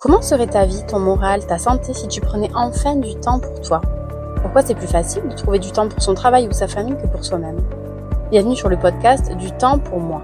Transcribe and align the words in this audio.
Comment 0.00 0.22
serait 0.22 0.46
ta 0.46 0.64
vie, 0.64 0.82
ton 0.86 0.98
moral, 0.98 1.46
ta 1.46 1.58
santé 1.58 1.92
si 1.92 2.08
tu 2.08 2.22
prenais 2.22 2.48
enfin 2.54 2.96
du 2.96 3.16
temps 3.16 3.38
pour 3.38 3.60
toi? 3.60 3.82
Pourquoi 4.40 4.62
c'est 4.62 4.74
plus 4.74 4.86
facile 4.86 5.28
de 5.28 5.34
trouver 5.34 5.58
du 5.58 5.72
temps 5.72 5.88
pour 5.88 6.02
son 6.02 6.14
travail 6.14 6.48
ou 6.48 6.52
sa 6.52 6.68
famille 6.68 6.96
que 6.96 7.06
pour 7.06 7.22
soi-même? 7.22 7.58
Bienvenue 8.30 8.56
sur 8.56 8.70
le 8.70 8.78
podcast 8.78 9.30
Du 9.36 9.52
temps 9.52 9.78
pour 9.78 10.00
moi. 10.00 10.22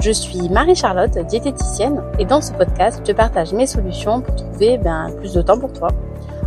Je 0.00 0.10
suis 0.10 0.48
Marie-Charlotte, 0.48 1.18
diététicienne, 1.26 2.02
et 2.18 2.24
dans 2.24 2.40
ce 2.40 2.52
podcast, 2.52 3.02
je 3.06 3.12
partage 3.12 3.52
mes 3.52 3.66
solutions 3.66 4.22
pour 4.22 4.36
trouver 4.36 4.78
ben, 4.78 5.10
plus 5.18 5.34
de 5.34 5.42
temps 5.42 5.58
pour 5.58 5.74
toi. 5.74 5.88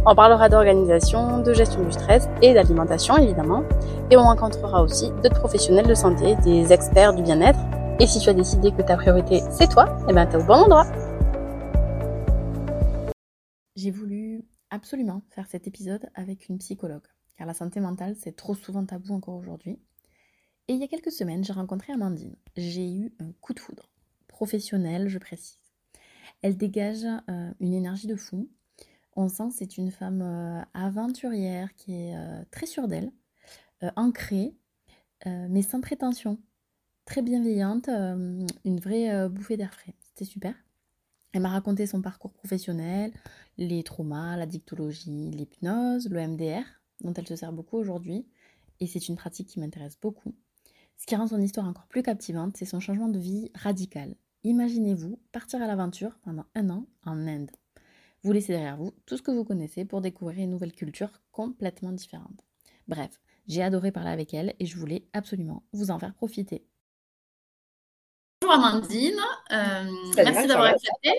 On 0.07 0.15
parlera 0.15 0.49
d'organisation, 0.49 1.43
de 1.43 1.53
gestion 1.53 1.83
du 1.83 1.91
stress 1.91 2.27
et 2.41 2.55
d'alimentation 2.55 3.15
évidemment, 3.17 3.61
et 4.09 4.17
on 4.17 4.23
rencontrera 4.23 4.81
aussi 4.81 5.11
d'autres 5.21 5.39
professionnels 5.39 5.85
de 5.85 5.93
santé, 5.93 6.35
des 6.43 6.73
experts 6.73 7.13
du 7.13 7.21
bien-être. 7.21 7.59
Et 7.99 8.07
si 8.07 8.19
tu 8.19 8.31
as 8.31 8.33
décidé 8.33 8.71
que 8.71 8.81
ta 8.81 8.97
priorité 8.97 9.43
c'est 9.51 9.69
toi, 9.69 9.85
eh 10.09 10.13
ben 10.13 10.25
t'es 10.25 10.37
au 10.37 10.43
bon 10.43 10.55
endroit. 10.55 10.87
J'ai 13.75 13.89
voulu 13.89 14.43
absolument 14.69 15.23
faire 15.31 15.47
cet 15.47 15.67
épisode 15.67 16.09
avec 16.13 16.47
une 16.47 16.59
psychologue, 16.59 17.07
car 17.37 17.47
la 17.47 17.53
santé 17.55 17.79
mentale, 17.79 18.15
c'est 18.19 18.35
trop 18.35 18.53
souvent 18.53 18.85
tabou 18.85 19.13
encore 19.13 19.35
aujourd'hui. 19.35 19.79
Et 20.67 20.73
il 20.73 20.79
y 20.79 20.83
a 20.83 20.87
quelques 20.87 21.11
semaines, 21.11 21.43
j'ai 21.43 21.53
rencontré 21.53 21.91
Amandine. 21.91 22.35
J'ai 22.55 22.93
eu 22.93 23.13
un 23.19 23.31
coup 23.41 23.53
de 23.53 23.59
foudre, 23.59 23.89
professionnel, 24.27 25.07
je 25.07 25.17
précise. 25.17 25.57
Elle 26.41 26.55
dégage 26.55 27.05
euh, 27.29 27.51
une 27.59 27.73
énergie 27.73 28.07
de 28.07 28.15
fou. 28.15 28.49
On 29.15 29.27
sent 29.27 29.49
que 29.49 29.55
c'est 29.55 29.77
une 29.77 29.91
femme 29.91 30.21
euh, 30.21 30.61
aventurière 30.73 31.73
qui 31.75 31.93
est 31.93 32.15
euh, 32.15 32.43
très 32.51 32.65
sûre 32.65 32.87
d'elle, 32.87 33.11
ancrée, 33.97 34.55
mais 35.25 35.61
sans 35.61 35.81
prétention, 35.81 36.37
très 37.03 37.21
bienveillante, 37.21 37.89
une 37.89 38.79
vraie 38.79 39.27
bouffée 39.27 39.57
d'air 39.57 39.73
frais. 39.73 39.93
C'était 39.99 40.23
super. 40.23 40.53
Elle 41.33 41.41
m'a 41.41 41.49
raconté 41.49 41.87
son 41.87 42.01
parcours 42.01 42.31
professionnel, 42.31 43.11
les 43.57 43.83
traumas, 43.83 44.37
la 44.37 44.45
dictologie, 44.45 45.31
l'hypnose, 45.31 46.07
le 46.07 46.27
MDR, 46.27 46.63
dont 47.01 47.13
elle 47.13 47.27
se 47.27 47.35
sert 47.35 47.51
beaucoup 47.51 47.77
aujourd'hui, 47.77 48.27
et 48.79 48.85
c'est 48.85 49.07
une 49.07 49.15
pratique 49.15 49.47
qui 49.47 49.59
m'intéresse 49.59 49.97
beaucoup. 49.99 50.35
Ce 50.95 51.07
qui 51.07 51.15
rend 51.15 51.27
son 51.27 51.41
histoire 51.41 51.67
encore 51.67 51.87
plus 51.87 52.03
captivante, 52.03 52.55
c'est 52.55 52.65
son 52.65 52.79
changement 52.79 53.09
de 53.09 53.17
vie 53.17 53.49
radical. 53.55 54.15
Imaginez-vous 54.43 55.19
partir 55.31 55.61
à 55.61 55.67
l'aventure 55.67 56.19
pendant 56.23 56.45
un 56.53 56.69
an 56.69 56.85
en 57.03 57.27
Inde. 57.27 57.51
Vous 58.21 58.31
laissez 58.31 58.53
derrière 58.53 58.77
vous 58.77 58.91
tout 59.05 59.17
ce 59.17 59.23
que 59.23 59.31
vous 59.31 59.43
connaissez 59.43 59.85
pour 59.85 60.01
découvrir 60.01 60.43
une 60.43 60.51
nouvelle 60.51 60.71
culture 60.71 61.21
complètement 61.31 61.91
différente. 61.91 62.45
Bref, 62.87 63.19
j'ai 63.47 63.63
adoré 63.63 63.91
parler 63.91 64.11
avec 64.11 64.33
elle 64.33 64.53
et 64.59 64.65
je 64.65 64.77
voulais 64.77 65.07
absolument 65.13 65.63
vous 65.73 65.89
en 65.89 65.99
faire 65.99 66.13
profiter. 66.13 66.65
Bonjour 68.43 68.65
Amandine, 68.65 69.21
euh, 69.53 69.83
merci 70.17 70.47
d'avoir 70.47 70.67
accepté. 70.67 71.11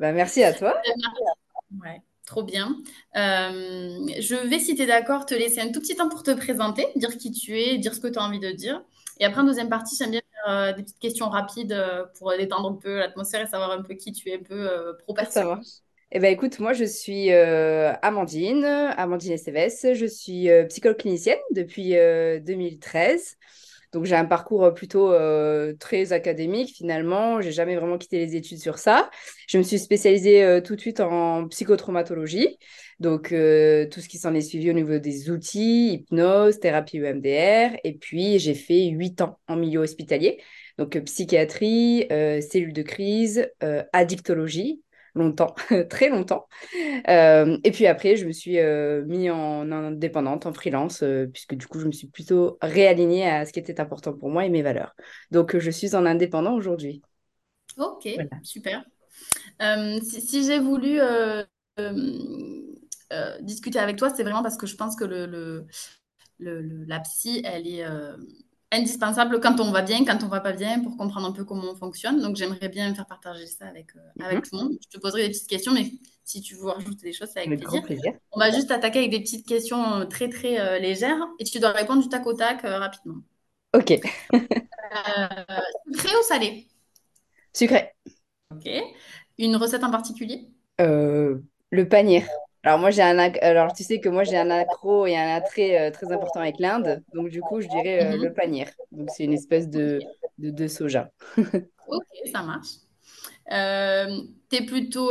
Bah, 0.00 0.10
merci 0.10 0.42
à 0.42 0.52
toi. 0.52 0.74
Ouais, 1.80 2.02
trop 2.26 2.42
bien. 2.42 2.76
Euh, 3.14 3.98
je 4.18 4.48
vais, 4.48 4.58
si 4.58 4.74
tu 4.74 4.82
es 4.82 4.86
d'accord, 4.86 5.24
te 5.24 5.32
laisser 5.32 5.60
un 5.60 5.70
tout 5.70 5.78
petit 5.78 5.94
temps 5.94 6.08
pour 6.08 6.24
te 6.24 6.32
présenter, 6.32 6.88
dire 6.96 7.16
qui 7.18 7.30
tu 7.30 7.56
es, 7.56 7.78
dire 7.78 7.94
ce 7.94 8.00
que 8.00 8.08
tu 8.08 8.18
as 8.18 8.22
envie 8.22 8.40
de 8.40 8.50
dire. 8.50 8.82
Et 9.20 9.24
après, 9.24 9.42
en 9.42 9.44
deuxième 9.44 9.68
partie, 9.68 9.94
j'aime 9.96 10.10
bien 10.10 10.22
faire 10.32 10.52
euh, 10.52 10.72
des 10.72 10.82
petites 10.82 10.98
questions 10.98 11.28
rapides 11.28 11.70
euh, 11.70 12.04
pour 12.18 12.32
détendre 12.36 12.70
un 12.70 12.74
peu 12.74 12.98
l'atmosphère 12.98 13.42
et 13.42 13.46
savoir 13.46 13.70
un 13.70 13.82
peu 13.82 13.94
qui 13.94 14.10
tu 14.10 14.30
es, 14.30 14.34
un 14.34 14.42
peu 14.42 14.96
pro 15.06 15.14
Ça 15.30 15.44
marche. 15.44 15.68
Eh 16.10 16.18
ben, 16.18 16.32
écoute, 16.32 16.58
moi, 16.58 16.72
je 16.72 16.84
suis 16.84 17.30
Amandine, 17.30 18.64
Amandine 18.64 19.32
Esteves. 19.34 19.94
Je 19.94 20.06
suis 20.06 20.48
psychologue 20.68 20.98
clinicienne 20.98 21.38
depuis 21.52 21.92
2013. 21.92 23.36
Donc 23.92 24.06
j'ai 24.06 24.16
un 24.16 24.24
parcours 24.24 24.64
euh, 24.64 24.70
plutôt 24.70 25.12
euh, 25.12 25.74
très 25.78 26.12
académique 26.12 26.74
finalement. 26.74 27.40
J'ai 27.42 27.52
jamais 27.52 27.76
vraiment 27.76 27.98
quitté 27.98 28.18
les 28.18 28.36
études 28.36 28.58
sur 28.58 28.78
ça. 28.78 29.10
Je 29.48 29.58
me 29.58 29.62
suis 29.62 29.78
spécialisée 29.78 30.42
euh, 30.42 30.60
tout 30.62 30.76
de 30.76 30.80
suite 30.80 31.00
en 31.00 31.46
psychotraumatologie. 31.48 32.58
Donc 33.00 33.28
tout 33.30 34.00
ce 34.00 34.08
qui 34.08 34.18
s'en 34.18 34.32
est 34.32 34.42
suivi 34.42 34.70
au 34.70 34.74
niveau 34.74 34.98
des 34.98 35.28
outils, 35.28 35.92
hypnose, 35.94 36.60
thérapie 36.60 36.98
EMDR. 36.98 37.76
Et 37.84 37.98
puis 38.00 38.38
j'ai 38.38 38.54
fait 38.54 38.86
huit 38.86 39.20
ans 39.20 39.40
en 39.48 39.56
milieu 39.56 39.80
hospitalier. 39.80 40.40
Donc 40.78 40.96
psychiatrie, 41.00 42.06
cellules 42.08 42.72
de 42.72 42.82
crise, 42.82 43.50
addictologie, 43.92 44.82
longtemps, 45.14 45.54
très 45.90 46.08
longtemps. 46.08 46.46
Euh, 47.08 47.58
et 47.64 47.70
puis 47.70 47.86
après, 47.86 48.16
je 48.16 48.26
me 48.26 48.32
suis 48.32 48.58
euh, 48.58 49.04
mis 49.06 49.30
en 49.30 49.70
indépendante, 49.70 50.46
en 50.46 50.52
freelance, 50.52 51.02
euh, 51.02 51.26
puisque 51.26 51.54
du 51.54 51.66
coup, 51.66 51.80
je 51.80 51.86
me 51.86 51.92
suis 51.92 52.06
plutôt 52.06 52.58
réalignée 52.62 53.28
à 53.28 53.44
ce 53.44 53.52
qui 53.52 53.58
était 53.58 53.80
important 53.80 54.12
pour 54.12 54.30
moi 54.30 54.44
et 54.44 54.48
mes 54.48 54.62
valeurs. 54.62 54.94
Donc, 55.30 55.56
je 55.56 55.70
suis 55.70 55.94
en 55.94 56.06
indépendant 56.06 56.54
aujourd'hui. 56.54 57.02
Ok, 57.78 58.08
super. 58.42 58.84
si, 60.02 60.44
j'ai 60.44 60.58
voulu 60.58 61.00
discuter 63.40 63.78
avec 63.78 63.96
toi, 63.96 64.10
c'est 64.10 64.22
vraiment 64.22 64.42
parce 64.42 64.56
que 64.56 64.66
je 64.66 64.76
pense 64.76 64.96
que 64.96 65.04
le, 65.04 65.26
le 65.26 66.84
la 66.86 67.00
psy, 67.00 67.42
elle 67.44 67.66
est 67.66 67.84
indispensable 68.72 69.38
quand 69.40 69.60
on 69.60 69.70
va 69.70 69.82
bien, 69.82 70.04
quand 70.04 70.24
on 70.24 70.28
va 70.28 70.40
pas 70.40 70.52
bien, 70.52 70.80
pour 70.80 70.96
comprendre 70.96 71.28
un 71.28 71.32
peu 71.32 71.44
comment 71.44 71.70
on 71.70 71.76
fonctionne. 71.76 72.20
Donc, 72.20 72.36
j'aimerais 72.36 72.68
bien 72.68 72.92
faire 72.94 73.06
partager 73.06 73.46
ça 73.46 73.66
avec, 73.66 73.94
euh, 73.94 74.00
mhm. 74.16 74.24
avec 74.24 74.42
tout 74.42 74.56
le 74.56 74.62
monde. 74.62 74.72
Je 74.82 74.88
te 74.88 75.00
poserai 75.00 75.22
des 75.22 75.28
petites 75.28 75.48
questions, 75.48 75.72
mais 75.72 75.92
si 76.24 76.40
tu 76.40 76.56
veux 76.56 76.68
rajouter 76.68 77.06
des 77.06 77.12
choses, 77.12 77.28
c'est 77.32 77.46
avec, 77.46 77.60
plaisir. 77.60 78.14
On 78.32 78.40
va 78.40 78.50
juste 78.50 78.70
attaquer 78.70 79.00
avec 79.00 79.10
des 79.10 79.20
petites 79.20 79.46
questions 79.46 79.94
euh, 79.94 80.04
très, 80.06 80.28
très 80.28 80.58
euh, 80.58 80.78
légères 80.78 81.20
et 81.38 81.44
tu 81.44 81.60
dois 81.60 81.70
répondre 81.70 82.02
du 82.02 82.08
tac 82.08 82.26
au 82.26 82.32
tac 82.32 82.62
rapidement. 82.62 83.16
Ok. 83.74 83.88
sucré 85.86 86.08
ou 86.18 86.22
salé? 86.22 86.66
Sucré. 87.52 87.94
Ok. 88.50 88.68
Une 89.38 89.56
recette 89.56 89.84
en 89.84 89.90
particulier? 89.90 90.48
Le 90.78 91.88
panier. 91.88 92.24
Alors 92.64 92.78
moi 92.78 92.90
j'ai 92.90 93.02
un 93.02 93.18
alors 93.18 93.72
tu 93.72 93.82
sais 93.82 93.98
que 93.98 94.08
moi 94.08 94.22
j'ai 94.22 94.36
un 94.36 94.50
accro 94.50 95.06
et 95.06 95.16
un 95.16 95.34
attrait 95.34 95.80
euh, 95.80 95.90
très 95.90 96.12
important 96.12 96.40
avec 96.40 96.60
l'Inde, 96.60 97.02
donc 97.12 97.28
du 97.28 97.40
coup 97.40 97.60
je 97.60 97.66
dirais 97.66 98.04
euh, 98.04 98.16
mhm. 98.16 98.22
le 98.22 98.32
panir. 98.32 98.68
Donc 98.92 99.10
c'est 99.10 99.24
une 99.24 99.32
espèce 99.32 99.68
de, 99.68 99.98
de, 100.38 100.68
soja. 100.68 101.10
ok, 101.36 102.04
ça 102.32 102.42
marche. 102.42 102.68
Euh, 103.50 104.20
tu 104.48 104.56
es 104.58 104.64
plutôt 104.64 105.10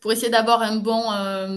pour 0.00 0.12
essayer 0.12 0.30
d'avoir 0.30 0.62
un 0.62 0.76
bon, 0.76 1.02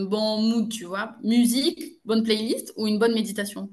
bon 0.05 0.41
mood, 0.41 0.69
tu 0.69 0.85
vois, 0.85 1.15
musique, 1.23 1.99
bonne 2.05 2.23
playlist 2.23 2.73
ou 2.75 2.87
une 2.87 2.97
bonne 2.97 3.13
méditation? 3.13 3.69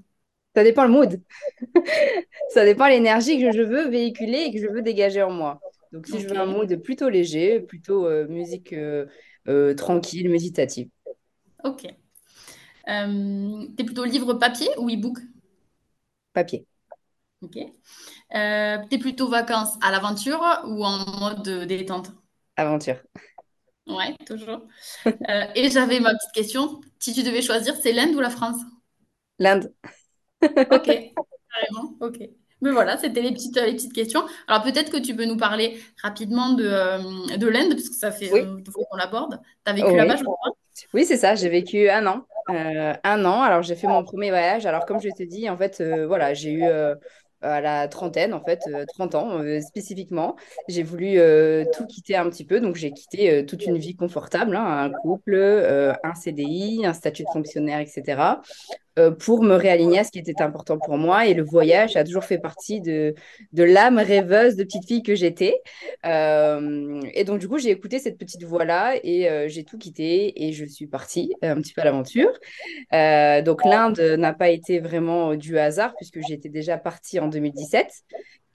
Ça 0.54 0.62
dépend 0.62 0.84
le 0.84 0.90
mood. 0.90 1.22
Ça 2.50 2.64
dépend 2.64 2.88
l'énergie 2.88 3.40
que 3.40 3.52
je 3.52 3.62
veux 3.62 3.88
véhiculer 3.88 4.46
et 4.46 4.52
que 4.52 4.58
je 4.58 4.66
veux 4.66 4.82
dégager 4.82 5.22
en 5.22 5.30
moi. 5.30 5.60
Donc 5.92 6.06
si 6.06 6.20
je 6.20 6.28
veux 6.28 6.36
un 6.36 6.46
mood 6.46 6.76
plutôt 6.82 7.08
léger, 7.08 7.60
plutôt 7.60 8.10
musique 8.28 8.74
tranquille, 9.76 10.28
méditative. 10.28 10.88
Ok. 11.64 11.86
Euh, 12.88 13.66
T'es 13.76 13.84
plutôt 13.84 14.04
livre 14.04 14.34
papier 14.34 14.68
ou 14.78 14.88
e-book? 14.90 15.18
Papier. 16.32 16.66
Ok. 17.42 17.56
Euh, 18.34 18.78
T'es 18.90 18.98
plutôt 18.98 19.28
vacances 19.28 19.76
à 19.82 19.90
l'aventure 19.90 20.42
ou 20.66 20.84
en 20.84 21.06
mode 21.20 21.66
détente? 21.66 22.12
Aventure. 22.56 23.02
Ouais, 23.86 24.14
toujours. 24.26 24.66
Euh, 25.30 25.46
et 25.54 25.70
j'avais 25.70 26.00
ma 26.00 26.14
petite 26.14 26.32
question. 26.34 26.80
Si 27.00 27.14
tu 27.14 27.22
devais 27.22 27.42
choisir, 27.42 27.76
c'est 27.76 27.92
l'Inde 27.92 28.14
ou 28.16 28.20
la 28.20 28.30
France? 28.30 28.60
L'Inde. 29.38 29.72
ok, 30.70 30.86
carrément. 31.52 31.96
Ok. 32.00 32.18
Mais 32.62 32.72
voilà, 32.72 32.98
c'était 32.98 33.22
les 33.22 33.32
petites, 33.32 33.56
les 33.56 33.72
petites 33.74 33.92
questions. 33.94 34.22
Alors 34.46 34.62
peut-être 34.62 34.90
que 34.92 34.98
tu 34.98 35.16
peux 35.16 35.24
nous 35.24 35.36
parler 35.38 35.80
rapidement 36.02 36.52
de, 36.52 36.64
euh, 36.64 37.36
de 37.36 37.46
l'Inde, 37.46 37.70
parce 37.74 37.88
que 37.88 37.94
ça 37.94 38.12
fait 38.12 38.30
oui. 38.32 38.42
qu'on 38.74 38.96
l'aborde. 38.96 39.40
Tu 39.64 39.70
as 39.70 39.74
vécu 39.74 39.96
là-bas, 39.96 40.16
je 40.16 40.24
crois 40.24 40.36
oui, 40.94 41.04
c'est 41.04 41.16
ça. 41.16 41.34
J'ai 41.34 41.48
vécu 41.48 41.88
un 41.88 42.06
an. 42.06 42.26
Euh, 42.50 42.94
un 43.04 43.24
an. 43.24 43.42
Alors, 43.42 43.62
j'ai 43.62 43.74
fait 43.76 43.86
mon 43.86 44.02
premier 44.02 44.30
voyage. 44.30 44.66
Alors, 44.66 44.86
comme 44.86 45.00
je 45.00 45.08
te 45.08 45.22
dis, 45.22 45.48
en 45.48 45.56
fait, 45.56 45.80
euh, 45.80 46.06
voilà, 46.06 46.34
j'ai 46.34 46.50
eu 46.50 46.64
euh, 46.64 46.94
à 47.42 47.60
la 47.60 47.88
trentaine, 47.88 48.34
en 48.34 48.44
fait, 48.44 48.60
30 48.94 49.14
ans 49.14 49.42
spécifiquement. 49.60 50.36
J'ai 50.68 50.82
voulu 50.82 51.18
tout 51.74 51.86
quitter 51.86 52.16
un 52.16 52.28
petit 52.28 52.44
peu. 52.44 52.60
Donc, 52.60 52.76
j'ai 52.76 52.92
quitté 52.92 53.46
toute 53.46 53.64
une 53.64 53.78
vie 53.78 53.96
confortable, 53.96 54.56
hein, 54.56 54.64
un 54.66 54.90
couple, 54.90 55.34
un 55.36 56.14
CDI, 56.14 56.82
un 56.84 56.92
statut 56.92 57.24
de 57.24 57.30
fonctionnaire, 57.32 57.80
etc. 57.80 58.40
Euh, 59.00 59.10
pour 59.10 59.42
me 59.42 59.54
réaligner 59.54 60.00
à 60.00 60.04
ce 60.04 60.10
qui 60.10 60.18
était 60.18 60.40
important 60.42 60.78
pour 60.78 60.96
moi. 60.98 61.26
Et 61.26 61.34
le 61.34 61.42
voyage 61.42 61.96
a 61.96 62.04
toujours 62.04 62.24
fait 62.24 62.38
partie 62.38 62.80
de, 62.80 63.14
l'âme 63.52 63.98
rêveuse 63.98 64.56
de 64.56 64.64
petite 64.64 64.86
fille 64.86 65.02
que 65.02 65.14
j'étais. 65.14 65.60
Euh, 66.06 67.00
et 67.14 67.24
donc, 67.24 67.38
du 67.40 67.48
coup, 67.48 67.58
j'ai 67.58 67.70
écouté 67.70 67.98
cette 67.98 68.18
petite 68.18 68.44
voix-là 68.44 68.96
et 69.02 69.28
euh, 69.28 69.48
j'ai 69.48 69.64
tout 69.64 69.78
quitté 69.78 70.44
et 70.44 70.52
je 70.52 70.64
suis 70.64 70.86
partie 70.86 71.34
un 71.42 71.56
petit 71.56 71.72
peu 71.72 71.80
à 71.80 71.84
l'aventure. 71.84 72.32
donc, 73.44 73.64
l'Inde 73.64 74.00
n'a 74.18 74.32
pas 74.32 74.50
été 74.50 74.78
vraiment 74.80 75.34
du 75.34 75.58
hasard 75.58 75.94
puisque 75.96 76.20
j'étais 76.26 76.48
déjà 76.48 76.76
partie 76.76 77.18
en 77.20 77.28
2017. 77.28 77.86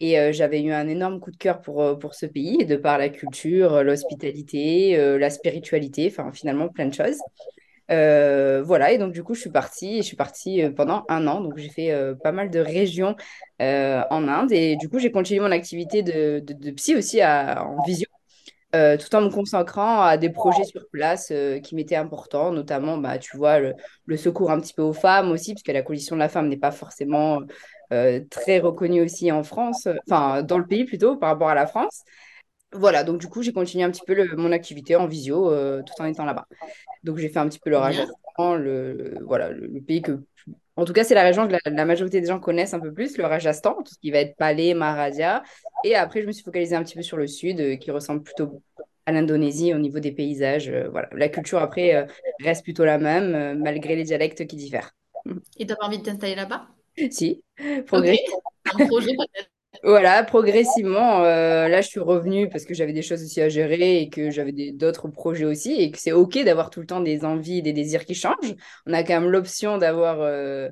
Et 0.01 0.33
j'avais 0.33 0.61
eu 0.61 0.73
un 0.73 0.89
énorme 0.89 1.21
coup 1.21 1.31
de 1.31 1.37
cœur 1.37 1.61
pour, 1.61 1.97
pour 1.97 2.15
ce 2.15 2.25
pays, 2.25 2.65
de 2.65 2.75
par 2.75 2.97
la 2.97 3.07
culture, 3.07 3.81
l'hospitalité, 3.81 5.17
la 5.17 5.29
spiritualité, 5.29 6.07
enfin 6.11 6.33
finalement 6.33 6.67
plein 6.67 6.87
de 6.87 6.93
choses. 6.93 7.17
Euh, 7.91 8.63
voilà, 8.63 8.91
et 8.91 8.97
donc 8.97 9.13
du 9.13 9.23
coup, 9.23 9.35
je 9.35 9.41
suis 9.41 9.49
partie, 9.51 9.97
et 9.97 10.01
je 10.01 10.07
suis 10.07 10.15
partie 10.15 10.63
euh, 10.63 10.71
pendant 10.71 11.05
un 11.09 11.27
an. 11.27 11.41
Donc, 11.41 11.57
j'ai 11.57 11.69
fait 11.69 11.91
euh, 11.91 12.15
pas 12.15 12.31
mal 12.31 12.49
de 12.49 12.59
régions 12.59 13.15
en 13.59 14.27
Inde. 14.27 14.51
Et 14.51 14.75
du 14.75 14.89
coup, 14.89 14.99
j'ai 14.99 15.11
continué 15.11 15.39
mon 15.39 15.51
activité 15.51 16.03
de, 16.03 16.71
psy 16.71 16.95
aussi 16.95 17.23
en 17.23 17.81
visio. 17.85 18.07
tout 18.73 19.15
en 19.15 19.21
me 19.21 19.29
consacrant 19.29 20.01
à 20.01 20.17
des 20.17 20.29
projets 20.29 20.65
sur 20.65 20.87
place 20.91 21.31
qui 21.63 21.75
m'étaient 21.75 21.95
importants, 21.95 22.51
notamment, 22.51 22.97
bah, 22.97 23.17
tu 23.17 23.37
vois, 23.37 23.59
le, 23.59 24.17
secours 24.17 24.51
un 24.51 24.59
petit 24.59 24.73
peu 24.73 24.81
aux 24.81 24.93
femmes 24.93 25.31
aussi, 25.31 25.53
puisque 25.53 25.69
la 25.69 25.81
condition 25.81 26.15
de 26.15 26.19
la 26.21 26.29
femme 26.29 26.49
n'est 26.49 26.57
pas 26.57 26.71
forcément 26.71 27.39
très 28.29 28.59
reconnue 28.59 29.03
aussi 29.03 29.31
en 29.31 29.43
France, 29.43 29.87
enfin, 30.07 30.43
dans 30.43 30.57
le 30.57 30.65
pays 30.65 30.85
plutôt, 30.85 31.17
par 31.17 31.29
rapport 31.29 31.49
à 31.49 31.55
la 31.55 31.67
France. 31.67 32.03
Voilà, 32.73 33.03
donc 33.03 33.19
du 33.21 33.27
coup, 33.27 33.41
j'ai 33.41 33.53
continué 33.53 33.83
un 33.83 33.91
petit 33.91 34.03
peu 34.03 34.13
le- 34.13 34.35
mon 34.35 34.51
activité 34.51 34.95
en 34.95 35.07
visio 35.07 35.49
tout 35.83 35.93
en 36.01 36.05
étant 36.05 36.25
là-bas. 36.25 36.47
Donc, 37.03 37.17
j'ai 37.17 37.29
fait 37.29 37.39
un 37.39 37.47
petit 37.49 37.59
peu 37.59 37.69
le. 37.69 37.77
Rajasthan, 37.77 38.55
le, 38.55 39.19
voilà, 39.25 39.49
le, 39.51 39.67
le 39.67 39.81
pays 39.81 40.01
que 40.01 40.19
en 40.77 40.85
tout 40.85 40.93
cas, 40.93 41.03
c'est 41.03 41.15
la 41.15 41.23
région 41.23 41.47
que 41.47 41.53
la, 41.53 41.59
la 41.65 41.85
majorité 41.85 42.21
des 42.21 42.27
gens 42.27 42.39
connaissent 42.39 42.73
un 42.75 42.79
peu 42.81 42.93
plus, 42.93 43.17
le 43.17 43.25
Rajasthan, 43.25 43.75
tout 43.83 43.93
ce 43.93 43.99
qui 43.99 44.11
va 44.11 44.19
être 44.19 44.37
Palais, 44.37 44.73
Maharaja. 44.75 45.43
Et 45.83 45.95
après, 45.95 46.21
je 46.21 46.27
me 46.27 46.33
suis 46.33 46.43
focalisée 46.43 46.75
un 46.75 46.83
petit 46.83 46.95
peu 46.95 47.01
sur 47.03 47.17
le 47.17 47.27
sud, 47.27 47.59
euh, 47.61 47.75
qui 47.77 47.91
ressemble 47.91 48.23
plutôt 48.23 48.61
à 49.05 49.11
l'Indonésie 49.13 49.73
au 49.73 49.79
niveau 49.79 49.99
des 49.99 50.11
paysages. 50.13 50.69
euh, 50.69 50.89
voilà. 50.91 51.09
La 51.13 51.29
culture, 51.29 51.59
après, 51.59 51.95
euh, 51.95 52.05
reste 52.41 52.63
plutôt 52.63 52.85
la 52.85 52.97
même, 52.99 53.35
euh, 53.35 53.55
malgré 53.55 53.95
les 53.95 54.03
dialectes 54.03 54.47
qui 54.47 54.55
diffèrent. 54.57 54.91
Et 55.57 55.65
t'as 55.65 55.75
pas 55.75 55.87
envie 55.87 55.97
de 55.99 56.03
t'installer 56.03 56.35
là-bas? 56.35 56.67
Si. 57.11 57.43
Un 58.73 58.81
projet 58.81 59.13
peut-être. 59.15 59.49
Voilà, 59.87 60.23
progressivement, 60.23 61.23
euh, 61.23 61.67
là, 61.67 61.81
je 61.81 61.87
suis 61.89 61.99
revenue 61.99 62.49
parce 62.49 62.65
que 62.65 62.73
j'avais 62.73 62.91
des 62.91 63.03
choses 63.03 63.21
aussi 63.23 63.39
à 63.39 63.49
gérer 63.49 64.01
et 64.01 64.09
que 64.09 64.31
j'avais 64.31 64.71
d'autres 64.71 65.07
projets 65.09 65.45
aussi 65.45 65.73
et 65.79 65.91
que 65.91 65.99
c'est 65.99 66.11
OK 66.11 66.39
d'avoir 66.43 66.71
tout 66.71 66.79
le 66.79 66.87
temps 66.87 67.01
des 67.01 67.23
envies 67.23 67.61
des 67.61 67.71
désirs 67.71 68.03
qui 68.05 68.15
changent. 68.15 68.55
On 68.87 68.93
a 68.93 69.03
quand 69.03 69.21
même 69.21 69.29
l'option 69.29 69.77
d'avoir 69.77 70.21
euh, 70.21 70.69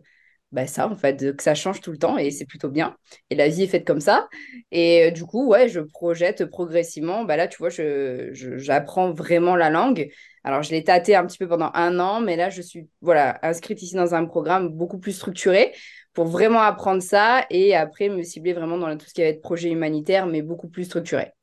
bah, 0.51 0.65
ça, 0.65 0.87
en 0.87 0.95
fait, 0.95 1.35
que 1.35 1.43
ça 1.43 1.53
change 1.53 1.79
tout 1.81 1.91
le 1.91 1.99
temps 1.99 2.17
et 2.17 2.31
c'est 2.31 2.45
plutôt 2.45 2.69
bien. 2.69 2.97
Et 3.29 3.35
la 3.35 3.49
vie 3.49 3.63
est 3.63 3.67
faite 3.67 3.85
comme 3.85 3.99
ça. 4.01 4.27
Et 4.71 5.05
euh, 5.09 5.11
du 5.11 5.25
coup, 5.25 5.47
ouais, 5.47 5.69
je 5.69 5.79
projette 5.81 6.45
progressivement. 6.45 7.23
Bah, 7.23 7.37
là, 7.37 7.47
tu 7.47 7.57
vois, 7.59 7.69
je, 7.69 8.29
je- 8.33 8.57
j'apprends 8.57 9.11
vraiment 9.13 9.55
la 9.55 9.69
langue. 9.69 10.09
Alors, 10.43 10.63
je 10.63 10.71
l'ai 10.71 10.83
tâté 10.83 11.15
un 11.15 11.25
petit 11.27 11.37
peu 11.37 11.47
pendant 11.47 11.69
un 11.75 11.99
an, 11.99 12.19
mais 12.19 12.35
là, 12.35 12.49
je 12.49 12.61
suis 12.63 12.87
voilà, 13.01 13.39
inscrite 13.43 13.81
ici 13.83 13.95
dans 13.95 14.15
un 14.15 14.25
programme 14.25 14.69
beaucoup 14.69 14.97
plus 14.99 15.13
structuré 15.13 15.71
pour 16.13 16.25
vraiment 16.25 16.61
apprendre 16.61 17.01
ça 17.01 17.45
et 17.49 17.75
après 17.75 18.09
me 18.09 18.23
cibler 18.23 18.53
vraiment 18.53 18.77
dans 18.77 18.95
tout 18.97 19.05
ce 19.07 19.13
qui 19.13 19.21
va 19.21 19.27
être 19.27 19.41
projet 19.41 19.69
humanitaire, 19.69 20.27
mais 20.27 20.41
beaucoup 20.41 20.67
plus 20.67 20.85
structuré. 20.85 21.33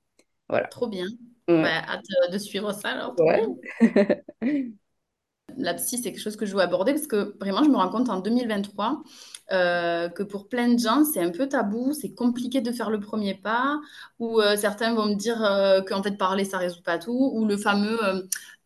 Voilà. 0.48 0.68
Trop 0.68 0.88
bien. 0.88 1.06
Ouais. 1.48 1.62
Bah, 1.62 1.82
hâte 1.88 2.04
euh, 2.28 2.32
de 2.32 2.38
suivre 2.38 2.72
ça 2.72 2.90
alors, 2.90 3.14
Ouais. 3.18 3.42
La 5.56 5.74
psy, 5.74 5.96
c'est 5.98 6.12
quelque 6.12 6.20
chose 6.20 6.36
que 6.36 6.46
je 6.46 6.54
veux 6.54 6.60
aborder 6.60 6.92
parce 6.92 7.06
que 7.06 7.36
vraiment, 7.40 7.62
je 7.64 7.70
me 7.70 7.76
rends 7.76 7.88
compte 7.88 8.08
en 8.08 8.20
2023 8.20 9.02
euh, 9.52 10.08
que 10.08 10.22
pour 10.22 10.48
plein 10.48 10.68
de 10.72 10.78
gens, 10.78 11.04
c'est 11.04 11.20
un 11.20 11.30
peu 11.30 11.48
tabou, 11.48 11.92
c'est 11.92 12.14
compliqué 12.14 12.60
de 12.60 12.70
faire 12.72 12.90
le 12.90 13.00
premier 13.00 13.34
pas, 13.34 13.80
ou 14.18 14.40
euh, 14.40 14.56
certains 14.56 14.94
vont 14.94 15.06
me 15.06 15.14
dire 15.14 15.42
euh, 15.44 15.82
qu'en 15.82 16.02
fait, 16.02 16.16
parler, 16.16 16.44
ça 16.44 16.58
résout 16.58 16.82
pas 16.82 16.98
tout, 16.98 17.32
ou 17.34 17.44
le 17.46 17.56
fameux 17.56 17.98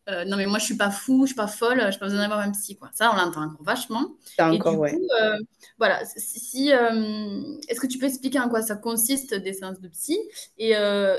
euh, 0.07 0.23
non, 0.25 0.37
mais 0.37 0.45
moi, 0.45 0.59
je 0.59 0.65
suis 0.65 0.77
pas 0.77 0.91
fou, 0.91 1.21
je 1.23 1.27
suis 1.27 1.35
pas 1.35 1.47
folle, 1.47 1.79
je 1.79 1.85
n'ai 1.85 1.97
pas 1.97 2.05
besoin 2.05 2.19
d'avoir 2.21 2.39
un 2.39 2.51
psy, 2.51 2.77
quoi. 2.77 2.89
Ça, 2.93 3.11
on 3.11 3.15
l'entend 3.15 3.43
encore 3.43 3.63
vachement. 3.63 4.11
Et 4.37 4.41
encore, 4.43 4.73
du 4.73 4.79
ouais. 4.79 4.91
coup, 4.91 5.07
euh, 5.21 5.37
voilà, 5.79 5.99
si, 6.05 6.71
euh, 6.71 7.41
est-ce 7.67 7.79
que 7.79 7.87
tu 7.87 7.97
peux 7.97 8.05
expliquer 8.05 8.39
en 8.39 8.47
quoi 8.49 8.61
ça 8.61 8.75
consiste 8.75 9.33
des 9.33 9.53
séances 9.53 9.81
de 9.81 9.87
psy 9.87 10.17
et, 10.57 10.73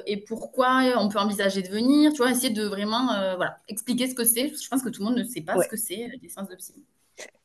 et 0.07 0.17
pourquoi 0.19 0.83
on 0.99 1.09
peut 1.09 1.19
envisager 1.19 1.63
de 1.63 1.69
venir, 1.69 2.13
tu 2.13 2.19
vois, 2.19 2.31
essayer 2.31 2.51
de 2.51 2.65
vraiment 2.65 3.07
voilà, 3.37 3.57
expliquer 3.69 4.09
ce 4.09 4.15
que 4.15 4.25
c'est? 4.25 4.49
Je 4.49 4.69
pense 4.69 4.83
que 4.83 4.89
tout 4.89 5.03
le 5.03 5.09
monde 5.09 5.19
ne 5.19 5.25
sait 5.25 5.41
pas 5.41 5.61
ce 5.61 5.69
que 5.69 5.77
c'est 5.77 6.09
des 6.23 6.29
séances 6.29 6.49
de 6.49 6.55
psy. 6.57 6.75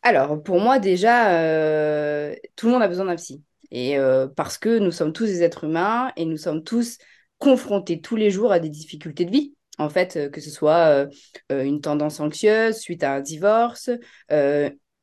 Alors, 0.04 0.42
pour 0.44 0.60
moi, 0.60 0.80
déjà, 0.80 1.26
tout 2.56 2.68
le 2.68 2.72
monde 2.74 2.84
a 2.84 2.88
besoin 2.88 3.06
d'un 3.06 3.16
psy. 3.16 3.44
Et 3.72 3.98
parce 4.36 4.58
que 4.58 4.78
nous 4.80 4.92
sommes 4.92 5.14
tous 5.14 5.26
des 5.26 5.44
êtres 5.44 5.64
humains 5.64 6.12
et 6.16 6.26
nous 6.26 6.38
sommes 6.38 6.64
tous 6.64 6.98
confrontés 7.40 8.00
tous 8.00 8.16
les 8.16 8.30
jours 8.30 8.52
à 8.52 8.60
des 8.60 8.70
difficultés 8.70 9.26
de 9.26 9.32
vie. 9.32 9.56
En 9.78 9.90
fait, 9.90 10.18
euh, 10.18 10.30
que 10.30 10.42
ce 10.42 10.50
soit 10.50 10.88
euh, 10.88 11.08
euh, 11.52 11.64
une 11.64 11.82
tendance 11.82 12.20
anxieuse 12.20 12.78
suite 12.78 13.04
à 13.04 13.14
un 13.14 13.20
divorce, 13.22 13.90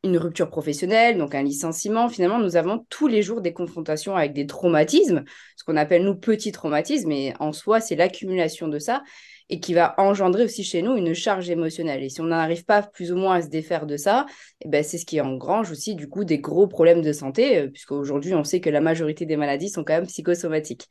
une 0.04 0.16
rupture 0.16 0.48
professionnelle, 0.48 1.18
donc 1.18 1.34
un 1.34 1.42
licenciement. 1.42 2.08
Finalement, 2.08 2.38
nous 2.38 2.54
avons 2.54 2.86
tous 2.88 3.08
les 3.08 3.20
jours 3.20 3.40
des 3.40 3.52
confrontations 3.52 4.14
avec 4.14 4.32
des 4.32 4.46
traumatismes, 4.46 5.24
ce 5.56 5.64
qu'on 5.64 5.76
appelle 5.76 6.04
nous 6.04 6.14
petits 6.14 6.52
traumatismes, 6.52 7.10
et 7.10 7.34
en 7.40 7.52
soi, 7.52 7.80
c'est 7.80 7.96
l'accumulation 7.96 8.68
de 8.68 8.78
ça 8.78 9.02
et 9.50 9.60
qui 9.60 9.74
va 9.74 9.94
engendrer 9.98 10.44
aussi 10.44 10.64
chez 10.64 10.82
nous 10.82 10.96
une 10.96 11.14
charge 11.14 11.48
émotionnelle. 11.50 12.02
Et 12.02 12.08
si 12.08 12.20
on 12.20 12.24
n'arrive 12.24 12.64
pas 12.64 12.82
plus 12.82 13.12
ou 13.12 13.16
moins 13.16 13.36
à 13.36 13.42
se 13.42 13.48
défaire 13.48 13.86
de 13.86 13.96
ça, 13.96 14.26
eh 14.64 14.68
ben, 14.68 14.82
c'est 14.82 14.98
ce 14.98 15.06
qui 15.06 15.20
engrange 15.20 15.70
aussi 15.70 15.94
du 15.94 16.08
coup 16.08 16.24
des 16.24 16.38
gros 16.38 16.66
problèmes 16.66 17.02
de 17.02 17.12
santé, 17.12 17.58
euh, 17.58 17.68
puisqu'aujourd'hui 17.68 18.34
on 18.34 18.44
sait 18.44 18.60
que 18.60 18.70
la 18.70 18.80
majorité 18.80 19.26
des 19.26 19.36
maladies 19.36 19.70
sont 19.70 19.84
quand 19.84 19.94
même 19.94 20.06
psychosomatiques. 20.06 20.88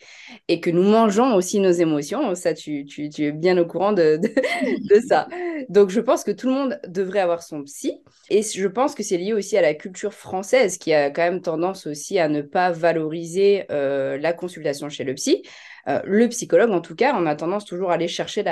Et 0.47 0.59
que 0.59 0.69
nous 0.69 0.83
mangeons 0.83 1.35
aussi 1.35 1.59
nos 1.59 1.71
émotions, 1.71 2.35
ça 2.35 2.53
tu, 2.53 2.85
tu, 2.85 3.09
tu 3.09 3.25
es 3.25 3.31
bien 3.31 3.57
au 3.57 3.65
courant 3.65 3.93
de, 3.93 4.17
de, 4.17 4.29
de 4.95 5.01
ça. 5.07 5.27
Donc 5.69 5.89
je 5.89 5.99
pense 5.99 6.23
que 6.23 6.31
tout 6.31 6.47
le 6.47 6.53
monde 6.53 6.79
devrait 6.87 7.19
avoir 7.19 7.43
son 7.43 7.63
psy, 7.63 8.01
et 8.29 8.41
je 8.41 8.67
pense 8.67 8.95
que 8.95 9.03
c'est 9.03 9.17
lié 9.17 9.33
aussi 9.33 9.57
à 9.57 9.61
la 9.61 9.73
culture 9.73 10.13
française 10.13 10.77
qui 10.77 10.93
a 10.93 11.09
quand 11.09 11.23
même 11.23 11.41
tendance 11.41 11.87
aussi 11.87 12.19
à 12.19 12.27
ne 12.27 12.41
pas 12.41 12.71
valoriser 12.71 13.65
euh, 13.71 14.17
la 14.17 14.33
consultation 14.33 14.89
chez 14.89 15.03
le 15.03 15.13
psy. 15.13 15.43
Euh, 15.87 16.01
le 16.05 16.27
psychologue, 16.29 16.71
en 16.71 16.81
tout 16.81 16.95
cas, 16.95 17.15
on 17.15 17.25
a 17.25 17.35
tendance 17.35 17.65
toujours 17.65 17.91
à 17.91 17.93
aller 17.95 18.07
chercher 18.07 18.43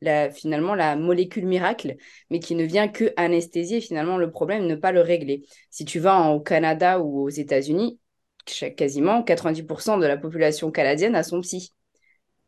la, 0.00 0.30
finalement 0.30 0.74
la 0.74 0.96
molécule 0.96 1.46
miracle, 1.46 1.96
mais 2.30 2.40
qui 2.40 2.54
ne 2.54 2.64
vient 2.64 2.88
que 2.88 3.12
anesthésier 3.16 3.80
finalement 3.80 4.16
le 4.16 4.30
problème, 4.30 4.66
ne 4.66 4.76
pas 4.76 4.92
le 4.92 5.00
régler. 5.00 5.44
Si 5.70 5.84
tu 5.84 5.98
vas 5.98 6.30
au 6.30 6.40
Canada 6.40 7.00
ou 7.00 7.22
aux 7.22 7.28
États-Unis, 7.30 7.98
quasiment 8.76 9.22
90% 9.22 9.98
de 9.98 10.06
la 10.06 10.16
population 10.16 10.70
canadienne 10.70 11.14
a 11.16 11.22
son 11.22 11.40
psy. 11.40 11.72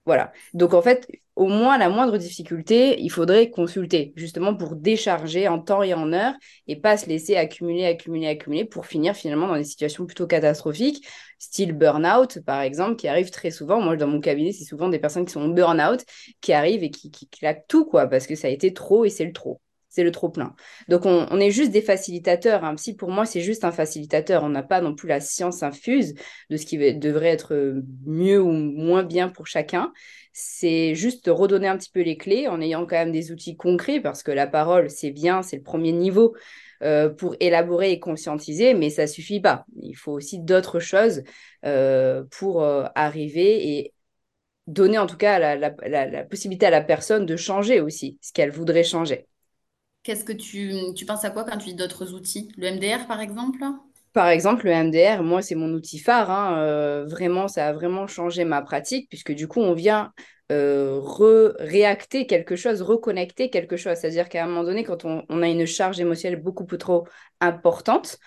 Voilà. 0.07 0.33
Donc 0.55 0.75
en 0.75 0.83
fait, 0.83 1.07
au 1.37 1.47
moins 1.47 1.79
la 1.79 1.89
moindre 1.89 2.17
difficulté, 2.17 3.01
il 3.01 3.11
faudrait 3.11 3.51
consulter, 3.51 4.13
justement 4.17 4.55
pour 4.57 4.75
décharger 4.75 5.47
en 5.47 5.59
temps 5.61 5.83
et 5.83 5.95
en 5.95 6.13
heure 6.13 6.35
et 6.67 6.77
pas 6.77 6.97
se 6.97 7.07
laisser 7.07 7.37
accumuler, 7.37 7.85
accumuler, 7.87 8.27
accumuler 8.27 8.65
pour 8.65 8.87
finir 8.87 9.15
finalement 9.15 9.47
dans 9.47 9.57
des 9.57 9.65
situations 9.65 10.07
plutôt 10.07 10.27
catastrophiques, 10.27 11.07
style 11.39 11.73
burn-out 11.73 12.41
par 12.45 12.61
exemple, 12.63 12.97
qui 12.97 13.09
arrive 13.09 13.31
très 13.31 13.51
souvent. 13.51 13.81
Moi, 13.81 13.97
dans 13.97 14.09
mon 14.09 14.21
cabinet, 14.21 14.53
c'est 14.53 14.65
souvent 14.65 14.89
des 14.89 14.99
personnes 14.99 15.27
qui 15.27 15.33
sont 15.33 15.43
en 15.43 15.49
burn-out 15.49 16.05
qui 16.41 16.53
arrivent 16.53 16.83
et 16.83 16.91
qui, 16.91 17.11
qui 17.11 17.29
claquent 17.29 17.67
tout, 17.69 17.85
quoi, 17.85 18.07
parce 18.07 18.27
que 18.27 18.35
ça 18.35 18.49
a 18.49 18.51
été 18.51 18.73
trop 18.73 19.05
et 19.05 19.11
c'est 19.11 19.25
le 19.27 19.33
trop. 19.33 19.61
C'est 19.91 20.05
le 20.05 20.13
trop 20.13 20.29
plein. 20.29 20.55
Donc, 20.89 21.05
on, 21.05 21.41
est 21.41 21.51
juste 21.51 21.73
des 21.73 21.83
facilitateurs. 21.83 22.65
Un 22.65 22.77
psy, 22.77 22.95
pour 22.95 23.11
moi, 23.11 23.27
c'est 23.27 23.41
juste 23.41 23.65
un 23.65 23.73
facilitateur. 23.73 24.45
On 24.45 24.49
n'a 24.49 24.63
pas 24.63 24.81
non 24.81 24.95
plus 24.95 25.09
la 25.09 25.21
science 25.21 25.65
infuse 25.65 26.15
de 26.49 26.57
ce 26.57 26.65
qui 26.65 26.79
devrait 26.95 27.29
être 27.29 27.75
mieux 28.07 28.41
ou 28.41 28.53
moins 28.53 29.03
bien 29.03 29.29
pour 29.29 29.49
chacun. 29.49 29.93
C'est 30.33 30.95
juste 30.95 31.29
redonner 31.29 31.67
un 31.67 31.77
petit 31.77 31.91
peu 31.91 32.03
les 32.03 32.17
clés 32.17 32.47
en 32.47 32.61
ayant 32.61 32.87
quand 32.87 32.97
même 32.97 33.11
des 33.11 33.33
outils 33.33 33.57
concrets 33.57 34.01
parce 34.01 34.23
que 34.23 34.31
la 34.31 34.47
parole, 34.47 34.89
c'est 34.91 35.11
bien, 35.11 35.43
c'est 35.43 35.57
le 35.57 35.63
premier 35.63 35.91
niveau 35.91 36.37
euh, 36.83 37.11
pour 37.11 37.37
élaborer 37.41 37.93
et 37.93 38.01
conscientiser, 38.01 38.73
mais 38.73 38.89
ça 38.89 39.07
suffit 39.07 39.41
pas. 39.41 39.67
Il 39.83 39.95
faut 39.95 40.13
aussi 40.13 40.39
d'autres 40.39 40.81
choses 40.81 41.25
euh, 41.67 42.25
pour 42.31 42.63
euh, 42.63 42.87
arriver 42.95 43.69
et 43.71 43.93
donner 44.67 44.99
en 44.99 45.07
tout 45.07 45.17
cas 45.17 45.39
la 45.59 46.25
possibilité 46.25 46.67
à 46.67 46.71
la 46.71 46.81
personne 46.81 47.27
de 47.27 47.37
changer 47.37 47.81
aussi 47.81 48.19
ce 48.23 48.33
qu'elle 48.33 48.51
voudrait 48.51 48.85
changer. 48.85 49.27
Qu'est-ce 50.03 50.25
que 50.25 50.33
tu, 50.33 50.95
tu 50.95 51.05
penses 51.05 51.25
à 51.25 51.31
quoi 51.31 51.45
quand 51.45 51.59
tu 51.59 51.69
dis 51.69 51.75
d'autres 51.75 52.15
outils? 52.15 52.49
Le 52.57 52.69
MDR, 52.69 53.07
par 53.07 53.21
exemple? 53.21 53.59
Par 54.13 54.29
exemple, 54.29 54.67
le 54.67 54.73
MDR, 54.73 55.23
moi, 55.23 55.43
c'est 55.43 55.55
mon 55.55 55.73
outil 55.73 55.99
phare. 55.99 56.31
Hein. 56.31 56.59
Euh, 56.59 57.05
vraiment, 57.07 57.49
ça 57.49 57.69
a 57.69 57.73
vraiment 57.73 58.07
changé 58.07 58.45
ma 58.45 58.63
pratique, 58.63 59.09
puisque 59.09 59.33
du 59.33 59.47
coup, 59.47 59.61
on 59.61 59.75
vient 59.75 60.13
euh, 60.51 61.01
réacter 61.59 62.27
quelque 62.27 62.57
chose, 62.57 62.83
reconnecter 62.83 63.51
quelque 63.51 63.77
chose. 63.77 63.97
C'est-à-dire 63.97 64.29
qu'à 64.29 64.45
un 64.45 64.49
moment 64.49 64.65
donné, 64.65 64.83
quand 64.83 65.05
on, 65.05 65.25
on, 65.29 65.43
a 65.43 65.49
une 65.49 65.67
charge 65.67 66.01
émotionnelle 66.01 66.41
beaucoup 66.41 66.65
trop 66.77 67.07
importante, 67.41 68.19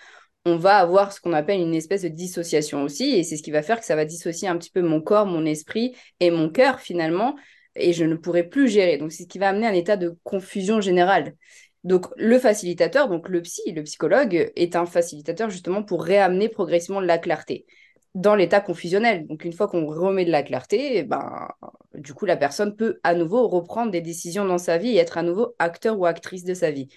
on 0.46 0.56
va 0.56 0.78
avoir 0.78 1.12
ce 1.12 1.20
qu'on 1.20 1.34
appelle 1.34 1.60
une 1.60 1.74
espèce 1.74 2.02
de 2.02 2.08
dissociation 2.08 2.82
aussi. 2.82 3.10
Et 3.14 3.24
c'est 3.24 3.36
ce 3.36 3.42
qui 3.42 3.50
va 3.50 3.62
faire 3.62 3.78
que 3.78 3.86
ça 3.86 3.96
va 3.96 4.06
dissocier 4.06 4.48
un 4.48 4.56
petit 4.56 4.70
peu 4.70 4.80
mon 4.80 5.02
corps, 5.02 5.26
mon 5.26 5.44
esprit 5.44 5.94
et 6.20 6.30
mon 6.30 6.48
cœur, 6.48 6.80
finalement. 6.80 7.36
Et 7.76 7.92
je 7.92 8.04
ne 8.04 8.14
pourrai 8.14 8.44
plus 8.44 8.68
gérer. 8.68 8.96
Donc, 8.96 9.12
c'est 9.12 9.24
ce 9.24 9.28
qui 9.28 9.38
va 9.38 9.50
amener 9.50 9.66
un 9.66 9.72
état 9.72 9.96
de 9.96 10.16
confusion 10.22 10.80
générale. 10.80 11.34
Donc, 11.84 12.06
le 12.16 12.38
facilitateur, 12.38 13.08
donc 13.08 13.28
le 13.28 13.42
psy, 13.42 13.72
le 13.72 13.82
psychologue, 13.82 14.50
est 14.56 14.74
un 14.76 14.86
facilitateur 14.86 15.50
justement 15.50 15.82
pour 15.82 16.02
réamener 16.02 16.48
progressivement 16.48 17.00
la 17.00 17.18
clarté 17.18 17.66
dans 18.14 18.34
l'état 18.34 18.60
confusionnel. 18.60 19.26
Donc, 19.26 19.44
une 19.44 19.52
fois 19.52 19.68
qu'on 19.68 19.86
remet 19.86 20.24
de 20.24 20.30
la 20.30 20.42
clarté, 20.42 21.02
ben, 21.02 21.48
du 21.94 22.14
coup, 22.14 22.24
la 22.26 22.36
personne 22.36 22.74
peut 22.74 23.00
à 23.02 23.14
nouveau 23.14 23.48
reprendre 23.48 23.90
des 23.90 24.00
décisions 24.00 24.46
dans 24.46 24.58
sa 24.58 24.78
vie 24.78 24.90
et 24.90 24.96
être 24.96 25.18
à 25.18 25.22
nouveau 25.22 25.54
acteur 25.58 25.98
ou 25.98 26.06
actrice 26.06 26.44
de 26.44 26.54
sa 26.54 26.70
vie. 26.70 26.88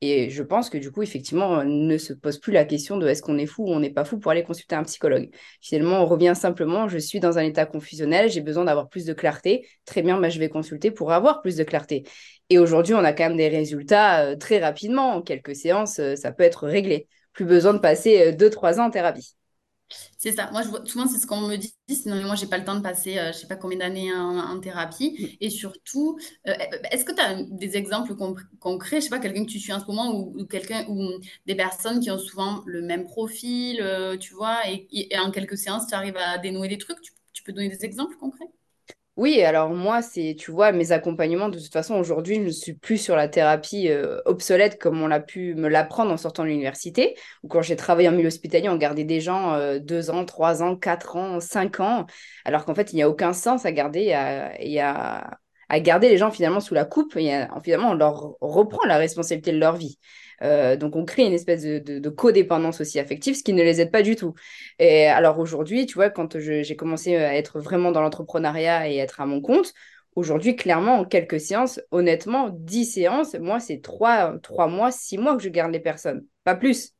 Et 0.00 0.28
je 0.28 0.42
pense 0.42 0.68
que 0.68 0.76
du 0.78 0.90
coup, 0.90 1.02
effectivement, 1.02 1.64
ne 1.64 1.96
se 1.96 2.12
pose 2.12 2.38
plus 2.38 2.52
la 2.52 2.64
question 2.64 2.98
de 2.98 3.06
est-ce 3.08 3.22
qu'on 3.22 3.38
est 3.38 3.46
fou 3.46 3.64
ou 3.64 3.72
on 3.72 3.80
n'est 3.80 3.92
pas 3.92 4.04
fou 4.04 4.18
pour 4.18 4.30
aller 4.32 4.42
consulter 4.42 4.74
un 4.74 4.82
psychologue. 4.82 5.30
Finalement, 5.60 6.02
on 6.02 6.06
revient 6.06 6.34
simplement, 6.36 6.88
je 6.88 6.98
suis 6.98 7.20
dans 7.20 7.38
un 7.38 7.42
état 7.42 7.64
confusionnel, 7.64 8.30
j'ai 8.30 8.42
besoin 8.42 8.64
d'avoir 8.64 8.88
plus 8.88 9.06
de 9.06 9.12
clarté. 9.14 9.66
Très 9.86 10.02
bien, 10.02 10.20
ben, 10.20 10.28
je 10.28 10.38
vais 10.38 10.48
consulter 10.50 10.90
pour 10.90 11.12
avoir 11.12 11.40
plus 11.40 11.56
de 11.56 11.64
clarté. 11.64 12.04
Et 12.50 12.58
aujourd'hui, 12.58 12.94
on 12.94 13.04
a 13.04 13.12
quand 13.12 13.28
même 13.28 13.36
des 13.36 13.48
résultats 13.48 14.24
euh, 14.24 14.36
très 14.36 14.58
rapidement. 14.58 15.14
En 15.14 15.22
quelques 15.22 15.56
séances, 15.56 15.98
euh, 16.00 16.16
ça 16.16 16.32
peut 16.32 16.44
être 16.44 16.66
réglé. 16.66 17.08
Plus 17.32 17.46
besoin 17.46 17.72
de 17.74 17.78
passer 17.78 18.32
2-3 18.32 18.80
ans 18.80 18.86
en 18.86 18.90
thérapie. 18.90 19.34
C'est 20.18 20.32
ça. 20.32 20.50
Moi, 20.50 20.62
je 20.62 20.68
vois, 20.68 20.84
souvent, 20.86 21.06
c'est 21.06 21.18
ce 21.18 21.26
qu'on 21.26 21.40
me 21.42 21.56
dit. 21.56 21.74
Non, 22.06 22.16
mais 22.16 22.24
moi, 22.24 22.34
j'ai 22.34 22.46
pas 22.46 22.58
le 22.58 22.64
temps 22.64 22.74
de 22.76 22.80
passer, 22.80 23.18
euh, 23.18 23.32
je 23.32 23.38
sais 23.38 23.46
pas 23.46 23.56
combien 23.56 23.78
d'années 23.78 24.12
en, 24.14 24.38
en 24.38 24.60
thérapie. 24.60 25.36
Et 25.40 25.50
surtout, 25.50 26.18
euh, 26.48 26.52
est-ce 26.90 27.04
que 27.04 27.12
tu 27.12 27.20
as 27.20 27.42
des 27.42 27.76
exemples 27.76 28.14
concrets, 28.60 28.96
je 29.00 29.04
sais 29.04 29.10
pas, 29.10 29.18
quelqu'un 29.18 29.44
que 29.44 29.50
tu 29.50 29.60
suis 29.60 29.72
en 29.72 29.80
ce 29.80 29.86
moment 29.86 30.10
ou, 30.14 30.34
ou 30.40 30.46
quelqu'un 30.46 30.86
ou 30.88 31.10
des 31.46 31.54
personnes 31.54 32.00
qui 32.00 32.10
ont 32.10 32.18
souvent 32.18 32.62
le 32.66 32.82
même 32.82 33.04
profil, 33.04 33.80
euh, 33.82 34.16
tu 34.16 34.34
vois, 34.34 34.58
et, 34.68 34.86
et 34.90 35.18
en 35.18 35.30
quelques 35.30 35.58
séances, 35.58 35.86
tu 35.86 35.94
arrives 35.94 36.16
à 36.16 36.38
dénouer 36.38 36.68
des 36.68 36.78
trucs. 36.78 37.00
Tu, 37.02 37.12
tu 37.32 37.42
peux 37.42 37.52
donner 37.52 37.68
des 37.68 37.84
exemples 37.84 38.16
concrets? 38.16 38.46
Oui, 39.16 39.40
alors 39.42 39.70
moi, 39.70 40.02
c'est, 40.02 40.34
tu 40.36 40.50
vois, 40.50 40.72
mes 40.72 40.90
accompagnements, 40.90 41.48
de 41.48 41.56
toute 41.58 41.72
façon, 41.72 41.94
aujourd'hui, 41.94 42.34
je 42.36 42.40
ne 42.40 42.48
suis 42.50 42.74
plus 42.74 42.98
sur 42.98 43.14
la 43.14 43.28
thérapie 43.28 43.88
euh, 43.88 44.20
obsolète 44.24 44.76
comme 44.80 45.00
on 45.00 45.06
l'a 45.06 45.20
pu 45.20 45.54
me 45.54 45.68
l'apprendre 45.68 46.10
en 46.10 46.16
sortant 46.16 46.42
de 46.42 46.48
l'université, 46.48 47.14
ou 47.44 47.48
quand 47.48 47.62
j'ai 47.62 47.76
travaillé 47.76 48.08
en 48.08 48.12
milieu 48.12 48.26
hospitalier, 48.26 48.68
on 48.68 48.76
gardait 48.76 49.04
des 49.04 49.20
gens 49.20 49.54
euh, 49.54 49.78
deux 49.78 50.10
ans, 50.10 50.24
trois 50.24 50.64
ans, 50.64 50.74
quatre 50.74 51.14
ans, 51.14 51.38
cinq 51.38 51.78
ans, 51.78 52.06
alors 52.44 52.64
qu'en 52.64 52.74
fait, 52.74 52.92
il 52.92 52.96
n'y 52.96 53.02
a 53.02 53.08
aucun 53.08 53.32
sens 53.32 53.64
à 53.64 53.70
garder 53.70 54.00
et 54.58 54.80
à, 54.80 55.18
à, 55.20 55.38
garder 55.80 56.08
les 56.08 56.16
gens 56.18 56.30
finalement 56.30 56.60
sous 56.60 56.74
la 56.74 56.84
coupe, 56.84 57.16
et 57.16 57.46
finalement, 57.62 57.90
on 57.90 57.94
leur 57.94 58.36
reprend 58.40 58.86
la 58.86 58.96
responsabilité 58.96 59.52
de 59.52 59.58
leur 59.58 59.76
vie. 59.76 59.98
Euh, 60.42 60.76
donc, 60.76 60.96
on 60.96 61.04
crée 61.04 61.24
une 61.24 61.32
espèce 61.32 61.62
de, 61.62 61.78
de, 61.78 62.08
codépendance 62.08 62.80
aussi 62.80 62.98
affective, 62.98 63.34
ce 63.34 63.42
qui 63.42 63.52
ne 63.52 63.62
les 63.62 63.80
aide 63.80 63.90
pas 63.90 64.02
du 64.02 64.16
tout. 64.16 64.34
Et 64.78 65.06
alors 65.06 65.38
aujourd'hui, 65.38 65.86
tu 65.86 65.94
vois, 65.94 66.10
quand 66.10 66.38
j'ai 66.38 66.76
commencé 66.76 67.16
à 67.16 67.36
être 67.36 67.60
vraiment 67.60 67.92
dans 67.92 68.00
l'entrepreneuriat 68.00 68.88
et 68.90 68.96
être 68.96 69.20
à 69.20 69.26
mon 69.26 69.40
compte, 69.40 69.72
aujourd'hui, 70.16 70.56
clairement, 70.56 71.00
en 71.00 71.04
quelques 71.04 71.40
séances, 71.40 71.80
honnêtement, 71.90 72.50
10 72.50 72.84
séances, 72.84 73.34
moi, 73.34 73.60
c'est 73.60 73.80
3, 73.80 74.38
3 74.42 74.68
mois, 74.68 74.90
6 74.90 75.18
mois 75.18 75.36
que 75.36 75.42
je 75.42 75.48
garde 75.48 75.72
les 75.72 75.80
personnes, 75.80 76.24
pas 76.44 76.54
plus. 76.54 76.93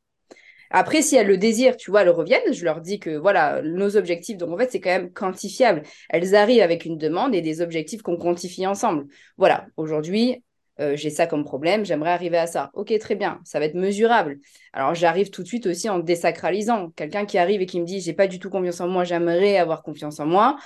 Après, 0.71 1.03
si 1.03 1.17
elles 1.17 1.27
le 1.27 1.37
désirent, 1.39 1.77
tu 1.77 1.91
vois, 1.91 2.03
elles 2.03 2.11
reviennent. 2.11 2.53
Je 2.53 2.65
leur 2.65 2.81
dis 2.81 2.99
que 2.99 3.17
voilà, 3.17 3.63
nos 3.63 3.97
objectifs, 3.97 4.37
donc 4.37 4.51
en 4.51 4.59
fait, 4.59 4.71
c'est 4.71 4.81
quand 4.81 4.91
même 4.91 5.13
quantifiable. 5.13 5.83
Elles 6.11 6.35
arrivent 6.35 6.63
avec 6.63 6.85
une 6.85 6.99
demande 6.99 7.35
et 7.35 7.41
des 7.41 7.61
objectifs 7.61 8.03
qu'on 8.03 8.17
quantifie 8.17 8.67
ensemble. 8.67 9.07
Voilà, 9.37 9.67
aujourd'hui, 9.77 10.43
euh, 10.81 10.97
j'ai 10.97 11.11
ça 11.11 11.27
comme 11.27 11.45
problème, 11.45 11.85
j'aimerais 11.85 12.11
arriver 12.11 12.37
à 12.37 12.47
ça. 12.47 12.71
Ok, 12.75 12.97
très 12.99 13.15
bien, 13.15 13.41
ça 13.45 13.59
va 13.61 13.67
être 13.67 13.75
mesurable. 13.75 14.39
Alors 14.73 14.95
j'arrive 14.95 15.31
tout 15.31 15.43
de 15.43 15.47
suite 15.47 15.67
aussi 15.67 15.89
en 15.89 16.01
désacralisant. 16.01 16.91
Quelqu'un 16.91 17.27
qui 17.27 17.39
arrive 17.39 17.61
et 17.63 17.67
qui 17.67 17.81
me 17.81 17.87
dit 17.87 18.01
j'ai 18.01 18.13
pas 18.13 18.27
du 18.27 18.39
tout 18.41 18.51
confiance 18.51 18.81
en 18.81 18.89
moi, 18.89 19.05
j'aimerais 19.05 19.57
avoir 19.57 19.83
confiance 19.83 20.19
en 20.19 20.27
moi. 20.27 20.57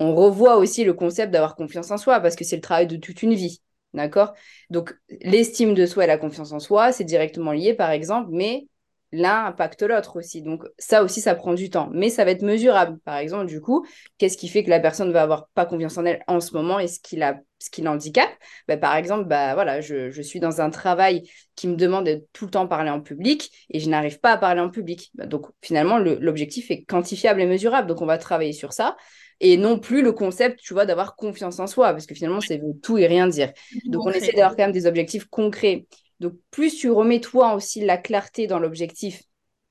On 0.00 0.14
revoit 0.14 0.56
aussi 0.56 0.84
le 0.84 0.94
concept 0.94 1.32
d'avoir 1.32 1.54
confiance 1.54 1.90
en 1.92 1.96
soi 1.96 2.18
parce 2.20 2.34
que 2.34 2.44
c'est 2.44 2.56
le 2.56 2.62
travail 2.62 2.88
de 2.88 2.96
toute 2.96 3.22
une 3.22 3.34
vie. 3.34 3.60
D'accord? 3.94 4.32
Donc 4.70 4.96
l'estime 5.20 5.74
de 5.74 5.86
soi 5.86 6.04
et 6.04 6.06
la 6.06 6.18
confiance 6.18 6.52
en 6.52 6.58
soi, 6.58 6.92
c'est 6.92 7.04
directement 7.04 7.52
lié 7.52 7.74
par 7.74 7.90
exemple, 7.90 8.30
mais 8.32 8.66
l'un 9.12 9.46
impacte 9.46 9.82
l'autre 9.82 10.18
aussi. 10.18 10.42
Donc 10.42 10.64
ça 10.78 11.02
aussi, 11.02 11.20
ça 11.20 11.34
prend 11.34 11.54
du 11.54 11.70
temps, 11.70 11.90
mais 11.92 12.08
ça 12.08 12.24
va 12.24 12.30
être 12.30 12.42
mesurable. 12.42 12.98
Par 13.04 13.16
exemple, 13.16 13.46
du 13.46 13.60
coup, 13.60 13.86
qu'est-ce 14.18 14.36
qui 14.36 14.48
fait 14.48 14.64
que 14.64 14.70
la 14.70 14.80
personne 14.80 15.12
va 15.12 15.22
avoir 15.22 15.48
pas 15.54 15.66
confiance 15.66 15.98
en 15.98 16.04
elle 16.04 16.22
en 16.26 16.40
ce 16.40 16.52
moment 16.54 16.78
et 16.78 16.88
ce 16.88 16.98
qui 17.00 17.16
la 17.16 17.38
ce 17.58 17.70
qui 17.70 17.82
l'handicape? 17.82 18.32
Bah, 18.66 18.76
Par 18.76 18.96
exemple, 18.96 19.28
bah, 19.28 19.54
voilà, 19.54 19.80
je, 19.80 20.10
je, 20.10 20.20
suis 20.20 20.40
dans 20.40 20.60
un 20.60 20.70
travail 20.70 21.22
qui 21.54 21.68
me 21.68 21.76
demande 21.76 22.06
de 22.06 22.24
tout 22.32 22.46
le 22.46 22.50
temps 22.50 22.66
parler 22.66 22.90
en 22.90 23.00
public 23.00 23.52
et 23.70 23.78
je 23.78 23.88
n'arrive 23.88 24.18
pas 24.18 24.32
à 24.32 24.36
parler 24.36 24.60
en 24.60 24.68
public. 24.68 25.12
Bah, 25.14 25.26
donc 25.26 25.46
finalement, 25.60 25.98
l'objectif 25.98 26.72
est 26.72 26.82
quantifiable 26.82 27.40
et 27.40 27.46
mesurable. 27.46 27.86
Donc 27.86 28.00
on 28.00 28.06
va 28.06 28.18
travailler 28.18 28.52
sur 28.52 28.72
ça 28.72 28.96
et 29.42 29.56
non 29.56 29.78
plus 29.78 30.02
le 30.02 30.12
concept, 30.12 30.60
tu 30.60 30.72
vois, 30.72 30.86
d'avoir 30.86 31.16
confiance 31.16 31.58
en 31.58 31.66
soi, 31.66 31.92
parce 31.92 32.06
que 32.06 32.14
finalement, 32.14 32.40
c'est 32.40 32.62
tout 32.80 32.96
et 32.96 33.08
rien 33.08 33.26
dire. 33.26 33.52
Donc, 33.86 34.06
on 34.06 34.10
essaie 34.10 34.32
d'avoir 34.32 34.52
quand 34.54 34.62
même 34.62 34.72
des 34.72 34.86
objectifs 34.86 35.26
concrets 35.26 35.86
donc, 36.22 36.34
plus 36.50 36.76
tu 36.76 36.90
remets 36.90 37.20
toi 37.20 37.54
aussi 37.54 37.84
la 37.84 37.98
clarté 37.98 38.46
dans 38.46 38.58
l'objectif 38.58 39.22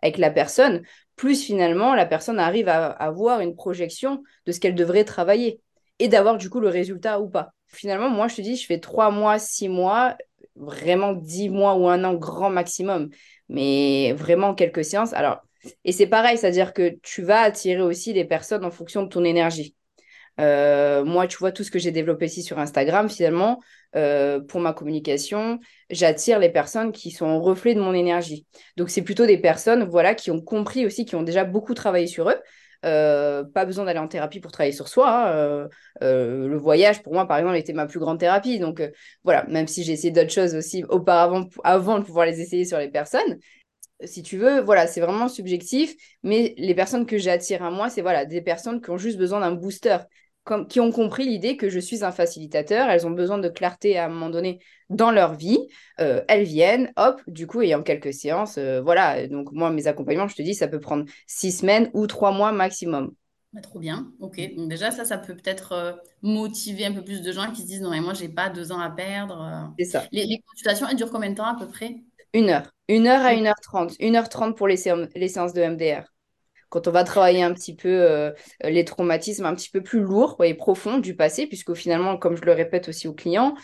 avec 0.02 0.18
la 0.18 0.30
personne, 0.30 0.84
plus 1.16 1.44
finalement 1.44 1.96
la 1.96 2.06
personne 2.06 2.40
arrive 2.40 2.68
à 2.68 2.88
avoir 2.88 3.40
une 3.40 3.56
projection 3.56 4.22
de 4.46 4.52
ce 4.52 4.60
qu'elle 4.60 4.76
devrait 4.76 5.06
travailler 5.06 5.62
et 6.00 6.08
d'avoir 6.08 6.38
du 6.38 6.50
coup 6.50 6.60
le 6.60 6.68
résultat 6.68 7.22
ou 7.22 7.30
pas. 7.30 7.54
Finalement, 7.68 8.10
moi, 8.10 8.28
je 8.28 8.36
te 8.36 8.42
dis, 8.42 8.58
je 8.58 8.66
fais 8.66 8.80
trois 8.80 9.12
mois, 9.12 9.40
six 9.40 9.70
mois, 9.70 10.18
vraiment 10.56 11.14
dix 11.14 11.50
mois 11.50 11.76
ou 11.76 11.88
un 11.88 12.04
an 12.04 12.16
grand 12.16 12.50
maximum, 12.50 13.10
mais 13.48 14.14
vraiment 14.14 14.54
quelques 14.54 14.84
séances. 14.84 15.14
Alors, 15.14 15.40
et 15.86 15.92
c'est 15.92 16.08
pareil, 16.08 16.38
c'est-à-dire 16.38 16.74
que 16.74 16.98
tu 17.02 17.22
vas 17.22 17.42
attirer 17.42 17.82
aussi 17.82 18.14
des 18.14 18.26
personnes 18.26 18.66
en 18.66 18.72
fonction 18.72 19.04
de 19.04 19.08
ton 19.10 19.24
énergie. 19.24 19.76
Euh, 20.42 21.06
moi, 21.06 21.28
tu 21.28 21.38
vois, 21.38 21.52
tout 21.52 21.64
ce 21.64 21.72
que 21.72 21.80
j'ai 21.80 21.92
développé 21.92 22.26
ici 22.26 22.42
sur 22.42 22.58
Instagram, 22.60 23.10
finalement, 23.10 23.62
euh, 23.96 24.40
pour 24.40 24.60
ma 24.60 24.74
communication, 24.74 25.60
j'attire 25.90 26.40
les 26.40 26.50
personnes 26.50 26.92
qui 26.92 27.12
sont 27.12 27.28
au 27.28 27.42
reflet 27.42 27.76
de 27.76 27.80
mon 27.80 27.94
énergie. 27.94 28.48
Donc, 28.76 28.90
c'est 28.90 29.04
plutôt 29.04 29.26
des 29.26 29.38
personnes, 29.38 29.84
voilà, 29.84 30.16
qui 30.16 30.32
ont 30.32 30.42
compris 30.42 30.86
aussi, 30.86 31.06
qui 31.06 31.16
ont 31.16 31.24
déjà 31.24 31.44
beaucoup 31.44 31.74
travaillé 31.74 32.08
sur 32.08 32.30
eux. 32.30 32.38
Euh, 32.84 33.44
pas 33.44 33.66
besoin 33.66 33.86
d'aller 33.86 34.00
en 34.00 34.08
thérapie 34.08 34.40
pour 34.40 34.52
travailler 34.52 34.74
sur 34.74 34.88
soi. 34.88 35.08
Hein. 35.10 35.70
le 36.02 36.58
voyage, 36.58 37.04
pour 37.04 37.14
moi, 37.14 37.28
par 37.28 37.38
exemple, 37.38 37.58
était 37.58 37.74
ma 37.74 37.86
plus 37.86 38.00
grande 38.00 38.20
thérapie. 38.20 38.58
Donc, 38.58 38.82
voilà, 39.24 39.46
même 39.48 39.68
si 39.68 39.84
j'ai 39.84 39.94
essayé 39.94 40.12
d'autres 40.12 40.32
choses 40.32 40.56
aussi 40.56 40.84
auparavant, 40.86 41.48
avant 41.64 42.00
de 42.00 42.04
pouvoir 42.04 42.26
les 42.26 42.42
essayer 42.42 42.66
sur 42.66 42.80
les 42.80 42.90
personnes, 42.90 43.38
si 44.04 44.24
tu 44.24 44.38
veux, 44.38 44.62
voilà, 44.62 44.88
c'est 44.88 45.02
vraiment 45.02 45.28
subjectif, 45.28 45.96
mais 46.24 46.56
les 46.58 46.74
personnes 46.74 47.06
que 47.06 47.18
j'attire 47.18 47.64
à 47.64 47.72
moi, 47.72 47.90
c'est 47.90 48.02
voilà, 48.02 48.26
des 48.26 48.42
personnes 48.42 48.82
qui 48.82 48.90
ont 48.90 48.98
juste 48.98 49.18
besoin 49.18 49.40
d'un 49.42 49.52
booster, 49.52 49.98
comme, 50.44 50.68
qui 50.68 50.80
ont 50.80 50.92
compris 50.92 51.26
l'idée 51.26 51.58
que 51.58 51.70
je 51.70 51.80
suis 51.80 52.04
un 52.04 52.12
facilitateur, 52.12 52.90
elles 52.90 53.06
ont 53.08 53.12
besoin 53.12 53.38
de 53.38 53.50
clarté 53.50 53.98
à 53.98 54.06
un 54.06 54.10
moment 54.10 54.30
donné 54.30 54.60
dans 54.90 55.12
leur 55.12 55.36
vie, 55.36 55.60
euh, 56.00 56.22
elles 56.28 56.44
viennent, 56.44 56.92
hop, 56.98 57.22
du 57.28 57.48
coup, 57.48 57.62
et 57.62 57.76
en 57.76 57.84
quelques 57.84 58.14
séances, 58.14 58.58
euh, 58.58 58.82
voilà, 58.82 59.28
donc 59.28 59.52
moi, 59.52 59.70
mes 59.70 59.88
accompagnements, 59.88 60.28
je 60.28 60.36
te 60.36 60.42
dis, 60.42 60.56
ça 60.56 60.68
peut 60.68 60.80
prendre 60.80 61.06
six 61.28 61.52
semaines 61.52 61.90
ou 61.94 62.08
trois 62.08 62.32
mois 62.32 62.52
maximum. 62.52 63.14
Bah, 63.54 63.60
trop 63.62 63.80
bien, 63.80 64.14
ok. 64.20 64.40
Donc 64.56 64.70
déjà, 64.70 64.92
ça, 64.92 65.04
ça 65.04 65.18
peut 65.18 65.36
peut-être 65.36 65.74
euh, 65.74 65.94
motiver 66.22 66.86
un 66.86 66.94
peu 66.94 67.04
plus 67.04 67.22
de 67.22 67.32
gens 67.34 67.52
qui 67.52 67.64
se 67.64 67.68
disent, 67.68 67.82
non, 67.82 67.90
mais 67.90 68.00
moi, 68.00 68.14
j'ai 68.14 68.30
pas 68.30 68.50
deux 68.50 68.72
ans 68.72 68.80
à 68.80 68.90
perdre. 68.90 69.74
C'est 69.78 69.86
ça. 69.86 70.08
Les, 70.12 70.26
les 70.26 70.42
consultations, 70.42 70.88
elles 70.88 70.96
durent 70.96 71.12
combien 71.12 71.30
de 71.32 71.36
temps 71.36 71.46
à 71.46 71.58
peu 71.60 71.68
près? 71.68 72.02
Une 72.34 72.50
heure. 72.50 72.72
Une 72.90 73.08
heure 73.08 73.22
à 73.26 73.34
une 73.34 73.48
heure 73.48 73.60
trente. 73.62 73.94
Une 74.00 74.16
heure 74.18 74.28
trente 74.30 74.58
pour 74.58 74.68
les, 74.68 74.76
les 75.16 75.28
séances 75.30 75.54
de 75.54 75.62
MDR. 75.62 76.04
Quand 76.72 76.88
on 76.88 76.92
va 76.92 77.04
travailler 77.04 77.44
un 77.44 77.54
petit 77.54 77.76
peu 77.76 77.90
euh, 77.90 78.32
les 78.64 78.86
traumatismes 78.86 79.46
un 79.46 79.54
petit 79.54 79.70
peu 79.70 79.84
plus 79.84 80.00
lourds 80.00 80.38
et 80.44 80.56
profonds 80.56 80.98
du 80.98 81.16
passé, 81.16 81.46
puisque 81.46 81.76
finalement, 81.76 82.18
comme 82.18 82.36
je 82.38 82.44
le 82.44 82.54
répète 82.54 82.90
aussi 82.90 83.08
aux 83.08 83.14
clients, 83.14 83.56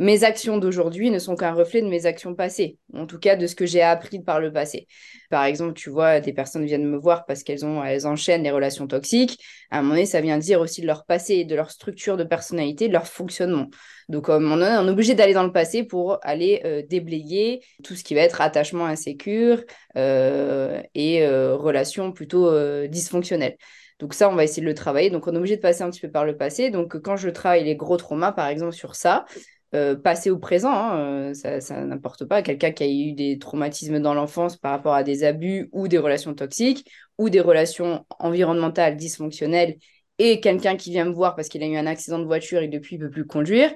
mes 0.00 0.24
actions 0.24 0.56
d'aujourd'hui 0.56 1.10
ne 1.10 1.18
sont 1.18 1.36
qu'un 1.36 1.52
reflet 1.52 1.82
de 1.82 1.86
mes 1.86 2.06
actions 2.06 2.34
passées, 2.34 2.78
en 2.94 3.06
tout 3.06 3.18
cas 3.18 3.36
de 3.36 3.46
ce 3.46 3.54
que 3.54 3.66
j'ai 3.66 3.82
appris 3.82 4.18
par 4.18 4.40
le 4.40 4.50
passé. 4.50 4.86
Par 5.28 5.44
exemple, 5.44 5.74
tu 5.74 5.90
vois, 5.90 6.20
des 6.20 6.32
personnes 6.32 6.64
viennent 6.64 6.86
me 6.86 6.96
voir 6.96 7.26
parce 7.26 7.42
qu'elles 7.42 7.66
ont, 7.66 7.82
enchaînent 8.06 8.42
les 8.42 8.50
relations 8.50 8.86
toxiques. 8.86 9.38
À 9.70 9.78
un 9.78 9.82
moment 9.82 9.96
donné, 9.96 10.06
ça 10.06 10.22
vient 10.22 10.38
dire 10.38 10.58
aussi 10.62 10.80
de 10.80 10.86
leur 10.86 11.04
passé, 11.04 11.44
de 11.44 11.54
leur 11.54 11.70
structure 11.70 12.16
de 12.16 12.24
personnalité, 12.24 12.88
de 12.88 12.94
leur 12.94 13.06
fonctionnement. 13.06 13.66
Donc, 14.08 14.28
donné, 14.28 14.76
on 14.80 14.88
est 14.88 14.90
obligé 14.90 15.14
d'aller 15.14 15.34
dans 15.34 15.44
le 15.44 15.52
passé 15.52 15.84
pour 15.84 16.18
aller 16.22 16.62
euh, 16.64 16.82
déblayer 16.82 17.60
tout 17.84 17.94
ce 17.94 18.02
qui 18.02 18.14
va 18.14 18.22
être 18.22 18.40
attachement 18.40 18.86
insécure 18.86 19.62
euh, 19.98 20.80
et 20.94 21.26
euh, 21.26 21.56
relations 21.56 22.10
plutôt 22.10 22.50
dysfonctionnelles. 22.88 23.58
Donc 23.98 24.14
ça, 24.14 24.30
on 24.30 24.34
va 24.34 24.44
essayer 24.44 24.62
de 24.62 24.66
le 24.66 24.74
travailler. 24.74 25.10
Donc 25.10 25.26
on 25.26 25.34
est 25.34 25.36
obligé 25.36 25.56
de 25.56 25.60
passer 25.60 25.82
un 25.82 25.90
petit 25.90 26.00
peu 26.00 26.10
par 26.10 26.24
le 26.24 26.38
passé. 26.38 26.70
Donc 26.70 26.98
quand 27.02 27.18
je 27.18 27.28
travaille 27.28 27.64
les 27.64 27.76
gros 27.76 27.98
traumas, 27.98 28.32
par 28.32 28.48
exemple, 28.48 28.72
sur 28.72 28.94
ça, 28.94 29.26
euh, 29.74 29.94
passé 29.94 30.30
au 30.30 30.38
présent, 30.38 30.72
hein, 30.72 31.32
euh, 31.32 31.60
ça, 31.60 31.84
n'importe 31.84 32.24
pas. 32.24 32.42
Quelqu'un 32.42 32.72
qui 32.72 32.82
a 32.82 32.88
eu 32.88 33.12
des 33.12 33.38
traumatismes 33.38 34.00
dans 34.00 34.14
l'enfance 34.14 34.56
par 34.56 34.72
rapport 34.72 34.94
à 34.94 35.04
des 35.04 35.22
abus 35.22 35.68
ou 35.72 35.86
des 35.86 35.98
relations 35.98 36.34
toxiques 36.34 36.90
ou 37.18 37.30
des 37.30 37.40
relations 37.40 38.04
environnementales 38.18 38.96
dysfonctionnelles 38.96 39.76
et 40.18 40.40
quelqu'un 40.40 40.76
qui 40.76 40.90
vient 40.90 41.04
me 41.04 41.12
voir 41.12 41.36
parce 41.36 41.48
qu'il 41.48 41.62
a 41.62 41.66
eu 41.66 41.76
un 41.76 41.86
accident 41.86 42.18
de 42.18 42.24
voiture 42.24 42.60
et 42.60 42.68
depuis 42.68 42.96
il 42.96 42.98
ne 42.98 43.06
peut 43.06 43.12
plus 43.12 43.26
conduire, 43.26 43.72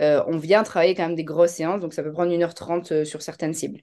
euh, 0.00 0.22
on 0.26 0.38
vient 0.38 0.62
travailler 0.62 0.94
quand 0.94 1.06
même 1.06 1.14
des 1.14 1.24
grosses 1.24 1.52
séances, 1.52 1.80
donc 1.80 1.92
ça 1.92 2.02
peut 2.02 2.12
prendre 2.12 2.32
1h30 2.32 3.04
sur 3.04 3.22
certaines 3.22 3.54
cibles. 3.54 3.80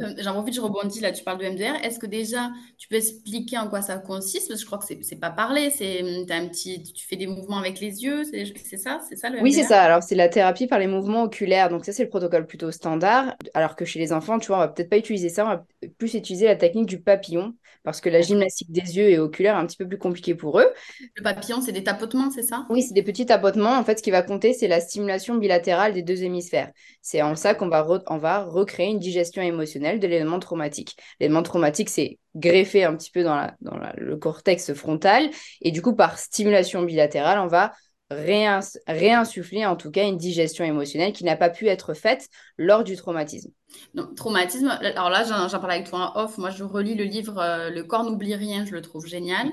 Euh, 0.00 0.14
J'en 0.18 0.32
profite, 0.32 0.54
je 0.54 0.60
rebondis 0.60 1.00
là, 1.00 1.12
tu 1.12 1.22
parles 1.24 1.38
de 1.38 1.44
MDR. 1.46 1.76
Est-ce 1.84 1.98
que 1.98 2.06
déjà 2.06 2.50
tu 2.78 2.88
peux 2.88 2.96
expliquer 2.96 3.58
en 3.58 3.68
quoi 3.68 3.82
ça 3.82 3.98
consiste? 3.98 4.48
Parce 4.48 4.60
que 4.60 4.62
je 4.62 4.66
crois 4.66 4.78
que 4.78 4.84
c'est 5.02 5.16
pas 5.20 5.30
parler, 5.30 5.70
c'est 5.70 6.02
hum, 6.02 6.26
un 6.30 6.48
petit, 6.48 6.82
tu 6.82 7.06
fais 7.06 7.16
des 7.16 7.26
mouvements 7.26 7.58
avec 7.58 7.80
les 7.80 8.02
yeux, 8.02 8.24
c'est 8.24 8.76
ça, 8.76 9.00
c'est 9.08 9.16
ça 9.16 9.30
le 9.30 9.40
Oui, 9.40 9.52
c'est 9.52 9.62
ça. 9.62 9.82
Alors 9.82 10.02
c'est 10.02 10.14
la 10.14 10.28
thérapie 10.28 10.66
par 10.66 10.78
les 10.78 10.86
mouvements 10.86 11.22
oculaires. 11.24 11.68
Donc 11.68 11.84
ça 11.84 11.92
c'est 11.92 12.04
le 12.04 12.08
protocole 12.08 12.46
plutôt 12.46 12.70
standard. 12.70 13.36
Alors 13.54 13.76
que 13.76 13.84
chez 13.84 13.98
les 13.98 14.12
enfants, 14.12 14.38
tu 14.38 14.48
vois, 14.48 14.56
on 14.56 14.60
va 14.60 14.68
peut-être 14.68 14.90
pas 14.90 14.98
utiliser 14.98 15.28
ça, 15.28 15.44
on 15.44 15.48
va 15.48 15.64
plus 15.98 16.14
utiliser 16.14 16.46
la 16.46 16.56
technique 16.56 16.86
du 16.86 17.00
papillon 17.00 17.54
parce 17.82 18.00
que 18.00 18.08
la 18.08 18.20
gymnastique 18.20 18.70
des 18.70 18.96
yeux 18.96 19.08
et 19.08 19.18
oculaire 19.18 19.56
est 19.56 19.60
un 19.60 19.66
petit 19.66 19.76
peu 19.76 19.88
plus 19.88 19.98
compliquée 19.98 20.34
pour 20.34 20.60
eux. 20.60 20.68
Le 21.16 21.22
papillon, 21.22 21.60
c'est 21.60 21.72
des 21.72 21.84
tapotements, 21.84 22.30
c'est 22.30 22.42
ça? 22.42 22.66
Oui, 22.70 22.82
c'est 22.82 22.94
des 22.94 23.02
petits 23.02 23.26
tapotements. 23.26 23.76
En 23.76 23.84
fait, 23.84 23.98
ce 23.98 24.02
qui 24.02 24.10
va 24.10 24.22
compter, 24.22 24.52
c'est 24.52 24.68
la 24.68 24.80
stimulation 24.80 25.36
bilatérale 25.36 25.92
des 25.92 26.02
deux 26.02 26.22
hémisphères. 26.22 26.70
C'est 27.02 27.22
en 27.22 27.34
ça 27.34 27.54
qu'on 27.54 27.68
va, 27.68 27.86
on 28.06 28.18
va 28.18 28.44
recréer 28.44 28.88
une 28.88 28.98
digestion 28.98 29.42
émotionnelle 29.42 30.00
de 30.00 30.06
l'élément 30.06 30.38
traumatique. 30.38 30.96
L'élément 31.20 31.42
traumatique, 31.42 31.90
c'est 31.90 32.18
greffé 32.34 32.84
un 32.84 32.96
petit 32.96 33.10
peu 33.10 33.22
dans, 33.22 33.36
la, 33.36 33.54
dans 33.60 33.78
le 33.96 34.16
cortex 34.16 34.72
frontal. 34.74 35.30
Et 35.60 35.70
du 35.70 35.82
coup, 35.82 35.94
par 35.94 36.18
stimulation 36.18 36.82
bilatérale, 36.82 37.38
on 37.38 37.46
va 37.46 37.72
réinsuffler 38.10 39.64
en 39.64 39.76
tout 39.76 39.90
cas 39.90 40.06
une 40.06 40.16
digestion 40.16 40.64
émotionnelle 40.64 41.12
qui 41.12 41.24
n'a 41.24 41.36
pas 41.36 41.50
pu 41.50 41.68
être 41.68 41.94
faite 41.94 42.28
lors 42.58 42.84
du 42.84 42.96
traumatisme. 42.96 43.50
Donc, 43.94 44.14
traumatisme, 44.14 44.68
alors 44.68 45.10
là, 45.10 45.24
j'en 45.24 45.58
parle 45.58 45.72
avec 45.72 45.88
toi 45.88 46.12
en 46.14 46.22
off. 46.22 46.38
Moi, 46.38 46.50
je 46.50 46.64
relis 46.64 46.94
le 46.94 47.04
livre 47.04 47.38
euh, 47.38 47.70
Le 47.70 47.82
corps 47.82 48.04
n'oublie 48.04 48.34
rien, 48.34 48.64
je 48.64 48.72
le 48.72 48.82
trouve 48.82 49.06
génial. 49.06 49.50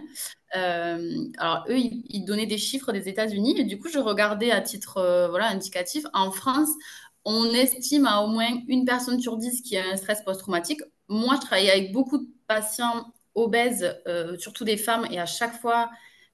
Euh, 0.56 1.26
alors, 1.38 1.66
eux, 1.70 1.78
ils, 1.78 2.26
donnaient 2.26 2.46
des 2.46 2.58
chiffres 2.58 2.92
des 2.92 3.08
États-Unis 3.08 3.60
et 3.60 3.64
du 3.64 3.80
coup, 3.80 3.90
je 3.90 4.00
regardais 4.00 4.52
à 4.52 4.62
titre 4.62 4.98
euh, 4.98 5.30
voilà, 5.30 5.48
indicatif. 5.48 6.06
En 6.14 6.32
France, 6.32 6.70
on 7.24 7.46
estime 7.54 8.06
à 8.06 8.22
au 8.22 8.28
moins 8.28 8.50
une 8.68 8.86
personne 8.86 9.20
sur 9.20 9.38
dix 9.38 9.62
qui 9.62 9.78
a 9.78 9.84
un 9.92 9.98
stress 9.98 10.22
post-traumatique. 10.24 10.82
Moi, 11.08 11.36
je 11.36 11.42
travaille 11.46 11.70
avec 11.70 11.92
beaucoup 11.92 12.18
de 12.18 12.28
patients 12.48 13.14
obèses, 13.34 13.96
surtout 14.40 14.66
des 14.66 14.76
femmes, 14.76 15.08
et 15.10 15.18
à 15.18 15.26
chaque 15.26 15.54
fois, 15.62 15.90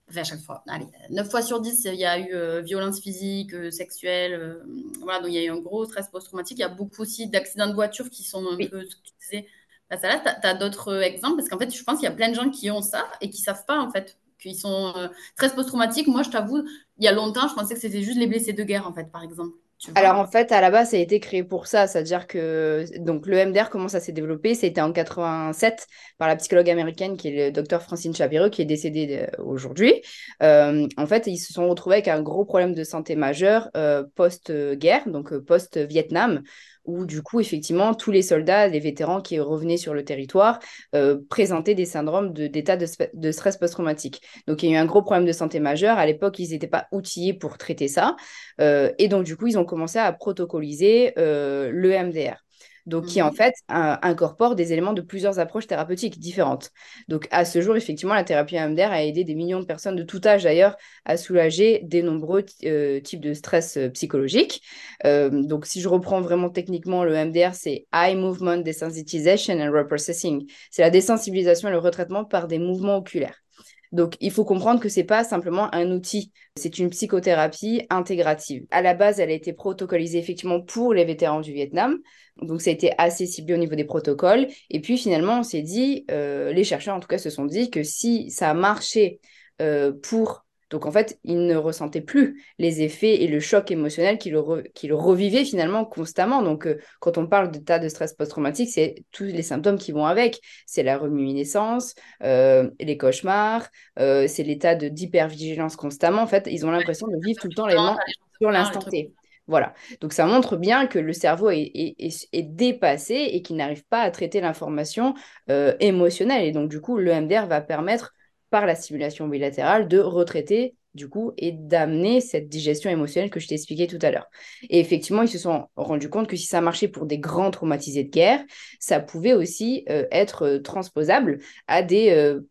Enfin, 0.09 0.21
à 0.21 0.23
chaque 0.23 0.39
fois. 0.39 0.63
Allez, 0.67 0.87
9 1.09 1.29
fois 1.29 1.41
sur 1.41 1.59
10, 1.59 1.85
il 1.85 1.95
y 1.95 2.05
a 2.05 2.17
eu 2.17 2.33
euh, 2.33 2.61
violence 2.61 3.01
physique, 3.01 3.53
euh, 3.53 3.71
sexuelle. 3.71 4.33
Euh, 4.33 4.63
voilà, 5.01 5.19
donc 5.19 5.29
il 5.29 5.33
y 5.33 5.37
a 5.37 5.43
eu 5.43 5.49
un 5.49 5.59
gros 5.59 5.85
stress 5.85 6.07
post-traumatique. 6.07 6.57
Il 6.59 6.61
y 6.61 6.65
a 6.65 6.69
beaucoup 6.69 7.01
aussi 7.01 7.27
d'accidents 7.27 7.67
de 7.67 7.73
voiture 7.73 8.09
qui 8.09 8.23
sont 8.23 8.45
un 8.47 8.57
peu 8.57 8.85
ce 8.85 8.95
que 8.95 9.01
tu 9.01 9.13
disais. 9.19 9.47
Là, 9.89 9.97
ça, 9.97 10.35
tu 10.41 10.47
as, 10.47 10.53
d'autres 10.53 11.01
exemples? 11.03 11.37
Parce 11.37 11.49
qu'en 11.49 11.57
fait, 11.57 11.75
je 11.75 11.83
pense 11.83 11.99
qu'il 11.99 12.05
y 12.05 12.11
a 12.11 12.15
plein 12.15 12.29
de 12.29 12.35
gens 12.35 12.49
qui 12.49 12.71
ont 12.71 12.81
ça 12.81 13.05
et 13.21 13.29
qui 13.29 13.41
savent 13.41 13.65
pas 13.65 13.79
en 13.79 13.91
fait 13.91 14.17
qu'ils 14.39 14.57
sont 14.57 14.93
stress 15.33 15.53
post-traumatique. 15.53 16.07
Moi, 16.07 16.23
je 16.23 16.29
t'avoue, 16.29 16.63
il 16.97 17.05
y 17.05 17.07
a 17.07 17.11
longtemps, 17.11 17.47
je 17.47 17.53
pensais 17.55 17.73
que 17.73 17.79
c'était 17.79 18.03
juste 18.03 18.17
les 18.17 18.27
blessés 18.27 18.53
de 18.53 18.63
guerre 18.63 18.87
en 18.87 18.93
fait, 18.93 19.11
par 19.11 19.23
exemple. 19.23 19.55
Alors 19.93 20.17
en 20.17 20.25
fait, 20.25 20.51
à 20.51 20.59
la 20.59 20.71
base, 20.71 20.91
ça 20.91 20.97
a 20.97 20.99
été 20.99 21.19
créé 21.19 21.43
pour 21.43 21.67
ça, 21.67 21.85
c'est-à-dire 21.85 22.25
que 22.25 22.85
donc 22.97 23.27
le 23.27 23.45
MDR, 23.45 23.69
comment 23.69 23.87
ça 23.87 23.99
s'est 23.99 24.11
développé 24.11 24.55
C'était 24.55 24.81
en 24.81 24.91
87 24.91 25.85
par 26.17 26.27
la 26.27 26.35
psychologue 26.35 26.69
américaine 26.69 27.15
qui 27.15 27.27
est 27.27 27.47
le 27.47 27.51
docteur 27.51 27.83
Francine 27.83 28.15
Chavireux, 28.15 28.49
qui 28.49 28.63
est 28.63 28.65
décédée 28.65 29.27
euh, 29.27 29.43
aujourd'hui. 29.43 30.01
Euh, 30.41 30.87
en 30.97 31.05
fait, 31.05 31.27
ils 31.27 31.37
se 31.37 31.53
sont 31.53 31.69
retrouvés 31.69 31.97
avec 31.97 32.07
un 32.07 32.23
gros 32.23 32.43
problème 32.43 32.73
de 32.73 32.83
santé 32.83 33.15
majeur 33.15 33.69
euh, 33.77 34.03
post-guerre, 34.15 35.07
donc 35.07 35.37
post-Vietnam, 35.37 36.41
où 36.87 37.05
du 37.05 37.21
coup, 37.21 37.39
effectivement, 37.39 37.93
tous 37.93 38.11
les 38.11 38.21
soldats, 38.21 38.67
les 38.67 38.79
vétérans 38.79 39.21
qui 39.21 39.39
revenaient 39.39 39.77
sur 39.77 39.93
le 39.93 40.03
territoire 40.03 40.59
euh, 40.95 41.19
présentaient 41.29 41.75
des 41.75 41.85
syndromes 41.85 42.33
d'état 42.33 42.77
de, 42.77 43.31
stress 43.31 43.57
post-traumatique. 43.57 44.21
Donc, 44.47 44.63
il 44.63 44.71
y 44.71 44.73
a 44.73 44.77
eu 44.77 44.81
un 44.81 44.85
gros 44.85 45.01
problème 45.01 45.25
de 45.25 45.31
santé 45.31 45.59
majeur. 45.59 45.97
À 45.97 46.05
l'époque, 46.05 46.39
ils 46.39 46.51
n'étaient 46.51 46.67
pas 46.67 46.87
outillés 46.91 47.33
pour 47.33 47.57
traiter 47.57 47.87
ça. 47.87 48.15
Euh, 48.61 48.91
et 48.97 49.07
donc, 49.07 49.25
du 49.25 49.37
coup, 49.37 49.47
ils 49.47 49.59
ont 49.59 49.65
commencé 49.65 49.99
à 49.99 50.11
protocoliser 50.13 51.13
euh, 51.17 51.69
le 51.71 51.89
MDR 51.89 52.46
donc 52.87 53.05
qui 53.05 53.21
en 53.21 53.29
mhm. 53.29 53.35
fait 53.35 53.53
incorpore 53.67 54.55
des 54.55 54.73
éléments 54.73 54.93
de 54.93 55.01
plusieurs 55.01 55.39
approches 55.39 55.67
thérapeutiques 55.67 56.19
différentes. 56.19 56.71
Donc 57.07 57.27
à 57.31 57.45
ce 57.45 57.61
jour, 57.61 57.75
effectivement, 57.75 58.15
la 58.15 58.23
thérapie 58.23 58.55
MDR 58.55 58.91
a 58.91 59.03
aidé 59.03 59.23
des 59.23 59.35
millions 59.35 59.59
de 59.59 59.65
personnes 59.65 59.95
de 59.95 60.03
tout 60.03 60.21
âge 60.25 60.43
d'ailleurs 60.43 60.77
à 61.05 61.17
soulager 61.17 61.81
des 61.83 62.01
nombreux 62.01 62.45
euh, 62.63 62.99
types 63.01 63.21
de 63.21 63.33
stress 63.33 63.77
euh, 63.77 63.89
psychologiques. 63.89 64.61
Euh, 65.05 65.29
donc 65.29 65.65
si 65.65 65.81
je 65.81 65.89
reprends 65.89 66.21
vraiment 66.21 66.49
techniquement, 66.49 67.03
le 67.03 67.13
MDR, 67.13 67.53
c'est 67.53 67.85
Eye 67.93 68.15
Movement 68.15 68.57
Desensitization 68.57 69.59
and 69.59 69.71
Reprocessing. 69.71 70.49
C'est 70.71 70.81
la 70.81 70.89
désensibilisation 70.89 71.67
et 71.67 71.71
le 71.71 71.79
retraitement 71.79 72.23
par 72.23 72.47
des 72.47 72.59
mouvements 72.59 72.97
oculaires. 72.97 73.43
Donc, 73.91 74.15
il 74.19 74.31
faut 74.31 74.45
comprendre 74.45 74.79
que 74.79 74.89
c'est 74.89 75.03
pas 75.03 75.23
simplement 75.23 75.73
un 75.73 75.91
outil, 75.91 76.31
c'est 76.55 76.79
une 76.79 76.89
psychothérapie 76.89 77.85
intégrative. 77.89 78.65
À 78.71 78.81
la 78.81 78.93
base, 78.93 79.19
elle 79.19 79.29
a 79.29 79.33
été 79.33 79.53
protocolisée 79.53 80.19
effectivement 80.19 80.61
pour 80.61 80.93
les 80.93 81.05
vétérans 81.05 81.41
du 81.41 81.53
Vietnam, 81.53 81.97
donc 82.41 82.61
ça 82.61 82.69
a 82.69 82.73
été 82.73 82.91
assez 82.97 83.25
ciblé 83.25 83.53
au 83.53 83.57
niveau 83.57 83.75
des 83.75 83.85
protocoles. 83.85 84.47
Et 84.69 84.81
puis 84.81 84.97
finalement, 84.97 85.39
on 85.39 85.43
s'est 85.43 85.61
dit, 85.61 86.05
euh, 86.11 86.51
les 86.51 86.63
chercheurs 86.63 86.95
en 86.95 86.99
tout 86.99 87.07
cas 87.07 87.17
se 87.17 87.29
sont 87.29 87.45
dit 87.45 87.69
que 87.69 87.83
si 87.83 88.29
ça 88.29 88.49
a 88.49 88.53
marché 88.53 89.19
euh, 89.61 89.91
pour 89.91 90.46
donc 90.69 90.85
en 90.85 90.91
fait, 90.91 91.17
il 91.23 91.45
ne 91.45 91.55
ressentait 91.55 92.01
plus 92.01 92.43
les 92.59 92.81
effets 92.81 93.23
et 93.23 93.27
le 93.27 93.39
choc 93.39 93.71
émotionnel 93.71 94.17
qu'il 94.17 94.33
le, 94.33 94.95
revivait 94.95 95.45
finalement 95.45 95.85
constamment. 95.85 96.41
Donc 96.41 96.67
euh, 96.67 96.77
quand 96.99 97.17
on 97.17 97.25
parle 97.25 97.51
d'état 97.51 97.79
de 97.79 97.87
stress 97.87 98.13
post-traumatique, 98.13 98.69
c'est 98.69 98.95
tous 99.11 99.23
les 99.23 99.43
symptômes 99.43 99.77
qui 99.77 99.93
vont 99.93 100.05
avec. 100.05 100.41
C'est 100.65 100.83
la 100.83 100.97
remuniscence, 100.97 101.95
euh, 102.23 102.69
les 102.81 102.97
cauchemars, 102.97 103.67
euh, 103.99 104.27
c'est 104.27 104.43
l'état 104.43 104.75
d'hypervigilance 104.75 105.77
constamment. 105.77 106.21
En 106.21 106.27
fait, 106.27 106.47
ils 106.51 106.65
ont 106.65 106.71
l'impression 106.71 107.07
de 107.07 107.25
vivre 107.25 107.39
tout 107.39 107.47
le 107.47 107.55
temps 107.55 107.67
les 107.67 107.75
mains 107.75 107.97
sur 108.39 108.51
l'instant 108.51 108.81
T. 108.81 109.13
Voilà. 109.47 109.73
Donc 110.01 110.11
ça 110.11 110.25
montre 110.25 110.57
bien 110.57 110.87
que 110.87 110.99
le 110.99 111.13
cerveau 111.13 111.49
est, 111.49 111.71
est 111.73 112.43
dépassé 112.43 113.13
et 113.15 113.41
qu'il 113.41 113.55
n'arrive 113.55 113.85
pas 113.85 114.01
à 114.01 114.11
traiter 114.11 114.41
l'information 114.41 115.13
émotionnelle. 115.47 116.43
Et 116.43 116.51
donc 116.51 116.67
du 116.69 116.81
coup, 116.81 116.97
le 116.97 117.13
MDR 117.13 117.47
va 117.47 117.61
permettre 117.61 118.13
par 118.57 118.65
la 118.65 118.73
stimulation 118.73 119.27
bilatérale 119.27 119.87
de 119.87 119.99
retraiter 119.99 120.73
du 120.95 121.09
coup 121.09 121.31
et 121.37 121.51
d'amener 121.51 122.21
cette 122.21 122.49
digestion 122.49 122.89
émotionnelle 122.89 123.29
que 123.29 123.39
je 123.39 123.47
t'ai 123.47 123.53
expliqué 123.53 123.85
tout 123.85 123.99
à 124.01 124.09
l'heure. 124.09 124.25
Et 124.71 124.79
effectivement, 124.79 125.21
ils 125.21 125.29
se 125.29 125.37
sont 125.37 125.67
rendus 125.75 126.09
compte 126.09 126.27
que 126.27 126.35
si 126.35 126.47
ça 126.47 126.59
marchait 126.59 126.87
pour 126.87 127.05
des 127.05 127.19
grands 127.19 127.51
traumatisés 127.51 128.03
de 128.03 128.09
guerre, 128.09 128.43
ça 128.79 128.99
pouvait 128.99 129.33
aussi 129.33 129.85
euh, 129.91 130.07
être 130.09 130.41
euh, 130.47 130.59
transposable 130.59 131.37
à 131.67 131.83
des, 131.83 132.09
euh, 132.09 132.47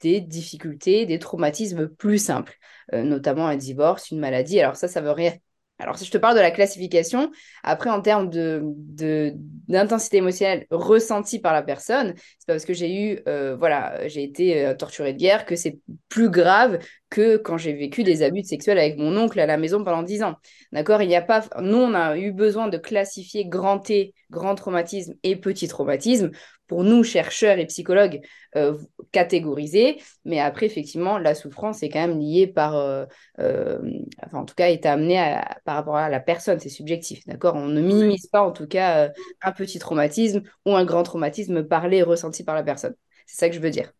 des 0.00 0.20
difficultés, 0.20 1.06
des 1.06 1.18
traumatismes 1.18 1.88
plus 1.88 2.18
simples, 2.18 2.56
notamment 2.92 3.48
un 3.48 3.56
divorce, 3.56 4.12
une 4.12 4.20
maladie. 4.20 4.60
Alors 4.60 4.76
ça, 4.76 4.86
ça 4.86 5.00
veut 5.00 5.10
rien 5.10 5.32
alors, 5.78 5.96
si 5.96 6.04
je 6.04 6.10
te 6.10 6.18
parle 6.18 6.34
de 6.34 6.40
la 6.40 6.50
classification, 6.50 7.30
après, 7.62 7.88
en 7.88 8.00
termes 8.00 8.28
d'intensité 8.30 10.16
de, 10.16 10.22
émotionnelle 10.22 10.66
ressentie 10.70 11.38
par 11.38 11.52
la 11.52 11.62
personne, 11.62 12.14
c'est 12.16 12.46
pas 12.46 12.54
parce 12.54 12.64
que 12.64 12.72
j'ai 12.74 12.92
eu, 12.92 13.20
euh, 13.28 13.54
voilà, 13.56 14.08
j'ai 14.08 14.24
été 14.24 14.66
euh, 14.66 14.74
torturée 14.74 15.12
de 15.12 15.18
guerre 15.18 15.46
que 15.46 15.54
c'est 15.54 15.78
plus 16.08 16.30
grave 16.30 16.80
que 17.10 17.36
quand 17.36 17.58
j'ai 17.58 17.74
vécu 17.74 18.02
des 18.02 18.22
abus 18.22 18.42
sexuels 18.42 18.78
avec 18.78 18.98
mon 18.98 19.16
oncle 19.16 19.38
à 19.38 19.46
la 19.46 19.56
maison 19.56 19.84
pendant 19.84 20.02
10 20.02 20.24
ans. 20.24 20.34
D'accord? 20.72 21.00
Il 21.00 21.08
n'y 21.08 21.16
a 21.16 21.22
pas. 21.22 21.44
Nous, 21.60 21.76
on 21.76 21.94
a 21.94 22.18
eu 22.18 22.32
besoin 22.32 22.66
de 22.68 22.76
classifier 22.76 23.46
grand 23.46 23.78
T, 23.78 24.14
grand 24.30 24.56
traumatisme 24.56 25.14
et 25.22 25.36
petit 25.36 25.68
traumatisme 25.68 26.32
pour 26.68 26.84
nous, 26.84 27.02
chercheurs 27.02 27.58
et 27.58 27.66
psychologues, 27.66 28.20
euh, 28.54 28.78
catégoriser. 29.10 30.00
Mais 30.24 30.38
après, 30.38 30.66
effectivement, 30.66 31.18
la 31.18 31.34
souffrance 31.34 31.82
est 31.82 31.88
quand 31.88 32.06
même 32.06 32.20
liée 32.20 32.46
par, 32.46 32.76
euh, 32.76 33.06
euh, 33.40 33.80
enfin, 34.24 34.38
en 34.38 34.44
tout 34.44 34.54
cas, 34.54 34.68
est 34.68 34.86
amenée 34.86 35.40
par 35.64 35.74
rapport 35.74 35.96
à 35.96 36.08
la 36.08 36.20
personne, 36.20 36.60
c'est 36.60 36.68
subjectif, 36.68 37.26
d'accord? 37.26 37.56
On 37.56 37.66
ne 37.66 37.80
minimise 37.80 38.26
pas, 38.26 38.42
en 38.42 38.52
tout 38.52 38.68
cas, 38.68 39.10
un 39.42 39.52
petit 39.52 39.78
traumatisme 39.78 40.42
ou 40.66 40.76
un 40.76 40.84
grand 40.84 41.02
traumatisme 41.02 41.64
parlé 41.64 41.98
et 41.98 42.02
ressenti 42.02 42.44
par 42.44 42.54
la 42.54 42.62
personne. 42.62 42.94
C'est 43.26 43.38
ça 43.38 43.48
que 43.48 43.54
je 43.54 43.60
veux 43.60 43.70
dire. 43.70 43.92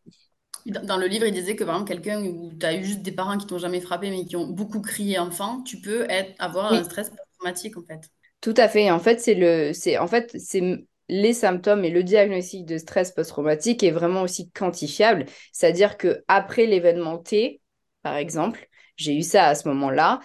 Dans 0.66 0.98
le 0.98 1.06
livre, 1.06 1.24
il 1.26 1.32
disait 1.32 1.56
que 1.56 1.64
par 1.64 1.76
exemple, 1.76 1.90
quelqu'un 1.90 2.22
où 2.22 2.52
tu 2.58 2.66
as 2.66 2.74
eu 2.74 2.84
juste 2.84 3.00
des 3.00 3.12
parents 3.12 3.38
qui 3.38 3.46
t'ont 3.46 3.58
jamais 3.58 3.80
frappé 3.80 4.10
mais 4.10 4.24
qui 4.24 4.36
ont 4.36 4.46
beaucoup 4.46 4.80
crié 4.80 5.18
enfant, 5.18 5.62
tu 5.62 5.80
peux 5.80 6.04
être, 6.10 6.34
avoir 6.38 6.72
un 6.72 6.84
stress 6.84 7.10
traumatique 7.38 7.78
en 7.78 7.82
fait. 7.82 8.00
Tout 8.40 8.54
à 8.56 8.68
fait. 8.68 8.90
En 8.90 8.98
fait, 8.98 9.20
c'est 9.20 9.34
le, 9.34 9.72
c'est 9.72 9.98
en 9.98 10.06
fait, 10.06 10.36
c'est 10.38 10.84
les 11.08 11.32
symptômes 11.32 11.84
et 11.84 11.90
le 11.90 12.02
diagnostic 12.02 12.66
de 12.66 12.78
stress 12.78 13.12
post-traumatique 13.12 13.82
est 13.82 13.90
vraiment 13.90 14.22
aussi 14.22 14.50
quantifiable. 14.50 15.26
C'est-à-dire 15.52 15.96
que 15.96 16.22
après 16.28 16.66
l'événement 16.66 17.18
T, 17.18 17.60
par 18.02 18.16
exemple, 18.16 18.68
j'ai 18.96 19.16
eu 19.16 19.22
ça 19.22 19.46
à 19.46 19.54
ce 19.54 19.68
moment-là. 19.68 20.20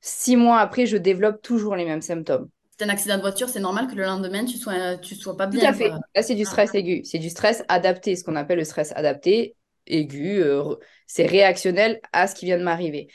Six 0.00 0.36
mois 0.36 0.60
après, 0.60 0.86
je 0.86 0.96
développe 0.96 1.42
toujours 1.42 1.76
les 1.76 1.84
mêmes 1.84 2.02
symptômes. 2.02 2.48
C'est 2.78 2.84
un 2.86 2.88
accident 2.88 3.16
de 3.16 3.20
voiture, 3.20 3.48
c'est 3.48 3.60
normal 3.60 3.88
que 3.88 3.94
le 3.94 4.04
lendemain, 4.04 4.44
tu 4.44 4.56
sois, 4.56 4.96
tu 4.96 5.14
sois 5.14 5.36
pas 5.36 5.46
bien. 5.46 5.60
Tout 5.60 5.66
à 5.66 5.72
fait. 5.74 5.90
Là, 6.14 6.22
c'est 6.22 6.34
du 6.34 6.46
stress 6.46 6.74
aigu. 6.74 7.02
C'est 7.04 7.18
du 7.18 7.28
stress 7.28 7.62
adapté, 7.68 8.16
ce 8.16 8.24
qu'on 8.24 8.36
appelle 8.36 8.58
le 8.58 8.64
stress 8.64 8.92
adapté, 8.96 9.54
aigu. 9.86 10.40
Euh, 10.42 10.76
c'est 11.06 11.26
réactionnel 11.26 12.00
à 12.12 12.26
ce 12.26 12.34
qui 12.34 12.46
vient 12.46 12.56
de 12.56 12.62
m'arriver 12.62 13.08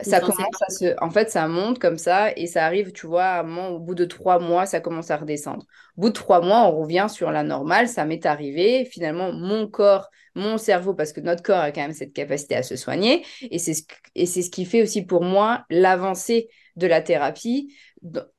ça 0.00 0.20
commence 0.20 0.62
à 0.66 0.70
se... 0.70 0.94
En 1.02 1.10
fait, 1.10 1.30
ça 1.30 1.48
monte 1.48 1.78
comme 1.78 1.98
ça 1.98 2.32
et 2.36 2.46
ça 2.46 2.64
arrive, 2.64 2.92
tu 2.92 3.06
vois, 3.06 3.44
au 3.70 3.78
bout 3.78 3.94
de 3.94 4.04
trois 4.04 4.38
mois, 4.38 4.66
ça 4.66 4.80
commence 4.80 5.10
à 5.10 5.16
redescendre. 5.16 5.66
Au 5.96 6.02
bout 6.02 6.08
de 6.08 6.14
trois 6.14 6.40
mois, 6.40 6.66
on 6.66 6.80
revient 6.80 7.06
sur 7.08 7.30
la 7.30 7.42
normale. 7.42 7.88
Ça 7.88 8.04
m'est 8.04 8.24
arrivé. 8.26 8.84
Finalement, 8.84 9.32
mon 9.32 9.66
corps, 9.66 10.08
mon 10.34 10.56
cerveau, 10.56 10.94
parce 10.94 11.12
que 11.12 11.20
notre 11.20 11.42
corps 11.42 11.58
a 11.58 11.72
quand 11.72 11.80
même 11.80 11.92
cette 11.92 12.12
capacité 12.12 12.54
à 12.54 12.62
se 12.62 12.76
soigner. 12.76 13.24
Et 13.50 13.58
c'est 13.58 13.74
ce, 13.74 13.82
et 14.14 14.26
c'est 14.26 14.42
ce 14.42 14.50
qui 14.50 14.64
fait 14.64 14.82
aussi 14.82 15.04
pour 15.04 15.22
moi 15.22 15.64
l'avancée 15.68 16.48
de 16.76 16.86
la 16.86 17.02
thérapie. 17.02 17.74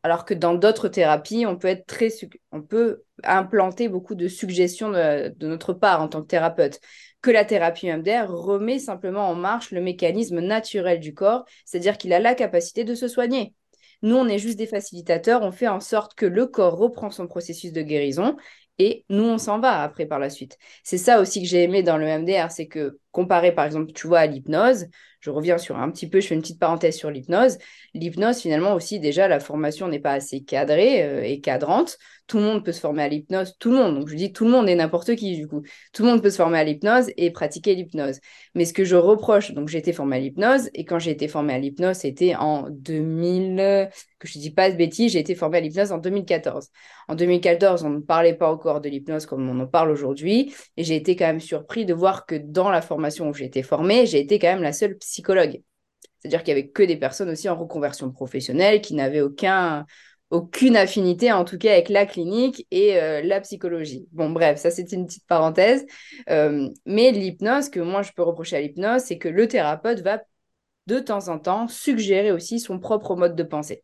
Alors 0.04 0.24
que 0.24 0.34
dans 0.34 0.54
d'autres 0.54 0.88
thérapies, 0.88 1.46
on 1.46 1.58
peut 1.58 1.68
être 1.68 1.86
très, 1.86 2.08
on 2.54 2.62
peut 2.62 3.04
implanter 3.26 3.90
beaucoup 3.90 4.16
de 4.16 4.30
suggestions 4.30 4.90
de 4.92 5.48
notre 5.48 5.74
part 5.74 6.02
en 6.02 6.08
tant 6.08 6.22
que 6.22 6.28
thérapeute 6.28 6.80
que 7.22 7.32
la 7.32 7.46
thérapie 7.46 7.88
MDR 7.88 8.30
remet 8.30 8.80
simplement 8.80 9.30
en 9.30 9.36
marche 9.36 9.72
le 9.72 9.82
mécanisme 9.82 10.40
naturel 10.40 11.00
du 11.00 11.14
corps, 11.14 11.46
c'est-à-dire 11.66 11.98
qu'il 11.98 12.14
a 12.14 12.20
la 12.20 12.36
capacité 12.36 12.84
de 12.84 12.96
se 12.96 13.08
soigner. 13.08 13.54
Nous, 14.02 14.16
on 14.16 14.28
est 14.28 14.40
juste 14.40 14.58
des 14.58 14.68
facilitateurs, 14.68 15.42
on 15.42 15.52
fait 15.52 15.68
en 15.68 15.82
sorte 15.82 16.14
que 16.14 16.26
le 16.26 16.48
corps 16.48 16.78
reprend 16.78 17.12
son 17.12 17.28
processus 17.28 17.74
de 17.74 17.82
guérison 17.82 18.38
et 18.78 19.04
nous, 19.10 19.26
on 19.26 19.38
s'en 19.38 19.60
va 19.60 19.82
après 19.82 20.06
par 20.06 20.20
la 20.20 20.30
suite. 20.30 20.58
C'est 20.84 20.98
ça 20.98 21.20
aussi 21.20 21.42
que 21.42 21.48
j'ai 21.48 21.64
aimé 21.64 21.84
dans 21.84 21.98
le 21.98 22.06
MDR, 22.08 22.50
c'est 22.50 22.68
que 22.68 23.00
comparé 23.12 23.54
par 23.54 23.66
exemple, 23.66 23.92
tu 23.92 24.08
vois, 24.08 24.20
à 24.20 24.26
l'hypnose, 24.26 24.86
je 25.20 25.30
reviens 25.30 25.58
sur 25.58 25.78
un 25.78 25.90
petit 25.92 26.08
peu, 26.08 26.22
je 26.22 26.28
fais 26.28 26.36
une 26.36 26.42
petite 26.42 26.60
parenthèse 26.60 26.96
sur 26.96 27.12
l'hypnose. 27.12 27.58
L'hypnose, 27.94 28.40
finalement 28.40 28.74
aussi, 28.74 29.00
déjà, 29.00 29.28
la 29.28 29.40
formation 29.40 29.88
n'est 29.88 30.00
pas 30.00 30.14
assez 30.14 30.42
cadrée 30.42 31.04
euh, 31.04 31.24
et 31.24 31.42
cadrante. 31.42 31.98
Tout 32.28 32.38
le 32.38 32.44
monde 32.44 32.64
peut 32.64 32.72
se 32.72 32.80
former 32.80 33.04
à 33.04 33.08
l'hypnose, 33.10 33.56
tout 33.60 33.72
le 33.72 33.78
monde. 33.78 33.96
Donc 33.96 34.08
je 34.08 34.16
dis 34.16 34.32
tout 34.32 34.46
le 34.46 34.52
monde 34.52 34.70
et 34.70 34.76
n'importe 34.76 35.16
qui, 35.16 35.36
du 35.36 35.48
coup. 35.48 35.62
Tout 35.94 36.04
le 36.04 36.10
monde 36.10 36.22
peut 36.22 36.30
se 36.30 36.38
former 36.38 36.60
à 36.60 36.64
l'hypnose 36.64 37.12
et 37.18 37.32
pratiquer 37.32 37.76
l'hypnose. 37.76 38.20
Mais 38.56 38.66
ce 38.66 38.74
que 38.74 38.86
je 38.86 38.96
reproche, 38.96 39.52
donc 39.52 39.68
j'ai 39.68 39.80
été 39.80 39.94
formée 39.94 40.18
à 40.18 40.20
l'hypnose 40.20 40.70
et 40.74 40.86
quand 40.86 41.00
j'ai 41.00 41.12
été 41.12 41.28
formée 41.28 41.54
à 41.54 41.60
l'hypnose, 41.60 41.98
c'était 41.98 42.36
en 42.36 42.70
2000, 42.70 43.90
que 44.20 44.28
je 44.28 44.38
ne 44.38 44.44
dis 44.44 44.52
pas 44.52 44.70
de 44.70 44.76
bêtises, 44.76 45.14
j'ai 45.14 45.20
été 45.20 45.34
formée 45.34 45.58
à 45.58 45.62
l'hypnose 45.62 45.92
en 45.92 45.98
2014. 45.98 46.70
En 47.08 47.16
2014, 47.16 47.84
on 47.84 47.90
ne 47.90 48.00
parlait 48.00 48.36
pas 48.36 48.52
encore 48.52 48.82
de 48.82 48.90
l'hypnose 48.90 49.26
comme 49.26 49.50
on 49.50 49.60
en 49.60 49.68
parle 49.68 49.90
aujourd'hui 49.90 50.54
et 50.78 50.84
j'ai 50.84 50.96
été 50.96 51.16
quand 51.16 51.26
même 51.26 51.40
surpris 51.40 51.86
de 51.86 51.94
voir 51.94 52.26
que 52.26 52.36
dans 52.36 52.70
la 52.70 52.82
formation 52.82 53.30
où 53.30 53.34
j'ai 53.34 53.46
été 53.46 53.64
formée, 53.64 54.06
j'ai 54.06 54.20
été 54.20 54.38
quand 54.40 54.48
même 54.48 54.62
la 54.62 54.74
seule 54.74 54.98
psychologue. 54.98 55.62
C'est-à-dire 56.20 56.44
qu'il 56.44 56.54
n'y 56.54 56.60
avait 56.60 56.70
que 56.70 56.84
des 56.84 56.98
personnes 56.98 57.30
aussi 57.30 57.48
en 57.50 57.56
reconversion 57.56 58.12
professionnelle 58.12 58.82
qui 58.82 58.94
n'avaient 58.94 59.22
aucun, 59.22 59.86
aucune 60.32 60.76
affinité, 60.76 61.32
en 61.32 61.46
tout 61.46 61.58
cas, 61.58 61.72
avec 61.72 61.90
la 61.90 62.06
clinique 62.06 62.68
et 62.72 62.98
euh, 62.98 63.22
la 63.22 63.40
psychologie. 63.42 64.08
Bon, 64.12 64.30
bref, 64.30 64.60
ça, 64.60 64.70
c'est 64.70 64.92
une 64.92 65.06
petite 65.06 65.26
parenthèse. 65.28 65.86
Euh, 66.30 66.70
mais 66.86 67.12
l'hypnose, 67.12 67.70
que 67.70 67.80
moi, 67.80 68.02
je 68.02 68.12
peux 68.12 68.24
reprocher 68.24 68.58
à 68.58 68.62
l'hypnose, 68.62 69.04
c'est 69.04 69.18
que 69.18 69.30
le 69.30 69.48
thérapeute 69.48 70.02
va 70.02 70.22
de 70.88 71.00
temps 71.00 71.30
en 71.30 71.40
temps 71.40 71.68
suggérer 71.68 72.32
aussi 72.32 72.60
son 72.60 72.80
propre 72.80 73.16
mode 73.16 73.36
de 73.36 73.44
pensée. 73.44 73.84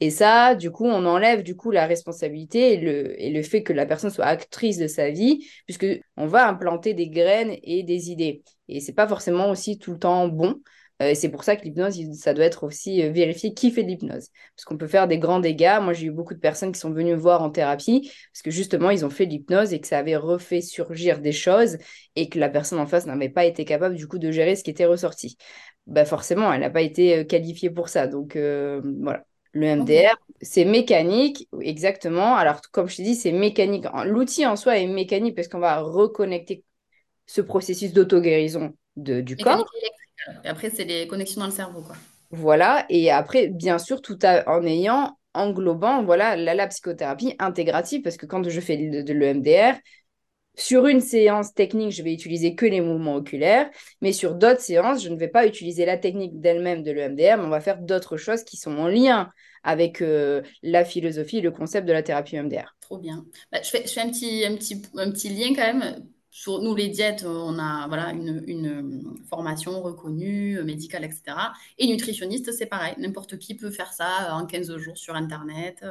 Et 0.00 0.10
ça, 0.10 0.54
du 0.54 0.70
coup, 0.70 0.84
on 0.86 1.06
enlève 1.06 1.42
du 1.42 1.56
coup 1.56 1.70
la 1.70 1.86
responsabilité 1.86 2.74
et 2.74 2.76
le, 2.78 3.20
et 3.22 3.30
le 3.30 3.42
fait 3.42 3.62
que 3.62 3.72
la 3.72 3.86
personne 3.86 4.10
soit 4.10 4.26
actrice 4.26 4.78
de 4.78 4.86
sa 4.86 5.10
vie, 5.10 5.46
puisque 5.66 5.86
on 6.16 6.26
va 6.26 6.48
implanter 6.48 6.94
des 6.94 7.08
graines 7.08 7.56
et 7.62 7.82
des 7.82 8.10
idées. 8.10 8.42
Et 8.68 8.80
c'est 8.80 8.92
pas 8.92 9.08
forcément 9.08 9.50
aussi 9.50 9.78
tout 9.78 9.92
le 9.92 9.98
temps 9.98 10.28
bon. 10.28 10.60
Euh, 11.02 11.08
et 11.10 11.14
c'est 11.14 11.28
pour 11.28 11.42
ça 11.42 11.56
que 11.56 11.64
l'hypnose, 11.64 11.98
ça 12.14 12.34
doit 12.34 12.44
être 12.44 12.62
aussi 12.64 13.02
euh, 13.02 13.10
vérifié 13.10 13.52
qui 13.52 13.70
fait 13.70 13.82
de 13.82 13.88
l'hypnose. 13.88 14.28
Parce 14.56 14.64
qu'on 14.64 14.76
peut 14.76 14.86
faire 14.86 15.08
des 15.08 15.18
grands 15.18 15.40
dégâts. 15.40 15.78
Moi, 15.82 15.92
j'ai 15.92 16.06
eu 16.06 16.10
beaucoup 16.10 16.34
de 16.34 16.38
personnes 16.38 16.72
qui 16.72 16.78
sont 16.78 16.90
venues 16.92 17.12
me 17.12 17.16
voir 17.16 17.42
en 17.42 17.50
thérapie 17.50 18.10
parce 18.32 18.42
que 18.42 18.50
justement, 18.50 18.90
ils 18.90 19.04
ont 19.04 19.10
fait 19.10 19.26
de 19.26 19.30
l'hypnose 19.32 19.72
et 19.72 19.80
que 19.80 19.88
ça 19.88 19.98
avait 19.98 20.16
refait 20.16 20.60
surgir 20.60 21.20
des 21.20 21.32
choses 21.32 21.78
et 22.16 22.28
que 22.28 22.38
la 22.38 22.48
personne 22.48 22.78
en 22.78 22.86
face 22.86 23.06
n'avait 23.06 23.28
pas 23.28 23.44
été 23.44 23.64
capable 23.64 23.96
du 23.96 24.06
coup 24.06 24.18
de 24.18 24.30
gérer 24.30 24.54
ce 24.56 24.62
qui 24.62 24.70
était 24.70 24.86
ressorti. 24.86 25.36
Bah 25.86 26.04
forcément, 26.04 26.52
elle 26.52 26.60
n'a 26.60 26.70
pas 26.70 26.82
été 26.82 27.18
euh, 27.18 27.24
qualifiée 27.24 27.70
pour 27.70 27.88
ça. 27.88 28.06
Donc 28.06 28.36
voilà. 28.36 29.24
Le 29.54 29.76
MDR, 29.76 30.16
c'est 30.42 30.64
mécanique, 30.64 31.48
exactement. 31.60 32.34
Alors, 32.34 32.60
comme 32.72 32.88
je 32.88 32.96
t'ai 32.96 33.02
dit, 33.04 33.14
c'est 33.14 33.32
mécanique. 33.32 33.86
L'outil 34.04 34.46
en 34.46 34.56
soi 34.56 34.78
est 34.78 34.86
mécanique 34.88 35.36
parce 35.36 35.46
qu'on 35.46 35.60
va 35.60 35.80
reconnecter 35.80 36.64
ce 37.26 37.40
processus 37.40 37.92
d'auto-guérison 37.92 38.74
du 38.96 39.36
corps. 39.36 39.64
Et 40.44 40.48
après, 40.48 40.70
c'est 40.70 40.84
les 40.84 41.06
connexions 41.06 41.40
dans 41.40 41.46
le 41.46 41.52
cerveau, 41.52 41.82
quoi. 41.82 41.94
Voilà. 42.30 42.84
Et 42.88 43.12
après, 43.12 43.46
bien 43.46 43.78
sûr, 43.78 44.02
tout 44.02 44.18
en 44.24 44.66
ayant, 44.66 45.16
englobant, 45.34 46.02
voilà, 46.02 46.36
la, 46.36 46.66
psychothérapie 46.66 47.34
intégrative, 47.38 48.02
parce 48.02 48.16
que 48.16 48.26
quand 48.26 48.48
je 48.48 48.60
fais 48.60 48.76
de, 48.76 49.12
l'EMDR, 49.12 49.78
sur 50.56 50.86
une 50.86 51.00
séance 51.00 51.52
technique, 51.54 51.92
je 51.92 52.02
vais 52.02 52.12
utiliser 52.12 52.54
que 52.54 52.66
les 52.66 52.80
mouvements 52.80 53.16
oculaires, 53.16 53.70
mais 54.00 54.12
sur 54.12 54.34
d'autres 54.34 54.60
séances, 54.60 55.02
je 55.02 55.08
ne 55.08 55.16
vais 55.16 55.28
pas 55.28 55.46
utiliser 55.46 55.84
la 55.84 55.96
technique 55.96 56.40
d'elle-même 56.40 56.82
de 56.82 56.92
l'EMDR, 56.92 57.36
mais 57.38 57.44
on 57.44 57.50
va 57.50 57.60
faire 57.60 57.78
d'autres 57.78 58.16
choses 58.16 58.44
qui 58.44 58.56
sont 58.56 58.76
en 58.76 58.88
lien 58.88 59.30
avec 59.62 60.02
euh, 60.02 60.42
la 60.62 60.84
philosophie 60.84 61.38
et 61.38 61.40
le 61.40 61.50
concept 61.50 61.88
de 61.88 61.92
la 61.92 62.02
thérapie 62.02 62.36
EMDR. 62.36 62.76
Trop 62.80 62.98
bien. 62.98 63.24
Bah, 63.50 63.60
je, 63.62 63.70
fais, 63.70 64.00
un 64.00 64.10
petit 64.10 65.28
lien 65.30 65.54
quand 65.54 65.74
même 65.74 66.04
sur 66.36 66.60
nous, 66.60 66.74
les 66.74 66.88
diètes, 66.88 67.24
on 67.24 67.60
a 67.60 67.86
voilà, 67.86 68.10
une, 68.10 68.42
une 68.48 69.14
formation 69.30 69.80
reconnue, 69.80 70.60
médicale, 70.64 71.04
etc. 71.04 71.22
Et 71.78 71.86
nutritionniste, 71.86 72.50
c'est 72.50 72.66
pareil. 72.66 72.94
N'importe 72.98 73.38
qui 73.38 73.54
peut 73.54 73.70
faire 73.70 73.92
ça 73.92 74.34
en 74.34 74.44
15 74.44 74.76
jours 74.78 74.98
sur 74.98 75.14
Internet. 75.14 75.86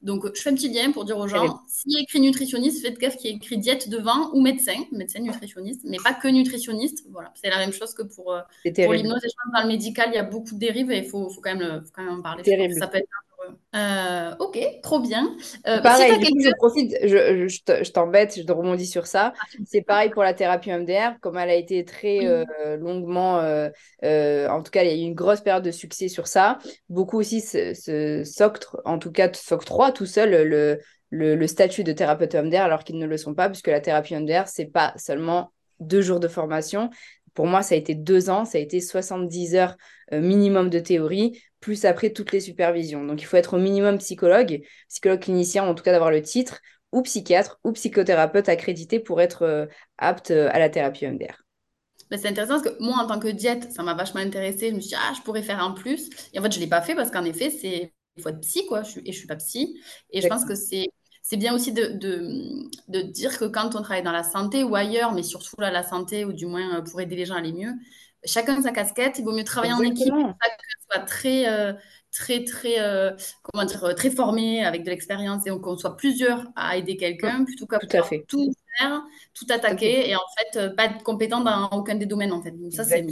Donc, 0.00 0.24
je 0.36 0.40
fais 0.40 0.50
un 0.50 0.54
petit 0.54 0.72
lien 0.72 0.92
pour 0.92 1.04
dire 1.04 1.18
aux 1.18 1.26
gens, 1.26 1.62
s'il 1.66 1.96
a 1.96 2.00
écrit 2.00 2.20
nutritionniste, 2.20 2.80
faites 2.80 2.96
gaffe 2.96 3.16
qu'il 3.16 3.34
écrit 3.34 3.58
diète 3.58 3.88
devant 3.88 4.32
ou 4.34 4.40
médecin, 4.40 4.76
médecin 4.92 5.18
nutritionniste, 5.18 5.80
mais 5.82 5.98
pas 5.98 6.14
que 6.14 6.28
nutritionniste. 6.28 7.04
Voilà, 7.10 7.32
c'est 7.34 7.50
la 7.50 7.58
même 7.58 7.72
chose 7.72 7.92
que 7.92 8.04
pour, 8.04 8.32
euh, 8.32 8.42
pour 8.62 8.92
l'hypnose. 8.92 9.20
Dans 9.52 9.62
le 9.62 9.66
médical, 9.66 10.10
il 10.12 10.14
y 10.14 10.18
a 10.18 10.22
beaucoup 10.22 10.54
de 10.54 10.60
dérives 10.60 10.92
et 10.92 10.98
il 10.98 11.06
faut, 11.06 11.28
faut, 11.28 11.40
quand 11.40 11.56
même, 11.56 11.82
faut 11.84 11.90
quand 11.92 12.04
même 12.04 12.20
en 12.20 12.22
parler. 12.22 12.44
Ça 12.78 12.86
peut 12.86 12.98
être 12.98 13.08
euh, 13.74 14.34
ok, 14.38 14.58
trop 14.82 15.00
bien. 15.00 15.36
Euh, 15.66 15.80
pareil, 15.80 16.12
je 16.12 16.50
profite, 16.56 16.96
je, 17.02 17.48
je 17.48 17.90
t'embête, 17.90 18.36
je 18.36 18.42
te 18.42 18.52
rebondis 18.52 18.86
sur 18.86 19.06
ça. 19.06 19.32
Ah, 19.36 19.44
c'est 19.66 19.82
pareil 19.82 20.10
pour 20.10 20.22
la 20.22 20.34
thérapie 20.34 20.70
MDR, 20.70 21.18
comme 21.20 21.36
elle 21.36 21.50
a 21.50 21.54
été 21.54 21.84
très 21.84 22.26
euh, 22.26 22.44
longuement, 22.76 23.36
en 23.36 24.62
tout 24.62 24.70
cas, 24.70 24.82
il 24.82 24.88
y 24.88 24.92
a 24.92 24.94
eu 24.94 25.06
une 25.06 25.14
grosse 25.14 25.40
période 25.40 25.64
de 25.64 25.70
succès 25.70 26.08
sur 26.08 26.26
ça. 26.26 26.58
Beaucoup 26.88 27.18
aussi 27.18 27.40
se, 27.40 28.22
s'octrent, 28.24 28.80
en 28.84 28.98
tout 28.98 29.12
cas, 29.12 29.30
s'octroient 29.32 29.92
tout 29.92 30.06
seul 30.06 30.30
le, 30.30 30.78
le, 31.10 31.36
le, 31.36 31.46
statut 31.46 31.84
de 31.84 31.92
thérapeute 31.92 32.34
MDR 32.34 32.62
alors 32.62 32.84
qu'ils 32.84 32.98
ne 32.98 33.06
le 33.06 33.16
sont 33.16 33.34
pas, 33.34 33.48
puisque 33.48 33.68
la 33.68 33.80
thérapie 33.80 34.14
MDR, 34.14 34.46
c'est 34.46 34.66
pas 34.66 34.94
seulement 34.96 35.52
deux 35.80 36.00
jours 36.00 36.20
de 36.20 36.28
formation. 36.28 36.90
Pour 37.34 37.46
moi, 37.46 37.62
ça 37.62 37.74
a 37.74 37.78
été 37.78 37.94
deux 37.94 38.30
ans, 38.30 38.44
ça 38.44 38.58
a 38.58 38.60
été 38.60 38.80
70 38.80 39.54
heures 39.54 39.76
minimum 40.10 40.70
de 40.70 40.78
théorie, 40.80 41.40
plus 41.60 41.84
après 41.84 42.10
toutes 42.10 42.32
les 42.32 42.40
supervisions. 42.40 43.04
Donc 43.04 43.20
il 43.20 43.24
faut 43.24 43.36
être 43.36 43.54
au 43.54 43.58
minimum 43.58 43.98
psychologue, 43.98 44.62
psychologue 44.88 45.20
clinicien, 45.20 45.64
en 45.64 45.74
tout 45.74 45.82
cas 45.82 45.92
d'avoir 45.92 46.10
le 46.10 46.22
titre, 46.22 46.60
ou 46.92 47.02
psychiatre, 47.02 47.58
ou 47.64 47.72
psychothérapeute 47.72 48.48
accrédité 48.48 49.00
pour 49.00 49.20
être 49.20 49.42
euh, 49.42 49.66
apte 49.98 50.30
euh, 50.30 50.48
à 50.52 50.58
la 50.58 50.68
thérapie 50.70 51.06
MDR. 51.06 51.42
Bah, 52.10 52.16
c'est 52.16 52.28
intéressant 52.28 52.60
parce 52.60 52.74
que 52.74 52.82
moi, 52.82 52.96
en 52.96 53.06
tant 53.06 53.18
que 53.18 53.28
diète, 53.28 53.70
ça 53.72 53.82
m'a 53.82 53.94
vachement 53.94 54.20
intéressé. 54.20 54.70
Je 54.70 54.74
me 54.74 54.80
suis 54.80 54.90
dit, 54.90 54.96
ah, 54.96 55.12
je 55.14 55.20
pourrais 55.22 55.42
faire 55.42 55.62
un 55.62 55.72
plus. 55.72 56.08
Et 56.32 56.38
en 56.38 56.42
fait, 56.42 56.52
je 56.52 56.58
ne 56.58 56.64
l'ai 56.64 56.70
pas 56.70 56.80
fait 56.80 56.94
parce 56.94 57.10
qu'en 57.10 57.24
effet, 57.24 57.50
c'est 57.50 57.92
il 58.16 58.22
faut 58.22 58.30
être 58.30 58.40
psy, 58.40 58.66
quoi. 58.66 58.82
Je 58.82 58.90
suis, 58.90 59.00
et 59.00 59.12
je 59.12 59.16
ne 59.16 59.18
suis 59.18 59.26
pas 59.26 59.36
psy. 59.36 59.80
Et 60.10 60.20
je 60.20 60.28
pense 60.28 60.44
que 60.44 60.54
c'est 60.54 60.88
c'est 61.22 61.36
bien 61.36 61.54
aussi 61.54 61.72
de, 61.72 61.88
de, 61.88 62.70
de, 62.88 63.02
dire 63.02 63.36
que 63.38 63.44
quand 63.44 63.76
on 63.76 63.82
travaille 63.82 64.02
dans 64.02 64.12
la 64.12 64.22
santé 64.22 64.64
ou 64.64 64.74
ailleurs, 64.74 65.12
mais 65.12 65.22
surtout 65.22 65.60
là, 65.60 65.70
la 65.70 65.82
santé, 65.82 66.24
ou 66.24 66.32
du 66.32 66.46
moins 66.46 66.78
euh, 66.78 66.80
pour 66.80 67.02
aider 67.02 67.16
les 67.16 67.26
gens 67.26 67.34
à 67.34 67.38
aller 67.38 67.52
mieux, 67.52 67.72
chacun 68.24 68.62
sa 68.62 68.72
casquette. 68.72 69.18
Il 69.18 69.26
vaut 69.26 69.32
mieux 69.32 69.44
travailler 69.44 69.74
en 69.74 69.82
équipe, 69.82 70.14
soit 70.90 71.02
très, 71.04 71.48
euh, 71.48 71.72
très, 72.10 72.44
très, 72.44 72.80
euh, 72.80 73.12
comment 73.42 73.64
dire, 73.64 73.84
euh, 73.84 73.94
très 73.94 74.10
formé 74.10 74.64
avec 74.64 74.84
de 74.84 74.90
l'expérience 74.90 75.46
et 75.46 75.50
qu'on 75.50 75.76
soit 75.76 75.96
plusieurs 75.96 76.46
à 76.56 76.76
aider 76.76 76.96
quelqu'un 76.96 77.44
plutôt 77.44 77.66
qu'à 77.66 77.78
tout, 77.78 77.88
tout 78.28 78.52
faire, 78.78 79.02
tout 79.34 79.46
attaquer 79.50 80.08
et 80.10 80.16
en 80.16 80.20
fait 80.38 80.74
pas 80.74 80.86
être 80.86 81.02
compétent 81.02 81.40
dans 81.40 81.68
aucun 81.70 81.94
des 81.94 82.06
domaines 82.06 82.32
en 82.32 82.42
fait. 82.42 82.52
Donc 82.52 82.72
ça 82.72 82.84
c'est 82.84 83.06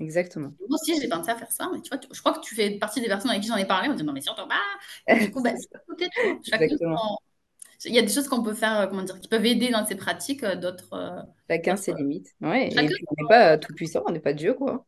Exactement. 0.00 0.52
Moi 0.60 0.78
aussi, 0.80 1.00
j'ai 1.00 1.08
pensé 1.08 1.28
à 1.28 1.34
faire 1.34 1.50
ça, 1.50 1.68
mais 1.72 1.80
tu 1.80 1.88
vois, 1.88 1.98
je 2.12 2.20
crois 2.20 2.32
que 2.32 2.38
tu 2.38 2.54
fais 2.54 2.70
partie 2.78 3.00
des 3.00 3.08
personnes 3.08 3.32
avec 3.32 3.42
qui 3.42 3.48
j'en 3.48 3.56
ai 3.56 3.64
parlé. 3.64 3.88
On 3.88 3.94
dit 3.94 4.04
non, 4.04 4.12
mais 4.12 4.20
surtout 4.20 4.46
pas. 4.46 5.14
du 5.16 5.32
coup, 5.32 5.42
bah, 5.42 5.50
il 7.84 7.94
y 7.94 7.98
a 7.98 8.02
des 8.02 8.08
choses 8.08 8.28
qu'on 8.28 8.44
peut 8.44 8.54
faire, 8.54 8.88
comment 8.88 9.02
dire, 9.02 9.18
qui 9.18 9.26
peuvent 9.26 9.44
aider 9.44 9.70
dans 9.70 9.84
ces 9.84 9.96
pratiques, 9.96 10.44
d'autres. 10.44 11.26
Chacun 11.50 11.74
ses 11.74 11.94
limites. 11.94 12.28
Ouais, 12.40 12.68
et 12.68 12.76
puis 12.76 12.86
on 13.08 13.22
n'est 13.24 13.28
pas 13.28 13.58
tout 13.58 13.74
puissant, 13.74 14.04
on 14.06 14.12
n'est 14.12 14.20
pas 14.20 14.34
Dieu, 14.34 14.54
quoi. 14.54 14.86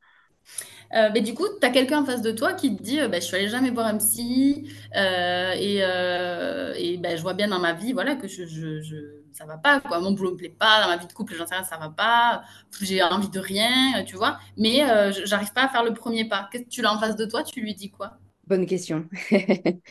Mais 0.93 1.21
du 1.21 1.35
coup, 1.35 1.47
tu 1.61 1.67
as 1.67 1.71
quelqu'un 1.71 2.03
en 2.03 2.05
face 2.05 2.23
de 2.23 2.33
toi 2.33 2.53
qui 2.55 2.77
te 2.77 2.83
dit 2.83 2.99
bah, 3.09 3.21
Je 3.21 3.25
suis 3.25 3.37
allée 3.37 3.49
jamais 3.49 3.71
voir 3.71 3.87
un 3.87 3.99
psy 3.99 4.69
et, 4.95 5.77
et 5.79 6.97
bah, 6.99 7.17
je 7.17 7.23
vois 7.23 7.35
bien 7.35 7.49
dans 7.49 7.61
ma 7.61 7.73
vie 7.73 7.93
voilà, 7.93 8.17
que 8.17 8.29
je, 8.29 8.47
je, 8.47 8.81
je 8.83 8.97
ça 9.33 9.45
va 9.47 9.59
pas, 9.59 9.81
mon 10.01 10.13
boulot 10.13 10.33
me 10.33 10.37
plaît 10.37 10.49
pas, 10.59 10.83
dans 10.83 10.89
ma 10.89 10.97
vie 10.97 11.07
de 11.07 11.13
couple, 11.13 11.35
j'en 11.35 11.47
sais 11.47 11.55
rien, 11.55 11.65
ça 11.65 11.77
va 11.79 11.89
pas, 11.91 12.43
j'ai 12.83 13.03
envie 13.03 13.29
de 13.31 13.39
rien, 13.41 14.05
tu 14.05 14.17
vois, 14.17 14.39
mais 14.57 14.83
j'arrive 15.25 15.53
pas 15.53 15.65
à 15.65 15.69
faire 15.69 15.85
le 15.85 15.95
premier 15.95 16.25
pas. 16.29 16.49
Qu'est-ce 16.53 16.65
que 16.65 16.69
tu 16.69 16.83
l'as 16.83 16.93
en 16.93 16.99
face 16.99 17.17
de 17.17 17.25
toi 17.27 17.43
Tu 17.43 17.61
lui 17.61 17.75
dis 17.75 17.91
quoi? 17.91 18.19
Bonne 18.47 18.67
question. 18.67 19.09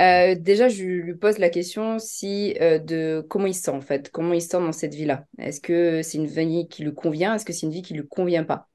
Euh, 0.00 0.34
déjà, 0.38 0.68
je 0.68 0.84
lui 0.84 1.16
pose 1.16 1.38
la 1.38 1.50
question 1.50 1.98
si 1.98 2.54
euh, 2.60 2.78
de 2.78 3.24
comment 3.28 3.46
il 3.46 3.54
se 3.54 3.62
sent 3.62 3.70
en 3.70 3.80
fait, 3.80 4.10
comment 4.10 4.32
il 4.34 4.40
se 4.42 4.48
sent 4.48 4.58
dans 4.60 4.72
cette 4.72 4.94
vie-là? 4.94 5.26
Est-ce 5.38 5.60
que 5.60 6.02
c'est 6.02 6.18
une 6.18 6.26
vie 6.26 6.68
qui 6.68 6.84
lui 6.84 6.94
convient? 6.94 7.34
Est-ce 7.34 7.44
que 7.44 7.52
c'est 7.52 7.66
une 7.66 7.72
vie 7.72 7.82
qui 7.82 7.94
lui 7.94 8.06
convient 8.06 8.44
pas? 8.44 8.68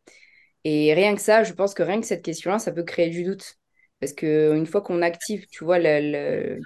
Et 0.63 0.93
rien 0.93 1.15
que 1.15 1.21
ça, 1.21 1.43
je 1.43 1.53
pense 1.53 1.73
que 1.73 1.83
rien 1.83 1.99
que 1.99 2.05
cette 2.05 2.23
question-là, 2.23 2.59
ça 2.59 2.71
peut 2.71 2.83
créer 2.83 3.09
du 3.09 3.23
doute. 3.23 3.55
Parce 3.99 4.13
que 4.13 4.55
une 4.55 4.65
fois 4.65 4.81
qu'on 4.81 5.01
active, 5.01 5.45
tu 5.51 5.63
vois, 5.63 5.79
le, 5.79 6.59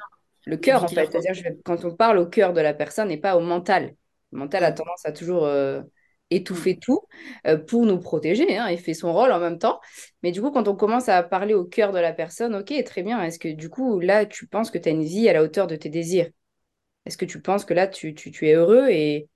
cœur 0.62 0.84
en 0.84 0.88
fait, 0.88 1.12
c'est-à-dire 1.12 1.53
quand 1.65 1.84
on 1.86 1.95
parle 1.95 2.17
au 2.17 2.25
cœur 2.25 2.53
de 2.53 2.62
la 2.62 2.73
personne 2.73 3.12
et 3.12 3.17
pas 3.17 3.36
au 3.36 3.41
mental. 3.41 3.95
Le 4.31 4.39
mental 4.39 4.63
a 4.63 4.71
tendance 4.71 5.05
à 5.05 5.12
toujours 5.12 5.45
euh, 5.45 5.81
étouffer 6.29 6.77
tout 6.77 7.01
euh, 7.47 7.58
pour 7.58 7.86
nous 7.86 7.99
protéger 7.99 8.58
hein, 8.58 8.67
et 8.67 8.77
fait 8.77 8.93
son 8.93 9.13
rôle 9.13 9.31
en 9.31 9.39
même 9.39 9.60
temps. 9.60 9.79
Mais 10.23 10.31
du 10.31 10.41
coup, 10.41 10.51
quand 10.51 10.67
on 10.67 10.75
commence 10.75 11.10
à 11.10 11.23
parler 11.23 11.53
au 11.53 11.65
cœur 11.65 11.91
de 11.91 11.99
la 11.99 12.13
personne, 12.13 12.55
ok, 12.55 12.73
très 12.84 13.03
bien. 13.03 13.21
Est-ce 13.23 13.39
que 13.39 13.49
du 13.49 13.69
coup, 13.69 13.99
là, 13.99 14.25
tu 14.25 14.47
penses 14.47 14.71
que 14.71 14.77
tu 14.77 14.89
as 14.89 14.91
une 14.91 15.03
vie 15.03 15.29
à 15.29 15.34
la 15.34 15.43
hauteur 15.43 15.67
de 15.67 15.75
tes 15.75 15.89
désirs? 15.89 16.29
Est-ce 17.05 17.17
que 17.17 17.25
tu 17.25 17.41
penses 17.41 17.65
que 17.65 17.73
là, 17.73 17.88
tu, 17.88 18.15
tu, 18.15 18.47
es 18.47 18.53
heureux 18.53 18.88
et, 18.89 19.29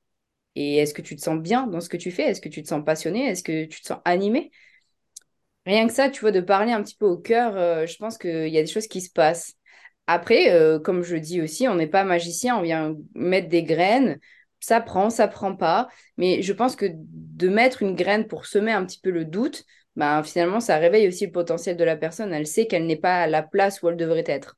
et 0.62 0.78
est-ce 0.78 0.94
que 0.94 1.02
tu 1.02 1.16
te 1.16 1.22
sens 1.22 1.40
bien 1.40 1.68
dans 1.68 1.82
ce 1.82 1.90
que 1.90 1.98
tu 1.98 2.12
fais? 2.12 2.24
Est-ce 2.24 2.42
que 2.42 2.50
tu 2.50 2.64
te 2.64 2.68
sens 2.68 2.84
passionné? 2.86 3.28
Est-ce 3.28 3.44
que 3.44 3.66
tu 3.66 3.82
te 3.82 3.88
sens 3.88 4.00
animé? 4.06 4.52
Rien 5.66 5.88
que 5.88 5.94
ça, 5.94 6.10
tu 6.10 6.22
vois, 6.22 6.32
de 6.32 6.42
parler 6.42 6.72
un 6.72 6.82
petit 6.84 6.96
peu 6.96 7.06
au 7.06 7.18
cœur, 7.18 7.56
euh, 7.56 7.86
je 7.86 7.96
pense 7.98 8.18
qu'il 8.18 8.48
y 8.48 8.58
a 8.58 8.62
des 8.62 8.72
choses 8.72 8.88
qui 8.88 9.02
se 9.02 9.12
passent. 9.12 9.54
Après, 10.08 10.52
euh, 10.52 10.80
comme 10.80 11.04
je 11.04 11.16
dis 11.16 11.42
aussi, 11.42 11.68
on 11.68 11.76
n'est 11.76 11.88
pas 11.88 12.04
magicien, 12.04 12.58
on 12.58 12.62
vient 12.62 12.96
mettre 13.14 13.50
des 13.50 13.64
graines 13.64 14.20
ça 14.60 14.82
prend, 14.82 15.10
ça 15.10 15.28
prend 15.28 15.56
pas. 15.56 15.90
Mais 16.18 16.42
je 16.42 16.54
pense 16.54 16.76
que 16.76 16.86
de 16.92 17.48
mettre 17.50 17.82
une 17.82 17.96
graine 17.96 18.28
pour 18.28 18.46
semer 18.46 18.72
un 18.72 18.86
petit 18.86 19.00
peu 19.00 19.10
le 19.10 19.26
doute, 19.26 19.66
ben, 19.96 20.24
finalement, 20.24 20.60
ça 20.60 20.78
réveille 20.78 21.08
aussi 21.08 21.26
le 21.26 21.32
potentiel 21.32 21.78
de 21.78 21.84
la 21.84 21.98
personne. 21.98 22.34
Elle 22.34 22.48
sait 22.48 22.68
qu'elle 22.68 22.86
n'est 22.86 22.98
pas 22.98 23.22
à 23.22 23.28
la 23.28 23.44
place 23.44 23.82
où 23.82 23.90
elle 23.90 23.98
devrait 23.98 24.24
être. 24.28 24.58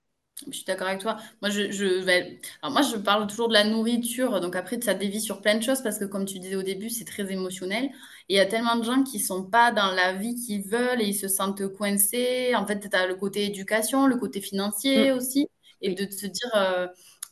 Je 0.50 0.56
suis 0.58 0.66
d'accord 0.66 0.88
avec 0.88 1.02
toi. 1.02 1.18
Moi, 1.42 1.50
je, 1.52 1.72
je 1.72 1.86
vais... 1.86 2.40
Alors 2.62 2.74
moi, 2.74 2.82
je 2.82 2.96
parle 2.98 3.28
toujours 3.28 3.48
de 3.48 3.54
la 3.54 3.64
nourriture. 3.64 4.40
Donc 4.42 4.56
après, 4.56 4.80
ça 4.82 4.94
dévie 4.94 5.22
sur 5.22 5.42
plein 5.42 5.56
de 5.58 5.64
choses 5.64 5.82
parce 5.84 6.00
que, 6.00 6.06
comme 6.06 6.26
tu 6.26 6.40
disais 6.40 6.56
au 6.56 6.64
début, 6.64 6.90
c'est 6.90 7.06
très 7.06 7.32
émotionnel. 7.32 7.86
Et 8.30 8.36
il 8.36 8.38
y 8.38 8.40
a 8.40 8.46
tellement 8.46 8.76
de 8.76 8.84
gens 8.84 9.04
qui 9.04 9.20
sont 9.20 9.44
pas 9.50 9.72
dans 9.72 9.92
la 9.92 10.14
vie 10.14 10.36
qu'ils 10.36 10.64
veulent 10.68 11.02
et 11.02 11.06
ils 11.08 11.14
se 11.16 11.28
sentent 11.28 11.68
coincés. 11.76 12.54
En 12.56 12.66
fait, 12.66 12.80
tu 12.90 12.96
as 12.96 13.08
le 13.08 13.16
côté 13.16 13.46
éducation, 13.46 14.08
le 14.08 14.18
côté 14.18 14.42
financier 14.42 15.12
Mm. 15.12 15.12
aussi. 15.12 15.48
Et 15.82 15.94
de 15.96 16.06
te 16.06 16.26
dire, 16.28 16.52
euh, 16.56 16.88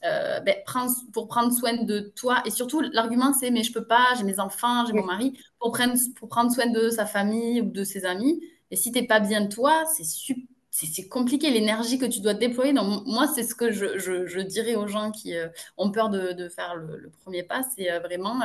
euh, 0.05 0.39
ben, 0.41 0.55
prends- 0.65 0.87
pour 1.13 1.27
prendre 1.27 1.51
soin 1.53 1.73
de 1.83 2.11
toi. 2.15 2.41
Et 2.45 2.51
surtout, 2.51 2.81
l'argument, 2.81 3.33
c'est, 3.33 3.51
mais 3.51 3.63
je 3.63 3.73
peux 3.73 3.85
pas, 3.85 4.13
j'ai 4.17 4.23
mes 4.23 4.39
enfants, 4.39 4.85
j'ai 4.85 4.93
mon 4.93 5.03
Oui, 5.03 5.05
mari. 5.05 5.37
Pour 5.59 5.71
prendre, 5.71 5.93
pour 6.15 6.29
prendre 6.29 6.51
soin 6.51 6.67
de 6.67 6.89
sa 6.89 7.05
famille 7.05 7.61
ou 7.61 7.71
de 7.71 7.83
ses 7.83 8.05
amis. 8.05 8.41
Et 8.71 8.75
si 8.75 8.91
t'es 8.91 9.03
pas 9.03 9.19
bien 9.19 9.47
toi, 9.47 9.83
c'est 9.97 10.03
super 10.05 10.43
c'est 10.87 11.07
compliqué 11.07 11.49
l'énergie 11.51 11.97
que 11.99 12.05
tu 12.05 12.19
dois 12.21 12.33
déployer. 12.33 12.73
Donc, 12.73 13.05
moi, 13.07 13.27
c'est 13.27 13.43
ce 13.43 13.55
que 13.55 13.71
je, 13.71 13.97
je- 13.99 14.25
je 14.27 14.39
dirais 14.39 14.75
aux 14.75 14.87
gens 14.87 15.11
qui 15.11 15.35
euh, 15.35 15.47
ont 15.77 15.91
peur 15.91 16.09
de, 16.09 16.33
de 16.33 16.49
faire 16.49 16.75
le, 16.75 16.97
le 16.97 17.09
premier 17.09 17.43
pas, 17.43 17.63
c'est 17.75 17.91
euh, 17.91 17.99
vraiment 17.99 18.39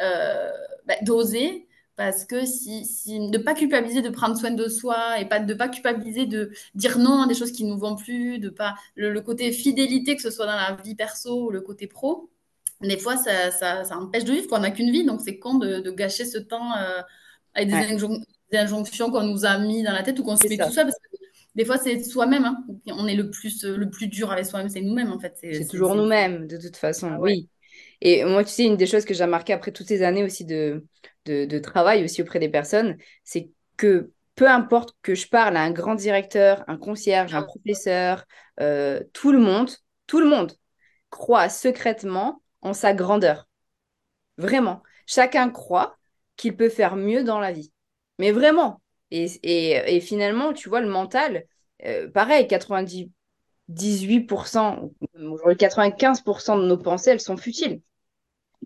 euh, 0.00 0.50
bah, 0.86 0.94
d'oser. 1.02 1.66
Parce 1.96 2.24
que 2.24 2.46
si, 2.46 2.84
si 2.84 3.18
ne 3.18 3.38
pas 3.38 3.54
culpabiliser 3.54 4.02
de 4.02 4.08
prendre 4.10 4.36
soin 4.38 4.52
de 4.52 4.68
soi 4.68 5.18
et 5.20 5.24
pas 5.28 5.40
de 5.40 5.52
pas 5.54 5.68
culpabiliser 5.68 6.26
de 6.26 6.52
dire 6.76 6.96
non 6.98 7.22
à 7.22 7.26
des 7.26 7.34
choses 7.34 7.50
qui 7.50 7.64
ne 7.64 7.70
nous 7.70 7.78
vont 7.78 7.96
plus, 7.96 8.38
de 8.38 8.50
pas 8.50 8.76
le, 8.94 9.12
le 9.12 9.20
côté 9.20 9.50
fidélité 9.50 10.14
que 10.14 10.22
ce 10.22 10.30
soit 10.30 10.46
dans 10.46 10.54
la 10.54 10.76
vie 10.84 10.94
perso 10.94 11.46
ou 11.46 11.50
le 11.50 11.60
côté 11.60 11.88
pro, 11.88 12.30
des 12.82 12.98
fois 12.98 13.16
ça, 13.16 13.50
ça, 13.50 13.82
ça 13.84 13.96
empêche 13.98 14.22
de 14.24 14.32
vivre. 14.32 14.46
qu'on 14.48 14.60
n'a 14.60 14.70
qu'une 14.70 14.92
vie, 14.92 15.04
donc 15.04 15.20
c'est 15.24 15.38
con 15.40 15.54
de, 15.58 15.80
de 15.80 15.90
gâcher 15.90 16.24
ce 16.24 16.38
temps 16.38 16.72
avec 17.54 17.68
des, 17.68 17.76
Ouais, 17.76 17.84
injon- 17.84 18.22
des 18.52 18.58
injonctions 18.58 19.10
qu'on 19.10 19.24
nous 19.24 19.44
a 19.44 19.58
mis 19.58 19.82
dans 19.82 19.92
la 19.92 20.02
tête 20.02 20.18
ou 20.18 20.24
qu'on 20.24 20.36
se 20.36 20.46
met 20.48 20.60
tout 20.60 20.70
seul. 20.70 20.86
Parce 20.86 20.98
que 20.98 21.17
des 21.54 21.64
fois, 21.64 21.78
c'est 21.78 22.02
soi-même. 22.02 22.44
hein. 22.44 22.64
On 22.86 23.06
est 23.06 23.14
le 23.16 23.30
plus, 23.30 23.64
le 23.64 23.90
plus 23.90 24.08
dur 24.08 24.30
avec 24.30 24.46
soi-même, 24.46 24.68
c'est 24.68 24.80
nous-mêmes, 24.80 25.12
en 25.12 25.18
fait. 25.18 25.36
C'est, 25.40 25.66
toujours 25.66 25.94
nous-mêmes, 25.94 26.46
de 26.46 26.56
toute 26.56 26.76
façon, 26.76 27.10
Ah 27.12 27.18
ouais. 27.18 27.32
oui. 27.32 27.48
Et 28.00 28.24
moi, 28.24 28.44
tu 28.44 28.50
sais, 28.50 28.64
une 28.64 28.76
des 28.76 28.86
choses 28.86 29.04
que 29.04 29.14
j'ai 29.14 29.24
remarqué 29.24 29.52
après 29.52 29.72
toutes 29.72 29.88
ces 29.88 30.02
années 30.02 30.24
aussi 30.24 30.44
de, 30.44 30.84
de, 31.24 31.44
de 31.46 31.58
travail 31.58 32.04
aussi 32.04 32.22
auprès 32.22 32.38
des 32.38 32.48
personnes, 32.48 32.96
c'est 33.24 33.50
que 33.76 34.12
peu 34.36 34.48
importe 34.48 34.94
que 35.02 35.14
je 35.16 35.28
parle 35.28 35.56
à 35.56 35.62
un 35.62 35.72
grand 35.72 35.96
directeur, 35.96 36.64
un 36.68 36.76
concierge, 36.76 37.34
un 37.34 37.38
Ah 37.38 37.42
professeur, 37.42 38.24
euh, 38.60 39.00
tout 39.12 39.32
le 39.32 39.40
monde, 39.40 39.70
tout 40.06 40.20
le 40.20 40.26
monde 40.26 40.52
croit 41.10 41.48
secrètement 41.48 42.42
en 42.62 42.72
sa 42.72 42.94
grandeur. 42.94 43.48
Vraiment. 44.36 44.82
Chacun 45.06 45.50
croit 45.50 45.96
qu'il 46.36 46.56
peut 46.56 46.68
faire 46.68 46.96
mieux 46.96 47.24
dans 47.24 47.40
la 47.40 47.52
vie. 47.52 47.72
Mais 48.18 48.30
vraiment. 48.30 48.80
Et, 49.10 49.26
et, 49.42 49.96
et 49.96 50.00
finalement, 50.00 50.52
tu 50.52 50.68
vois, 50.68 50.80
le 50.80 50.88
mental, 50.88 51.44
euh, 51.86 52.10
pareil, 52.10 52.46
98%, 52.46 54.90
aujourd'hui 55.18 55.56
95% 55.56 56.58
de 56.58 56.66
nos 56.66 56.78
pensées, 56.78 57.10
elles 57.10 57.20
sont 57.20 57.36
futiles. 57.36 57.80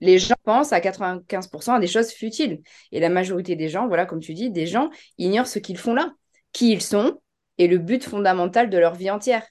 Les 0.01 0.19
gens 0.19 0.35
pensent 0.45 0.73
à 0.73 0.81
95% 0.81 1.75
à 1.75 1.81
des 1.81 1.87
choses 1.87 2.11
futiles. 2.11 2.63
Et 2.93 3.01
la 3.01 3.09
majorité 3.09 3.57
des 3.57 3.69
gens, 3.69 3.87
voilà, 3.89 4.07
comme 4.07 4.21
tu 4.21 4.35
dis, 4.35 4.51
des 4.51 4.67
gens 4.67 4.91
ignorent 5.19 5.47
ce 5.47 5.59
qu'ils 5.59 5.79
font 5.79 5.95
là, 5.95 6.13
qui 6.53 6.73
ils 6.73 6.83
sont 6.83 7.21
et 7.59 7.69
le 7.69 7.79
but 7.79 8.03
fondamental 8.05 8.71
de 8.71 8.79
leur 8.79 8.95
vie 8.95 9.11
entière. 9.11 9.47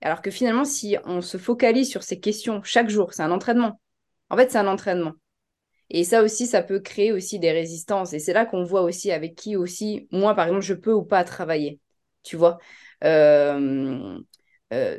Alors 0.00 0.22
que 0.22 0.30
finalement, 0.30 0.64
si 0.64 0.96
on 1.04 1.20
se 1.20 1.38
focalise 1.38 1.90
sur 1.90 2.02
ces 2.02 2.20
questions 2.20 2.62
chaque 2.62 2.90
jour, 2.90 3.12
c'est 3.14 3.22
un 3.22 3.30
entraînement. 3.32 3.80
En 4.30 4.36
fait, 4.36 4.50
c'est 4.50 4.58
un 4.58 4.66
entraînement. 4.66 5.12
Et 5.90 6.04
ça 6.04 6.22
aussi, 6.22 6.46
ça 6.46 6.62
peut 6.62 6.80
créer 6.80 7.12
aussi 7.12 7.38
des 7.38 7.50
résistances. 7.52 8.12
Et 8.12 8.18
c'est 8.18 8.32
là 8.34 8.44
qu'on 8.46 8.64
voit 8.64 8.82
aussi 8.82 9.10
avec 9.12 9.34
qui 9.36 9.56
aussi, 9.56 10.06
moi, 10.12 10.34
par 10.34 10.46
exemple, 10.46 10.64
je 10.64 10.74
peux 10.74 10.92
ou 10.92 11.02
pas 11.04 11.24
travailler. 11.24 11.80
Tu 12.22 12.36
vois 12.36 12.58
Euh, 13.04 14.18
euh, 14.72 14.98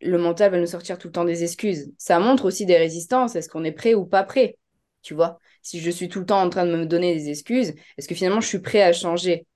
le 0.00 0.18
mental 0.18 0.50
va 0.52 0.58
nous 0.60 0.66
sortir 0.66 0.98
tout 0.98 1.08
le 1.08 1.12
temps 1.12 1.24
des 1.24 1.42
excuses. 1.44 1.92
Ça 1.98 2.18
montre 2.20 2.44
aussi 2.46 2.66
des 2.66 2.76
résistances. 2.76 3.36
Est-ce 3.36 3.48
qu'on 3.48 3.64
est 3.64 3.72
prêt 3.72 3.94
ou 3.94 4.04
pas 4.06 4.24
prêt? 4.24 4.58
Tu 5.02 5.14
vois? 5.14 5.38
Si 5.62 5.80
je 5.80 5.90
suis 5.90 6.08
tout 6.08 6.20
le 6.20 6.26
temps 6.26 6.42
en 6.42 6.50
train 6.50 6.66
de 6.66 6.76
me 6.76 6.86
donner 6.86 7.14
des 7.14 7.30
excuses, 7.30 7.74
est-ce 7.98 8.08
que 8.08 8.14
finalement 8.14 8.40
je 8.40 8.48
suis 8.48 8.58
prêt 8.60 8.82
à 8.82 8.92
changer? 8.92 9.46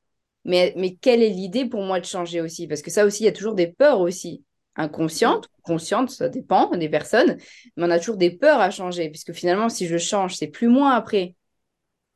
Mais, 0.45 0.75
mais 0.77 0.97
quelle 0.97 1.23
est 1.23 1.31
l'idée 1.31 1.67
pour 1.67 1.83
moi 1.83 2.01
de 2.01 2.07
changer 2.07 2.41
aussi? 2.41 2.69
Parce 2.69 2.83
que 2.83 2.91
ça 2.91 3.07
aussi, 3.07 3.25
il 3.25 3.27
y 3.27 3.31
a 3.31 3.33
toujours 3.33 3.55
des 3.55 3.69
peurs 3.69 4.01
aussi. 4.01 4.45
Mm. 4.79 4.83
Inconscientes, 4.83 5.49
conscientes, 5.63 6.11
ça 6.11 6.29
dépend 6.29 6.71
des 6.71 6.89
personnes, 6.89 7.37
mais 7.77 7.85
on 7.85 7.91
a 7.91 7.99
toujours 7.99 8.17
des 8.17 8.31
peurs 8.31 8.61
à 8.61 8.71
changer, 8.71 9.11
puisque 9.11 9.33
finalement, 9.33 9.69
si 9.69 9.87
je 9.87 9.99
change, 9.99 10.37
c'est 10.37 10.49
plus 10.49 10.69
moi 10.69 10.93
après. 10.93 11.35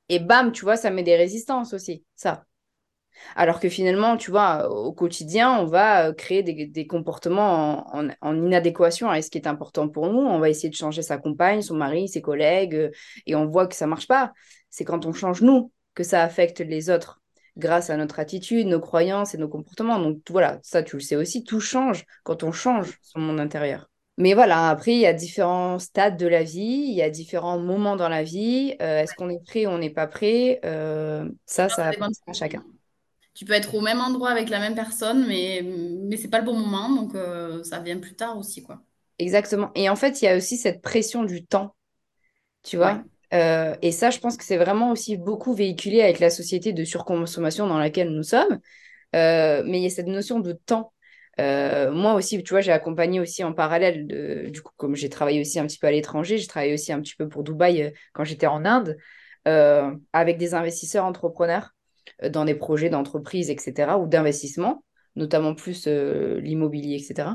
Et 0.09 0.19
bam, 0.19 0.53
tu 0.53 0.65
vois, 0.65 0.77
ça 0.77 0.91
met 0.91 1.03
des 1.03 1.17
résistances 1.17 1.75
aussi, 1.75 2.05
ça. 2.17 2.45
Alors 3.37 3.61
que 3.61 3.69
finalement, 3.69 4.17
tu 4.17 4.31
vois, 4.31 4.69
au 4.71 4.93
quotidien, 4.93 5.59
on 5.59 5.67
va 5.67 6.09
euh, 6.09 6.13
créer 6.13 6.43
des, 6.43 6.87
comportements 6.87 7.87
en, 7.95 8.37
inadéquation 8.37 9.11
avec 9.11 9.25
ce 9.25 9.31
qui 9.31 9.39
est 9.39 9.47
important 9.47 9.89
pour 9.89 10.11
nous. 10.11 10.21
On 10.21 10.39
va 10.39 10.49
essayer 10.49 10.71
de 10.71 10.75
changer 10.75 11.03
sa 11.03 11.19
compagne, 11.19 11.63
son 11.63 11.77
mari, 11.77 12.09
ses 12.09 12.23
collègues, 12.23 12.75
euh, 12.75 12.91
et 13.27 13.35
on 13.35 13.47
voit 13.47 13.67
que 13.67 13.75
ça 13.75 13.87
marche 13.87 14.09
pas. 14.09 14.33
C'est 14.71 14.85
quand 14.85 15.07
on 15.07 15.13
change 15.13 15.43
nous 15.43 15.73
que 15.95 16.03
ça 16.03 16.23
affecte 16.23 16.61
les 16.61 16.91
autres 16.91 17.22
grâce 17.57 17.91
à 17.91 17.97
notre 17.97 18.19
attitude, 18.21 18.67
nos 18.67 18.81
croyances 18.81 19.35
et 19.35 19.39
nos 19.39 19.49
comportements. 19.49 19.99
Donc 19.99 20.19
voilà, 20.31 20.59
ça 20.63 20.83
tu 20.83 20.97
le 20.97 21.03
sais 21.03 21.17
aussi, 21.17 21.45
tout 21.45 21.61
change 21.61 22.05
quand 22.25 22.43
on 22.43 22.53
change 22.53 22.99
son 23.03 23.21
monde 23.21 23.41
intérieur. 23.41 23.89
Mais 24.19 24.35
voilà, 24.35 24.69
après, 24.69 24.93
il 24.93 25.01
y 25.01 25.07
a 25.07 25.15
différents 25.15 25.79
stades 25.79 26.19
de 26.19 26.27
la 26.27 26.43
vie, 26.43 26.61
il 26.61 26.95
y 26.95 27.03
a 27.03 27.09
différents 27.11 27.59
moments 27.59 27.97
dans 27.97 28.11
la 28.11 28.23
vie. 28.23 28.77
Euh, 28.83 29.01
est-ce 29.01 29.15
qu'on 29.15 29.31
est 29.31 29.43
prêt 29.45 29.67
ou 29.67 29.71
on 29.71 29.79
n'est 29.79 29.91
pas 29.91 30.07
prêt? 30.07 30.61
Euh, 30.65 31.29
ça, 31.47 31.69
Ça 31.69 31.91
dépend 31.91 32.09
à 32.27 32.33
chacun. 32.33 32.63
Tu 33.35 33.45
peux 33.47 33.55
être 33.55 33.75
au 33.75 33.81
même 33.81 34.01
endroit 34.01 34.31
avec 34.31 34.51
la 34.51 34.59
même 34.61 34.75
personne, 34.75 35.27
mais, 35.27 35.63
mais 35.65 36.17
c'est 36.19 36.29
pas 36.29 36.39
le 36.39 36.45
bon 36.45 36.59
moment, 36.59 36.91
donc 36.95 37.15
euh, 37.15 37.63
ça 37.65 37.81
vient 37.81 37.99
plus 37.99 38.15
tard 38.15 38.37
aussi, 38.39 38.63
quoi. 38.63 38.83
Exactement. 39.19 39.71
Et 39.75 39.89
en 39.89 39.97
fait, 39.97 40.21
il 40.23 40.25
y 40.25 40.29
a 40.29 40.37
aussi 40.37 40.57
cette 40.57 40.83
pression 40.83 41.23
du 41.25 41.45
temps, 41.45 41.75
tu 42.63 42.79
Ouais. 42.79 42.97
Euh, 43.33 43.75
et 43.83 43.93
ça, 43.93 44.11
je 44.11 44.19
pense 44.19 44.37
que 44.37 44.45
c'est 44.45 44.57
vraiment 44.57 44.91
aussi 44.91 45.17
beaucoup 45.17 45.55
véhiculé 45.55 46.03
avec 46.03 46.19
la 46.19 46.31
société 46.31 46.73
de 46.73 46.85
surconsommation 46.85 47.67
dans 47.67 47.79
laquelle 47.79 48.11
nous 48.11 48.23
sommes. 48.23 48.61
Euh, 49.15 49.63
mais 49.67 49.79
il 49.79 49.83
y 49.83 49.87
a 49.87 49.91
cette 49.91 50.07
notion 50.07 50.41
de 50.41 50.53
temps. 50.53 50.93
Euh, 51.41 51.91
moi 51.93 52.15
aussi, 52.15 52.43
tu 52.43 52.51
vois, 52.51 52.61
j'ai 52.61 52.73
accompagné 52.73 53.21
aussi 53.21 53.43
en 53.43 53.53
parallèle, 53.53 54.07
du 54.51 54.63
coup, 54.63 54.73
comme 54.77 54.95
j'ai 54.95 55.09
travaillé 55.09 55.41
aussi 55.41 55.59
un 55.59 55.67
petit 55.67 55.79
peu 55.79 55.87
à 55.87 55.91
l'étranger, 55.91 56.37
j'ai 56.37 56.47
travaillé 56.47 56.75
aussi 56.75 56.93
un 56.93 57.01
petit 57.01 57.15
peu 57.15 57.29
pour 57.29 57.43
Dubaï 57.43 57.93
quand 58.13 58.25
j'étais 58.25 58.47
en 58.47 58.65
Inde, 58.67 58.99
avec 59.45 60.37
des 60.37 60.55
investisseurs 60.55 61.07
entrepreneurs 61.07 61.71
dans 62.29 62.45
des 62.45 62.55
projets 62.55 62.91
d'entreprise, 62.91 63.49
etc., 63.49 63.99
ou 63.99 64.07
d'investissement, 64.07 64.85
notamment 65.17 65.55
plus 65.55 65.87
l'immobilier, 65.87 66.97
etc. 66.97 67.31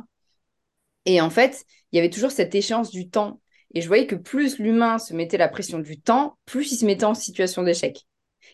Et 1.05 1.19
en 1.21 1.31
fait, 1.31 1.65
il 1.91 1.95
y 1.95 1.99
avait 1.99 2.11
toujours 2.11 2.31
cette 2.31 2.53
échéance 2.53 2.91
du 2.91 3.09
temps. 3.09 3.41
Et 3.77 3.81
je 3.81 3.87
voyais 3.87 4.07
que 4.07 4.15
plus 4.15 4.57
l'humain 4.57 4.97
se 4.97 5.13
mettait 5.13 5.37
la 5.37 5.47
pression 5.47 5.77
du 5.77 6.01
temps, 6.01 6.39
plus 6.45 6.71
il 6.71 6.77
se 6.77 6.85
mettait 6.85 7.05
en 7.05 7.13
situation 7.13 7.61
d'échec. 7.61 8.07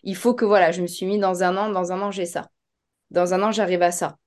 Il 0.04 0.18
faut 0.18 0.34
que, 0.34 0.44
voilà, 0.44 0.74
je 0.74 0.82
me 0.82 0.88
suis 0.88 1.06
mis 1.06 1.18
dans 1.18 1.44
un 1.44 1.56
an, 1.56 1.70
dans 1.70 1.94
un 1.94 2.02
an, 2.02 2.12
j'ai 2.12 2.26
ça. 2.26 2.50
Dans 3.10 3.34
un 3.34 3.42
an, 3.42 3.54
j'arrive 3.54 3.84
à 3.84 3.94
ça. 3.94 4.18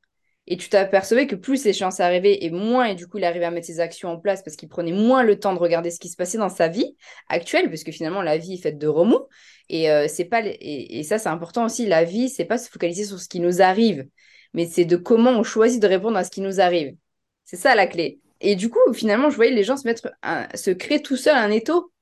Et 0.46 0.56
tu 0.56 0.70
t'apercevais 0.70 1.26
que 1.26 1.36
plus 1.36 1.66
l'échéance 1.66 2.00
arrivait 2.00 2.46
et 2.46 2.50
moins, 2.50 2.86
et 2.86 2.94
du 2.94 3.06
coup, 3.06 3.18
il 3.18 3.24
arrivait 3.24 3.44
à 3.44 3.50
mettre 3.50 3.66
ses 3.66 3.78
actions 3.78 4.08
en 4.08 4.18
place 4.18 4.42
parce 4.42 4.56
qu'il 4.56 4.70
prenait 4.70 4.92
moins 4.92 5.22
le 5.22 5.38
temps 5.38 5.52
de 5.52 5.58
regarder 5.58 5.90
ce 5.90 6.00
qui 6.00 6.08
se 6.08 6.16
passait 6.16 6.38
dans 6.38 6.48
sa 6.48 6.68
vie 6.68 6.96
actuelle, 7.28 7.68
parce 7.68 7.84
que 7.84 7.92
finalement, 7.92 8.22
la 8.22 8.38
vie 8.38 8.54
est 8.54 8.62
faite 8.62 8.78
de 8.78 8.88
remous. 8.88 9.26
Et, 9.68 9.90
euh, 9.90 10.06
pas, 10.30 10.46
et, 10.46 10.98
et 10.98 11.02
ça, 11.02 11.18
c'est 11.18 11.28
important 11.28 11.66
aussi. 11.66 11.84
La 11.84 12.04
vie, 12.04 12.30
c'est 12.30 12.46
pas 12.46 12.56
se 12.56 12.70
focaliser 12.70 13.04
sur 13.04 13.20
ce 13.20 13.28
qui 13.28 13.40
nous 13.40 13.60
arrive, 13.60 14.08
mais 14.54 14.64
c'est 14.64 14.86
de 14.86 14.96
comment 14.96 15.32
on 15.32 15.42
choisit 15.42 15.82
de 15.82 15.88
répondre 15.88 16.16
à 16.16 16.24
ce 16.24 16.30
qui 16.30 16.40
nous 16.40 16.58
arrive. 16.58 16.96
C'est 17.44 17.58
ça 17.58 17.74
la 17.74 17.86
clé. 17.86 18.18
Et 18.40 18.56
du 18.56 18.70
coup, 18.70 18.78
finalement, 18.94 19.30
je 19.30 19.36
voyais 19.36 19.52
les 19.52 19.64
gens 19.64 19.76
se 19.76 19.86
mettre, 19.86 20.10
un- 20.22 20.48
se 20.56 20.70
créer 20.70 21.02
tout 21.02 21.16
seul 21.16 21.36
un 21.36 21.50
étau 21.50 21.92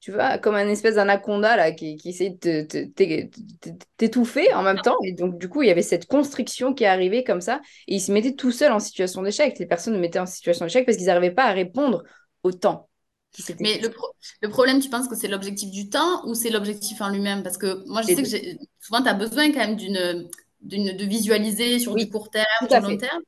tu 0.00 0.12
vois, 0.12 0.38
comme 0.38 0.54
un 0.56 0.68
espèce 0.68 0.96
d'anaconda 0.96 1.56
là 1.56 1.72
qui, 1.72 1.96
qui 1.96 2.10
essaie 2.10 2.30
de 2.30 2.62
t'étouffer 3.96 4.52
en 4.54 4.62
même 4.62 4.80
temps. 4.80 4.96
Et 5.04 5.12
donc, 5.12 5.38
du 5.38 5.48
coup, 5.48 5.62
il 5.62 5.68
y 5.68 5.70
avait 5.70 5.82
cette 5.82 6.06
constriction 6.06 6.74
qui 6.74 6.84
arrivait 6.86 7.24
comme 7.24 7.40
ça. 7.40 7.60
Et 7.88 7.96
ils 7.96 8.00
se 8.00 8.12
mettaient 8.12 8.34
tout 8.34 8.52
seuls 8.52 8.72
en 8.72 8.78
situation 8.80 9.22
d'échec. 9.22 9.58
Les 9.58 9.66
personnes 9.66 9.94
se 9.94 9.98
mettaient 10.00 10.18
en 10.18 10.26
situation 10.26 10.64
d'échec 10.66 10.86
parce 10.86 10.96
qu'ils 10.96 11.06
n'arrivaient 11.06 11.34
pas 11.34 11.44
à 11.46 11.52
répondre 11.52 12.02
au 12.42 12.52
temps 12.52 12.88
Mais 13.58 13.78
le, 13.80 13.90
pro- 13.90 14.14
le 14.42 14.48
problème, 14.48 14.80
tu 14.80 14.88
penses 14.90 15.08
que 15.08 15.14
c'est 15.16 15.28
l'objectif 15.28 15.70
du 15.70 15.88
temps 15.88 16.26
ou 16.28 16.34
c'est 16.34 16.50
l'objectif 16.50 17.00
en 17.00 17.10
lui-même? 17.10 17.42
Parce 17.42 17.58
que 17.58 17.84
moi, 17.88 18.02
je 18.02 18.08
sais 18.08 18.22
que 18.22 18.28
souvent, 18.80 19.02
tu 19.02 19.08
as 19.08 19.14
besoin 19.14 19.50
quand 19.52 19.58
même 19.58 19.76
d'une, 19.76 20.28
de 20.62 21.04
visualiser 21.04 21.78
sur 21.78 21.96
du 21.96 22.06
Oui, 22.06 22.10
court 22.10 22.30
terme, 22.30 22.46
du 22.60 22.68
à 22.70 22.80
long 22.80 22.96
terme. 22.96 23.22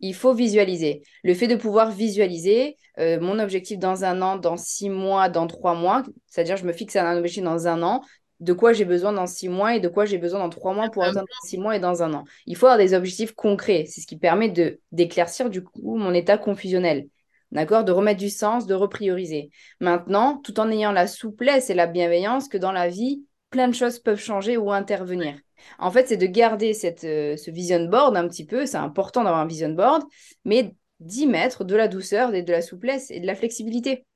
Il 0.00 0.14
faut 0.14 0.32
visualiser. 0.32 1.02
Le 1.22 1.34
fait 1.34 1.46
de 1.46 1.56
pouvoir 1.56 1.90
visualiser 1.90 2.76
euh, 2.98 3.20
mon 3.20 3.38
objectif 3.38 3.78
dans 3.78 4.04
un 4.04 4.22
an, 4.22 4.36
dans 4.36 4.56
six 4.56 4.88
mois, 4.88 5.28
dans 5.28 5.46
trois 5.46 5.74
mois, 5.74 6.02
c'est-à-dire 6.26 6.56
je 6.56 6.64
me 6.64 6.72
fixe 6.72 6.96
un 6.96 7.16
objectif 7.16 7.42
dans 7.42 7.68
un 7.68 7.82
an, 7.82 8.02
de 8.40 8.52
quoi 8.54 8.72
j'ai 8.72 8.86
besoin 8.86 9.12
dans 9.12 9.26
six 9.26 9.48
mois 9.48 9.76
et 9.76 9.80
de 9.80 9.88
quoi 9.88 10.06
j'ai 10.06 10.18
besoin 10.18 10.40
dans 10.40 10.48
trois 10.48 10.72
mois 10.72 10.88
pour 10.88 11.02
atteindre 11.02 11.26
dans 11.26 11.48
six 11.48 11.58
mois 11.58 11.76
et 11.76 11.80
dans 11.80 12.02
un 12.02 12.14
an. 12.14 12.24
Il 12.46 12.56
faut 12.56 12.66
avoir 12.66 12.78
des 12.78 12.94
objectifs 12.94 13.32
concrets. 13.32 13.84
C'est 13.86 14.00
ce 14.00 14.06
qui 14.06 14.16
permet 14.16 14.48
de 14.48 14.80
d'éclaircir 14.92 15.50
du 15.50 15.62
coup 15.62 15.96
mon 15.96 16.14
état 16.14 16.38
confusionnel. 16.38 17.08
d'accord? 17.52 17.84
De 17.84 17.92
remettre 17.92 18.18
du 18.20 18.30
sens, 18.30 18.66
de 18.66 18.74
reprioriser. 18.74 19.50
Maintenant, 19.80 20.38
tout 20.38 20.58
en 20.58 20.70
ayant 20.70 20.92
la 20.92 21.06
souplesse 21.06 21.68
et 21.68 21.74
la 21.74 21.86
bienveillance 21.86 22.48
que 22.48 22.58
dans 22.58 22.72
la 22.72 22.88
vie, 22.88 23.24
plein 23.50 23.68
de 23.68 23.74
choses 23.74 23.98
peuvent 23.98 24.18
changer 24.18 24.56
ou 24.56 24.72
intervenir. 24.72 25.34
En 25.78 25.90
fait, 25.90 26.08
c'est 26.08 26.16
de 26.16 26.26
garder 26.26 26.74
cette, 26.74 27.04
euh, 27.04 27.36
ce 27.36 27.50
vision 27.50 27.84
board 27.84 28.16
un 28.16 28.28
petit 28.28 28.46
peu, 28.46 28.66
c'est 28.66 28.76
important 28.76 29.24
d'avoir 29.24 29.40
un 29.40 29.46
vision 29.46 29.70
board, 29.70 30.02
mais 30.44 30.74
d'y 31.00 31.26
mettre 31.26 31.64
de 31.64 31.74
la 31.76 31.88
douceur 31.88 32.34
et 32.34 32.42
de 32.42 32.52
la 32.52 32.62
souplesse 32.62 33.10
et 33.10 33.20
de 33.20 33.26
la 33.26 33.34
flexibilité. 33.34 34.06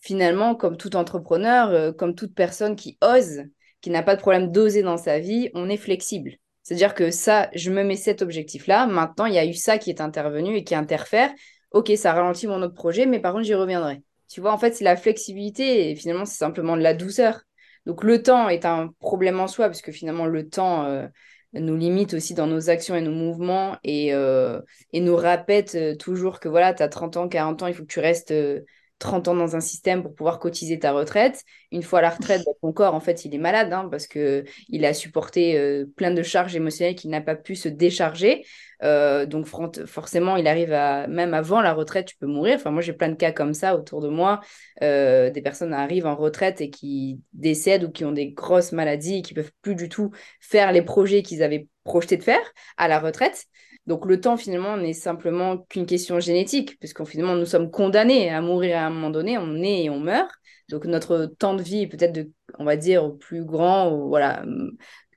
Finalement, 0.00 0.54
comme 0.54 0.76
tout 0.76 0.96
entrepreneur, 0.96 1.70
euh, 1.70 1.92
comme 1.92 2.14
toute 2.14 2.34
personne 2.34 2.76
qui 2.76 2.98
ose, 3.02 3.42
qui 3.80 3.90
n'a 3.90 4.02
pas 4.02 4.16
de 4.16 4.20
problème 4.20 4.52
d'oser 4.52 4.82
dans 4.82 4.96
sa 4.96 5.18
vie, 5.18 5.50
on 5.54 5.68
est 5.68 5.76
flexible. 5.76 6.36
C'est-à-dire 6.62 6.94
que 6.94 7.10
ça, 7.10 7.48
je 7.54 7.70
me 7.70 7.82
mets 7.82 7.96
cet 7.96 8.22
objectif-là. 8.22 8.86
Maintenant, 8.86 9.26
il 9.26 9.34
y 9.34 9.38
a 9.38 9.46
eu 9.46 9.54
ça 9.54 9.78
qui 9.78 9.90
est 9.90 10.00
intervenu 10.00 10.56
et 10.56 10.64
qui 10.64 10.74
interfère. 10.74 11.30
Ok, 11.70 11.90
ça 11.96 12.12
ralentit 12.12 12.46
mon 12.46 12.62
autre 12.62 12.74
projet, 12.74 13.06
mais 13.06 13.20
par 13.20 13.32
contre, 13.32 13.44
j'y 13.44 13.54
reviendrai. 13.54 14.02
Tu 14.28 14.40
vois, 14.40 14.52
en 14.52 14.58
fait, 14.58 14.74
c'est 14.74 14.84
la 14.84 14.96
flexibilité 14.96 15.90
et 15.90 15.96
finalement, 15.96 16.26
c'est 16.26 16.36
simplement 16.36 16.76
de 16.76 16.82
la 16.82 16.94
douceur. 16.94 17.40
Donc, 17.88 18.04
le 18.04 18.22
temps 18.22 18.50
est 18.50 18.66
un 18.66 18.92
problème 19.00 19.40
en 19.40 19.48
soi, 19.48 19.66
parce 19.66 19.80
que 19.80 19.92
finalement, 19.92 20.26
le 20.26 20.46
temps 20.46 20.84
euh, 20.84 21.08
nous 21.54 21.74
limite 21.74 22.12
aussi 22.12 22.34
dans 22.34 22.46
nos 22.46 22.68
actions 22.68 22.94
et 22.94 23.00
nos 23.00 23.12
mouvements 23.12 23.78
et, 23.82 24.12
euh, 24.12 24.60
nous 24.92 25.16
répète 25.16 25.74
euh, 25.74 25.96
toujours 25.96 26.38
que 26.38 26.50
voilà, 26.50 26.74
tu 26.74 26.82
as 26.82 26.88
30 26.88 27.16
ans, 27.16 27.28
40 27.28 27.62
ans, 27.62 27.66
il 27.66 27.72
faut 27.72 27.84
que 27.84 27.88
tu 27.90 28.00
restes 28.00 28.34
30 28.98 29.28
ans 29.28 29.34
dans 29.34 29.56
un 29.56 29.60
système 29.60 30.02
pour 30.02 30.14
pouvoir 30.14 30.38
cotiser 30.38 30.78
ta 30.78 30.92
retraite. 30.92 31.44
Une 31.70 31.82
fois 31.82 32.00
la 32.00 32.10
retraite, 32.10 32.42
bah, 32.44 32.52
ton 32.60 32.72
corps, 32.72 32.94
en 32.94 33.00
fait, 33.00 33.24
il 33.24 33.34
est 33.34 33.38
malade 33.38 33.72
hein, 33.72 33.88
parce 33.90 34.06
qu'il 34.06 34.84
a 34.84 34.94
supporté 34.94 35.58
euh, 35.58 35.86
plein 35.96 36.10
de 36.10 36.22
charges 36.22 36.56
émotionnelles 36.56 36.94
qu'il 36.94 37.10
n'a 37.10 37.20
pas 37.20 37.36
pu 37.36 37.54
se 37.54 37.68
décharger. 37.68 38.44
Euh, 38.82 39.26
donc 39.26 39.46
forcément, 39.86 40.36
il 40.36 40.46
arrive 40.46 40.72
à, 40.72 41.06
même 41.06 41.34
avant 41.34 41.60
la 41.60 41.72
retraite, 41.72 42.06
tu 42.06 42.16
peux 42.16 42.26
mourir. 42.26 42.56
Enfin, 42.56 42.70
moi, 42.70 42.82
j'ai 42.82 42.92
plein 42.92 43.08
de 43.08 43.14
cas 43.14 43.32
comme 43.32 43.54
ça 43.54 43.76
autour 43.76 44.00
de 44.00 44.08
moi. 44.08 44.40
Euh, 44.82 45.30
des 45.30 45.42
personnes 45.42 45.72
arrivent 45.72 46.06
en 46.06 46.16
retraite 46.16 46.60
et 46.60 46.70
qui 46.70 47.20
décèdent 47.32 47.84
ou 47.84 47.90
qui 47.90 48.04
ont 48.04 48.12
des 48.12 48.30
grosses 48.30 48.72
maladies 48.72 49.18
et 49.18 49.22
qui 49.22 49.34
peuvent 49.34 49.52
plus 49.62 49.74
du 49.74 49.88
tout 49.88 50.10
faire 50.40 50.72
les 50.72 50.82
projets 50.82 51.22
qu'ils 51.22 51.42
avaient 51.42 51.68
projeté 51.84 52.16
de 52.16 52.22
faire 52.22 52.52
à 52.76 52.88
la 52.88 52.98
retraite. 52.98 53.46
Donc 53.88 54.04
le 54.04 54.20
temps 54.20 54.36
finalement 54.36 54.76
n'est 54.76 54.92
simplement 54.92 55.56
qu'une 55.56 55.86
question 55.86 56.20
génétique, 56.20 56.78
puisqu'on 56.78 57.06
finalement 57.06 57.34
nous 57.34 57.46
sommes 57.46 57.70
condamnés 57.70 58.28
à 58.28 58.42
mourir 58.42 58.76
à 58.76 58.82
un 58.82 58.90
moment 58.90 59.08
donné, 59.08 59.38
on 59.38 59.46
naît 59.46 59.84
et 59.84 59.90
on 59.90 59.98
meurt. 59.98 60.30
Donc 60.68 60.84
notre 60.84 61.24
temps 61.24 61.54
de 61.54 61.62
vie 61.62 61.82
est 61.82 61.86
peut-être 61.86 62.12
de, 62.12 62.30
on 62.58 62.64
va 62.64 62.76
dire, 62.76 63.16
plus 63.18 63.46
grand, 63.46 63.96
voilà, 64.06 64.44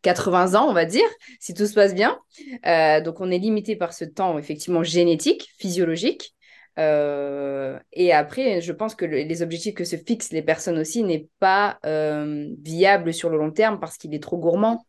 80 0.04 0.56
ans, 0.56 0.70
on 0.70 0.74
va 0.74 0.86
dire, 0.86 1.04
si 1.42 1.54
tout 1.54 1.68
se 1.68 1.74
passe 1.74 1.94
bien. 1.94 2.18
Euh, 2.66 3.02
donc 3.02 3.20
on 3.20 3.30
est 3.30 3.40
limité 3.40 3.76
par 3.76 3.92
ce 3.92 4.06
temps 4.06 4.40
effectivement 4.40 4.84
génétique, 4.84 5.50
physiologique. 5.58 6.34
Euh, 6.80 7.78
et 7.92 8.14
après, 8.14 8.62
je 8.62 8.72
pense 8.72 8.96
que 8.96 9.04
les 9.04 9.42
objectifs 9.42 9.76
que 9.76 9.84
se 9.84 9.98
fixent 9.98 10.32
les 10.32 10.42
personnes 10.42 10.80
aussi 10.80 11.04
n'est 11.04 11.28
pas 11.40 11.78
euh, 11.86 12.48
viable 12.62 13.14
sur 13.14 13.30
le 13.30 13.38
long 13.38 13.52
terme 13.52 13.82
parce 13.82 13.98
qu'il 13.98 14.16
est 14.16 14.24
trop 14.24 14.38
gourmand. 14.38 14.86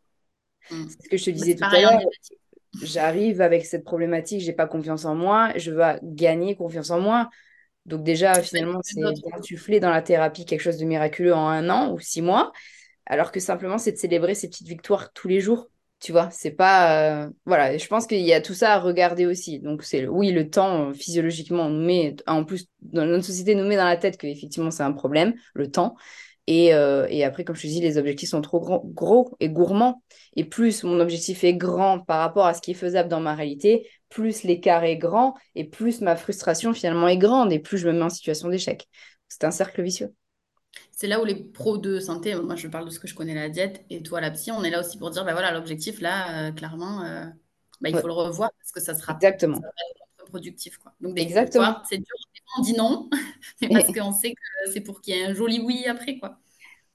Mmh. 0.71 0.85
C'est 0.87 1.03
ce 1.03 1.09
que 1.09 1.17
je 1.17 1.25
te 1.25 1.29
disais 1.31 1.55
tout 1.55 1.65
à 1.65 1.81
l'heure 1.81 1.99
j'arrive 2.81 3.41
avec 3.41 3.65
cette 3.65 3.83
problématique, 3.83 4.41
j'ai 4.41 4.53
pas 4.53 4.67
confiance 4.67 5.05
en 5.05 5.15
moi, 5.15 5.51
je 5.55 5.71
veux 5.71 5.83
gagner 6.03 6.55
confiance 6.55 6.89
en 6.89 6.99
moi. 6.99 7.29
Donc 7.85 8.03
déjà, 8.03 8.33
finalement, 8.41 8.79
c'est 8.81 8.99
d'insuffler 9.01 9.79
dans 9.79 9.89
la 9.89 10.01
thérapie 10.01 10.45
quelque 10.45 10.61
chose 10.61 10.77
de 10.77 10.85
miraculeux 10.85 11.33
en 11.33 11.47
un 11.47 11.69
an 11.69 11.91
ou 11.93 11.99
six 11.99 12.21
mois, 12.21 12.51
alors 13.05 13.31
que 13.31 13.39
simplement, 13.39 13.77
c'est 13.77 13.91
de 13.91 13.97
célébrer 13.97 14.35
ces 14.35 14.47
petites 14.47 14.67
victoires 14.67 15.11
tous 15.13 15.27
les 15.27 15.41
jours. 15.41 15.69
Tu 15.99 16.11
vois, 16.11 16.29
c'est 16.31 16.51
pas... 16.51 17.23
Euh, 17.23 17.29
voilà, 17.45 17.77
je 17.77 17.87
pense 17.87 18.07
qu'il 18.07 18.19
y 18.19 18.33
a 18.33 18.41
tout 18.41 18.53
ça 18.53 18.73
à 18.73 18.79
regarder 18.79 19.25
aussi. 19.25 19.59
Donc 19.59 19.83
c'est 19.83 20.05
oui, 20.05 20.31
le 20.31 20.49
temps, 20.49 20.89
euh, 20.89 20.93
physiologiquement, 20.93 21.67
on 21.67 21.69
nous 21.69 21.85
met, 21.85 22.15
en 22.27 22.43
plus, 22.43 22.67
dans 22.81 23.05
notre 23.05 23.23
société, 23.23 23.55
nous 23.55 23.65
met 23.65 23.77
dans 23.77 23.85
la 23.85 23.95
tête 23.95 24.17
qu'effectivement, 24.17 24.69
c'est 24.69 24.83
un 24.83 24.91
problème, 24.91 25.33
le 25.53 25.71
temps. 25.71 25.95
Et, 26.47 26.73
euh, 26.73 27.07
et, 27.09 27.23
après, 27.23 27.45
comme 27.45 27.55
je 27.55 27.61
te 27.61 27.67
dis, 27.67 27.79
les 27.79 27.97
objectifs 27.97 28.29
sont 28.29 28.41
trop 28.41 28.59
gros, 28.59 28.81
gros 28.83 29.35
et 29.39 29.49
gourmands. 29.49 30.03
Et 30.35 30.43
plus 30.43 30.83
mon 30.83 30.99
objectif 30.99 31.43
est 31.43 31.53
grand 31.53 31.99
par 31.99 32.19
rapport 32.19 32.45
à 32.45 32.53
ce 32.53 32.61
qui 32.61 32.71
est 32.71 32.75
faisable 32.75 33.07
dans 33.09 33.21
ma 33.21 33.33
réalité, 33.33 33.87
plus 34.09 34.43
l'écart 34.43 34.83
est 34.83 34.97
grand 34.97 35.35
et 35.55 35.69
plus 35.69 36.01
ma 36.01 36.15
frustration 36.15 36.73
finalement 36.73 37.07
est 37.07 37.17
grande 37.17 37.53
et 37.53 37.59
plus 37.59 37.77
je 37.77 37.87
me 37.87 37.93
mets 37.93 38.03
en 38.03 38.09
situation 38.09 38.49
d'échec. 38.49 38.89
C'est 39.27 39.45
un 39.45 39.51
cercle 39.51 39.81
vicieux. 39.81 40.13
C'est 40.91 41.07
là 41.07 41.21
où 41.21 41.25
les 41.25 41.35
pros 41.35 41.77
de 41.77 41.99
santé, 41.99 42.35
moi 42.35 42.55
je 42.55 42.67
parle 42.67 42.85
de 42.85 42.89
ce 42.89 42.99
que 42.99 43.07
je 43.07 43.15
connais 43.15 43.35
la 43.35 43.49
diète 43.49 43.85
et 43.89 44.01
toi 44.03 44.21
la 44.21 44.31
psy, 44.31 44.51
on 44.51 44.63
est 44.63 44.69
là 44.69 44.79
aussi 44.79 44.97
pour 44.97 45.11
dire, 45.11 45.23
bah 45.23 45.33
voilà, 45.33 45.51
l'objectif 45.51 46.01
là, 46.01 46.47
euh, 46.47 46.51
clairement, 46.51 47.03
euh, 47.03 47.25
bah, 47.81 47.89
il 47.89 47.97
faut 47.97 48.07
le 48.07 48.13
revoir 48.13 48.51
parce 48.59 48.71
que 48.71 48.81
ça 48.81 48.93
sera, 48.95 49.13
Exactement. 49.13 49.61
productif. 50.27 50.77
Quoi. 50.77 50.93
Donc, 50.99 51.19
Exactement. 51.19 51.77
C'est 51.87 51.97
dur, 51.97 52.15
on 52.57 52.61
dit 52.61 52.73
non, 52.73 53.09
parce 53.71 53.91
qu'on 53.91 54.11
sait 54.13 54.31
que 54.31 54.71
c'est 54.71 54.81
pour 54.81 55.01
qu'il 55.01 55.15
y 55.15 55.19
ait 55.19 55.25
un 55.25 55.33
joli 55.33 55.59
oui 55.59 55.85
après. 55.87 56.17
quoi. 56.17 56.39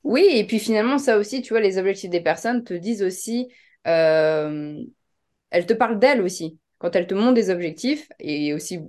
Oui, 0.04 0.26
et 0.32 0.44
puis 0.46 0.58
finalement, 0.58 0.98
ça 0.98 1.18
aussi, 1.18 1.42
tu 1.42 1.50
vois, 1.52 1.60
les 1.60 1.78
objectifs 1.78 2.10
des 2.10 2.20
personnes 2.20 2.64
te 2.64 2.74
disent 2.74 3.02
aussi, 3.02 3.48
euh, 3.86 4.76
elles 5.50 5.66
te 5.66 5.74
parlent 5.74 5.98
d'elles 5.98 6.22
aussi. 6.22 6.58
Quand 6.78 6.94
elles 6.96 7.06
te 7.06 7.14
montrent 7.14 7.34
des 7.34 7.50
objectifs, 7.50 8.08
et 8.20 8.54
aussi 8.54 8.80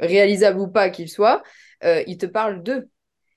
réalisables 0.00 0.60
ou 0.60 0.68
pas 0.68 0.90
qu'ils 0.90 1.08
soient, 1.08 1.42
euh, 1.84 2.02
ils 2.06 2.18
te 2.18 2.26
parlent 2.26 2.62
d'eux. 2.62 2.88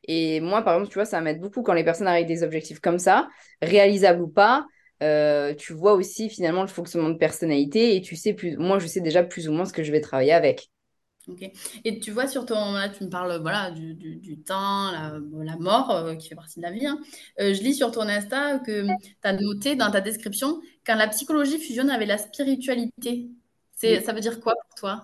Et 0.07 0.39
moi, 0.41 0.63
par 0.63 0.75
exemple, 0.75 0.91
tu 0.91 0.95
vois, 0.95 1.05
ça 1.05 1.21
m'aide 1.21 1.39
beaucoup 1.39 1.61
quand 1.61 1.73
les 1.73 1.83
personnes 1.83 2.07
arrivent 2.07 2.27
des 2.27 2.43
objectifs 2.43 2.79
comme 2.79 2.99
ça, 2.99 3.29
réalisables 3.61 4.21
ou 4.21 4.27
pas. 4.27 4.65
Euh, 5.03 5.53
tu 5.55 5.73
vois 5.73 5.93
aussi 5.93 6.29
finalement 6.29 6.61
le 6.61 6.67
fonctionnement 6.67 7.09
de 7.09 7.17
personnalité 7.17 7.95
et 7.95 8.01
tu 8.01 8.17
sais 8.17 8.33
plus, 8.33 8.57
moi 8.57 8.79
je 8.79 8.87
sais 8.87 8.99
déjà 8.99 9.23
plus 9.23 9.47
ou 9.47 9.53
moins 9.53 9.63
ce 9.63 9.71
que 9.71 9.83
je 9.83 9.93
vais 9.93 10.01
travailler 10.01 10.33
avec. 10.33 10.69
Et 11.85 11.99
tu 11.99 12.11
vois, 12.11 12.27
sur 12.27 12.45
ton, 12.45 12.73
là, 12.73 12.89
tu 12.89 13.03
me 13.03 13.09
parles 13.09 13.39
voilà, 13.41 13.71
du, 13.71 13.93
du, 13.93 14.39
temps, 14.39 14.91
la, 14.91 15.13
la 15.43 15.57
mort, 15.57 15.91
euh, 15.91 16.15
qui 16.15 16.29
fait 16.29 16.35
partie 16.35 16.59
de 16.59 16.63
la 16.63 16.71
vie. 16.71 16.85
Hein. 16.85 16.99
Euh, 17.39 17.53
je 17.53 17.61
lis 17.61 17.75
sur 17.75 17.91
ton 17.91 18.01
Insta 18.01 18.59
que 18.59 18.85
tu 18.85 19.15
as 19.23 19.33
noté 19.33 19.75
dans 19.75 19.91
ta 19.91 20.01
description 20.01 20.61
quand 20.85 20.95
la 20.95 21.07
psychologie 21.07 21.59
fusionne 21.59 21.89
avec 21.89 22.07
la 22.07 22.17
spiritualité. 22.17 23.29
C'est, 23.75 24.01
Ça 24.01 24.13
veut 24.13 24.21
dire 24.21 24.39
quoi 24.39 24.53
pour 24.67 24.75
toi? 24.75 25.03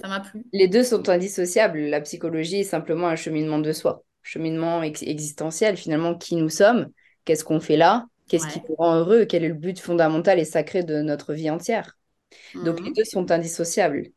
Ça 0.00 0.08
m'a 0.08 0.20
plu. 0.20 0.44
Les 0.52 0.68
deux 0.68 0.82
sont 0.82 1.08
indissociables. 1.08 1.80
La 1.80 2.00
psychologie 2.00 2.60
est 2.60 2.64
simplement 2.64 3.08
un 3.08 3.16
cheminement 3.16 3.58
de 3.58 3.72
soi, 3.72 4.04
cheminement 4.22 4.82
existentiel, 4.82 5.76
finalement, 5.76 6.14
qui 6.14 6.36
nous 6.36 6.50
sommes, 6.50 6.90
qu'est-ce 7.24 7.44
qu'on 7.44 7.60
fait 7.60 7.76
là, 7.76 8.06
qu'est-ce 8.28 8.46
qui 8.48 8.60
nous 8.68 8.74
rend 8.76 8.96
heureux, 8.96 9.24
quel 9.24 9.44
est 9.44 9.48
le 9.48 9.54
but 9.54 9.78
fondamental 9.78 10.38
et 10.38 10.44
sacré 10.44 10.82
de 10.82 11.00
notre 11.00 11.32
vie 11.32 11.50
entière. 11.50 11.96
Donc 12.54 12.80
les 12.80 12.90
mmh. 12.90 12.94
deux 12.94 13.04
sont 13.04 13.30
indissociables. 13.30 14.08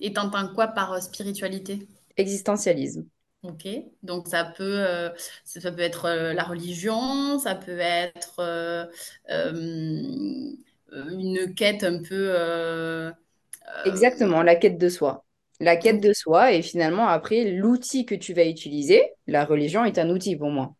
Et 0.00 0.12
t'entends 0.12 0.52
quoi 0.52 0.68
par 0.68 0.92
euh, 0.92 1.00
spiritualité? 1.00 1.86
Existentialisme. 2.16 3.06
Ok, 3.42 3.68
donc 4.02 4.26
ça 4.26 4.44
peut, 4.44 4.64
euh, 4.64 5.10
ça 5.44 5.70
peut 5.70 5.80
être 5.80 6.06
euh, 6.06 6.32
la 6.32 6.42
religion, 6.42 7.38
ça 7.38 7.54
peut 7.54 7.78
être 7.78 8.90
une 9.28 10.56
quête 11.54 11.84
un 11.84 12.02
peu... 12.02 13.12
Exactement, 13.84 14.42
la 14.42 14.56
quête 14.56 14.78
de 14.78 14.88
soi. 14.88 15.24
La 15.60 15.76
quête 15.76 16.00
de 16.00 16.12
soi 16.12 16.52
et 16.52 16.62
finalement 16.62 17.08
après 17.08 17.44
l'outil 17.44 18.04
que 18.04 18.14
tu 18.14 18.34
vas 18.34 18.44
utiliser, 18.44 19.02
la 19.26 19.44
religion 19.44 19.84
est 19.84 19.98
un 19.98 20.10
outil 20.10 20.36
pour 20.36 20.50
moi. 20.50 20.74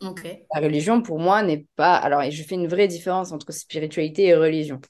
Ok. 0.00 0.26
La 0.54 0.60
religion 0.60 1.02
pour 1.02 1.18
moi 1.18 1.42
n'est 1.42 1.66
pas... 1.76 1.96
Alors 1.96 2.22
je 2.30 2.42
fais 2.42 2.54
une 2.54 2.68
vraie 2.68 2.88
différence 2.88 3.32
entre 3.32 3.52
spiritualité 3.52 4.26
et 4.26 4.34
religion. 4.34 4.80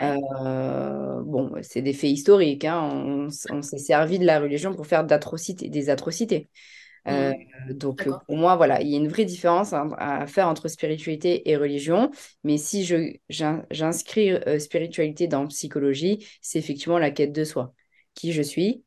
Euh, 0.00 1.22
bon, 1.22 1.52
c'est 1.62 1.82
des 1.82 1.92
faits 1.92 2.10
historiques. 2.10 2.64
Hein. 2.64 3.28
On, 3.50 3.62
s'est 3.62 3.78
servi 3.78 4.18
de 4.18 4.24
la 4.24 4.40
religion 4.40 4.74
pour 4.74 4.86
faire 4.86 5.04
d'atrocités, 5.04 5.68
des 5.68 5.90
atrocités. 5.90 6.48
Euh, 7.08 7.32
mmh. 7.32 7.72
donc 7.72 8.08
pour 8.26 8.36
moi, 8.36 8.54
voilà, 8.54 8.80
il 8.80 8.88
y 8.88 8.94
a 8.94 8.98
une 8.98 9.08
vraie 9.08 9.24
différence 9.24 9.72
à, 9.72 10.26
faire 10.28 10.46
entre 10.46 10.68
spiritualité 10.68 11.50
et 11.50 11.56
religion. 11.56 12.10
Mais 12.44 12.58
si 12.58 12.84
je, 12.84 13.12
j'inscris 13.28 14.32
euh, 14.32 14.58
spiritualité 14.58 15.26
dans 15.26 15.46
psychologie, 15.48 16.26
c'est 16.40 16.58
effectivement 16.58 16.98
la 16.98 17.10
quête 17.10 17.32
de 17.32 17.44
soi. 17.44 17.74
Qui 18.14 18.32
je 18.32 18.42
suis? 18.42 18.84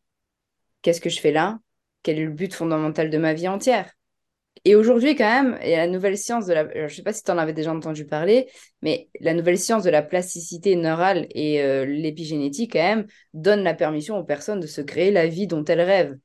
Qu'est-ce 0.82 1.02
que 1.02 1.10
je 1.10 1.20
fais 1.20 1.32
là? 1.32 1.60
Quel 2.04 2.20
est 2.20 2.26
le 2.26 2.32
but 2.32 2.54
fondamental 2.54 3.10
de 3.10 3.18
ma 3.18 3.34
vie 3.34 3.48
entière? 3.48 3.92
Et 4.66 4.76
aujourd'hui, 4.76 5.16
quand 5.16 5.44
même, 5.44 5.60
la 5.62 5.88
nouvelle 5.88 6.18
science 6.18 6.48
de 6.48 6.54
la. 6.54 6.68
je 6.74 6.82
ne 6.84 6.88
sais 6.88 7.04
pas 7.04 7.14
si 7.14 7.24
tu 7.24 7.32
en 7.32 7.38
avais 7.38 7.54
déjà 7.54 7.72
entendu 7.72 8.06
parler, 8.06 8.48
mais 8.82 9.10
la 9.22 9.36
nouvelle 9.36 9.60
science 9.60 9.84
de 9.84 9.92
la 9.92 10.02
plasticité 10.02 10.76
neurale 10.76 11.28
et 11.30 11.62
euh, 11.62 11.86
l'épigénétique, 11.86 12.74
quand 12.74 12.80
même, 12.80 13.06
donne 13.34 13.64
la 13.64 13.76
permission 13.76 14.18
aux 14.18 14.24
personnes 14.24 14.60
de 14.60 14.68
se 14.68 14.82
créer 14.82 15.12
la 15.12 15.28
vie 15.28 15.46
dont 15.46 15.64
elles 15.66 15.82
rêvent. 15.82 16.18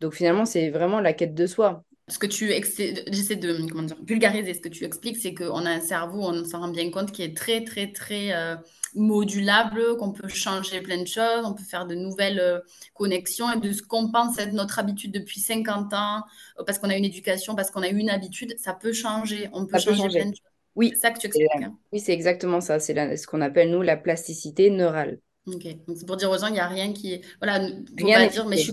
Donc 0.00 0.14
finalement, 0.14 0.44
c'est 0.44 0.68
vraiment 0.68 1.00
la 1.00 1.14
quête 1.14 1.34
de 1.34 1.46
soi 1.46 1.82
ce 2.10 2.18
que 2.18 2.26
tu 2.26 2.48
j'essaie 2.48 3.36
de 3.36 3.56
vulgariser 4.04 4.54
ce 4.54 4.60
que 4.60 4.68
tu 4.68 4.84
expliques, 4.84 5.18
c'est 5.18 5.32
qu'on 5.32 5.64
a 5.64 5.70
un 5.70 5.80
cerveau, 5.80 6.22
on 6.22 6.44
s'en 6.44 6.60
rend 6.60 6.68
bien 6.68 6.90
compte, 6.90 7.12
qui 7.12 7.22
est 7.22 7.36
très 7.36 7.62
très 7.62 7.92
très 7.92 8.32
euh, 8.32 8.56
modulable, 8.94 9.96
qu'on 9.96 10.12
peut 10.12 10.28
changer 10.28 10.80
plein 10.80 11.00
de 11.00 11.06
choses, 11.06 11.44
on 11.44 11.54
peut 11.54 11.64
faire 11.64 11.86
de 11.86 11.94
nouvelles 11.94 12.40
euh, 12.40 12.60
connexions 12.94 13.50
et 13.52 13.60
de 13.60 13.72
ce 13.72 13.82
qu'on 13.82 14.10
pense 14.10 14.38
être 14.38 14.52
notre 14.52 14.78
habitude 14.78 15.12
depuis 15.12 15.40
50 15.40 15.92
ans, 15.94 16.22
euh, 16.58 16.64
parce 16.64 16.78
qu'on 16.78 16.90
a 16.90 16.96
une 16.96 17.04
éducation, 17.04 17.54
parce 17.54 17.70
qu'on 17.70 17.82
a 17.82 17.88
une 17.88 18.10
habitude, 18.10 18.54
ça 18.58 18.72
peut 18.74 18.92
changer, 18.92 19.48
on 19.52 19.66
peut, 19.66 19.78
changer, 19.78 20.08
plein 20.08 20.30
de 20.30 20.34
choses. 20.34 20.44
Oui, 20.76 20.92
c'est 20.94 21.00
ça 21.00 21.10
que 21.10 21.18
tu 21.18 21.26
expliques. 21.26 21.48
Hein. 21.62 21.76
Oui, 21.92 22.00
c'est 22.00 22.12
exactement 22.12 22.60
ça. 22.60 22.78
C'est 22.78 23.16
ce 23.16 23.26
qu'on 23.26 23.40
appelle 23.40 23.70
nous 23.70 23.82
la 23.82 23.96
plasticité 23.96 24.70
neurale. 24.70 25.18
Ok, 25.46 25.64
donc 25.86 25.96
c'est 25.96 26.06
pour 26.06 26.16
dire 26.16 26.30
aux 26.30 26.38
gens, 26.38 26.46
il 26.46 26.52
n'y 26.52 26.60
a 26.60 26.68
rien 26.68 26.92
qui, 26.92 27.20
voilà, 27.40 27.60
faut 27.60 28.06
rien 28.06 28.26
pas 28.26 28.28
dire, 28.28 28.46
mais 28.46 28.56
je 28.56 28.62
suis 28.64 28.72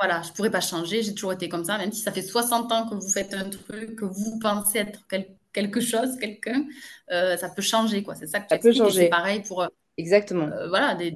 voilà, 0.00 0.22
je 0.22 0.32
pourrais 0.32 0.50
pas 0.50 0.60
changer, 0.60 1.02
j'ai 1.02 1.14
toujours 1.14 1.32
été 1.32 1.48
comme 1.48 1.64
ça, 1.64 1.78
même 1.78 1.92
si 1.92 2.00
ça 2.00 2.12
fait 2.12 2.22
60 2.22 2.70
ans 2.72 2.88
que 2.88 2.94
vous 2.94 3.08
faites 3.08 3.34
un 3.34 3.48
truc, 3.48 3.96
que 3.96 4.04
vous 4.04 4.38
pensez 4.38 4.78
être 4.78 5.06
quelque 5.08 5.32
chose, 5.80 6.16
quelqu'un, 6.18 6.64
euh, 7.10 7.36
ça 7.36 7.48
peut 7.48 7.62
changer, 7.62 8.02
quoi. 8.02 8.14
C'est 8.14 8.26
ça 8.26 8.40
que 8.40 8.48
tu 8.48 8.54
ça 8.54 8.58
peut 8.58 8.72
changer. 8.72 9.02
C'est 9.02 9.08
pareil 9.08 9.42
pour, 9.42 9.66
exactement. 9.96 10.48
voilà, 10.68 10.94
des, 10.94 11.14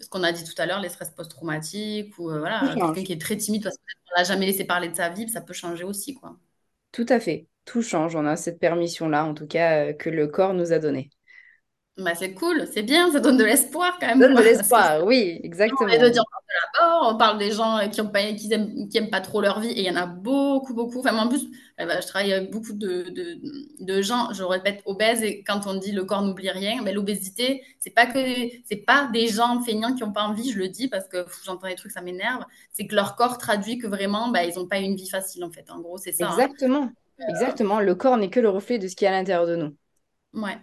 ce 0.00 0.08
qu'on 0.08 0.22
a 0.22 0.32
dit 0.32 0.44
tout 0.44 0.54
à 0.58 0.66
l'heure, 0.66 0.80
les 0.80 0.88
stress 0.88 1.10
post-traumatiques, 1.10 2.18
ou 2.18 2.24
voilà, 2.30 2.60
quelqu'un 2.74 3.04
qui 3.04 3.12
est 3.12 3.20
très 3.20 3.36
timide 3.36 3.62
parce 3.62 3.76
qu'on 3.76 4.18
l'a 4.18 4.24
jamais 4.24 4.46
laissé 4.46 4.64
parler 4.64 4.88
de 4.88 4.96
sa 4.96 5.08
vie, 5.08 5.28
ça 5.28 5.40
peut 5.40 5.52
changer 5.52 5.84
aussi, 5.84 6.14
quoi. 6.14 6.36
Tout 6.92 7.06
à 7.08 7.20
fait, 7.20 7.46
tout 7.64 7.82
change. 7.82 8.16
On 8.16 8.26
a 8.26 8.36
cette 8.36 8.58
permission-là, 8.58 9.24
en 9.24 9.34
tout 9.34 9.46
cas, 9.46 9.92
que 9.92 10.10
le 10.10 10.26
corps 10.26 10.54
nous 10.54 10.72
a 10.72 10.78
donnée. 10.78 11.10
Bah, 12.00 12.14
c'est 12.14 12.32
cool, 12.32 12.66
c'est 12.72 12.82
bien, 12.82 13.12
ça 13.12 13.20
donne 13.20 13.36
de 13.36 13.44
l'espoir 13.44 13.98
quand 14.00 14.06
même. 14.06 14.20
Ça 14.20 14.28
donne 14.28 14.36
de 14.36 14.42
l'espoir, 14.42 15.04
oui, 15.04 15.38
exactement. 15.42 15.90
On, 15.92 16.02
de 16.02 16.08
dire, 16.08 16.24
on 17.02 17.16
parle 17.16 17.38
des 17.38 17.50
gens 17.50 17.78
qui 17.90 18.00
n'aiment 18.00 18.12
pas, 18.12 18.32
qui 18.32 18.52
aiment, 18.52 18.88
qui 18.88 18.98
aiment 18.98 19.10
pas 19.10 19.20
trop 19.20 19.40
leur 19.40 19.60
vie, 19.60 19.70
et 19.70 19.80
il 19.80 19.86
y 19.86 19.90
en 19.90 19.96
a 19.96 20.06
beaucoup, 20.06 20.72
beaucoup. 20.72 21.00
Enfin, 21.00 21.16
en 21.16 21.28
plus, 21.28 21.46
eh 21.78 21.84
ben, 21.84 22.00
je 22.00 22.06
travaille 22.06 22.32
avec 22.32 22.50
beaucoup 22.50 22.72
de, 22.72 23.10
de, 23.10 23.40
de, 23.84 24.02
gens, 24.02 24.32
je 24.32 24.42
répète, 24.42 24.82
obèses, 24.86 25.22
et 25.22 25.44
quand 25.44 25.66
on 25.66 25.74
dit 25.74 25.92
le 25.92 26.04
corps 26.04 26.22
n'oublie 26.22 26.50
rien, 26.50 26.82
ben, 26.82 26.94
l'obésité, 26.94 27.62
c'est 27.78 27.90
pas 27.90 28.06
que 28.06 28.18
c'est 28.64 28.84
pas 28.86 29.08
des 29.12 29.28
gens 29.28 29.60
feignants 29.62 29.94
qui 29.94 30.02
n'ont 30.02 30.12
pas 30.12 30.22
envie, 30.22 30.50
je 30.50 30.58
le 30.58 30.68
dis 30.68 30.88
parce 30.88 31.06
que 31.06 31.26
j'entends 31.44 31.68
des 31.68 31.74
trucs, 31.74 31.92
ça 31.92 32.00
m'énerve, 32.00 32.44
c'est 32.72 32.86
que 32.86 32.94
leur 32.94 33.14
corps 33.16 33.36
traduit 33.36 33.78
que 33.78 33.86
vraiment, 33.86 34.28
ben, 34.28 34.42
ils 34.42 34.58
n'ont 34.58 34.68
pas 34.68 34.78
une 34.78 34.96
vie 34.96 35.08
facile 35.08 35.44
en 35.44 35.50
fait. 35.50 35.70
En 35.70 35.80
gros, 35.80 35.98
c'est 35.98 36.12
ça. 36.12 36.28
Hein. 36.28 36.32
Exactement, 36.32 36.90
exactement. 37.28 37.80
Le 37.80 37.94
corps 37.94 38.16
n'est 38.16 38.30
que 38.30 38.40
le 38.40 38.48
reflet 38.48 38.78
de 38.78 38.88
ce 38.88 38.96
qui 38.96 39.04
est 39.04 39.08
à 39.08 39.12
l'intérieur 39.12 39.46
de 39.46 39.56
nous. 39.56 39.76
Ouais. 40.32 40.56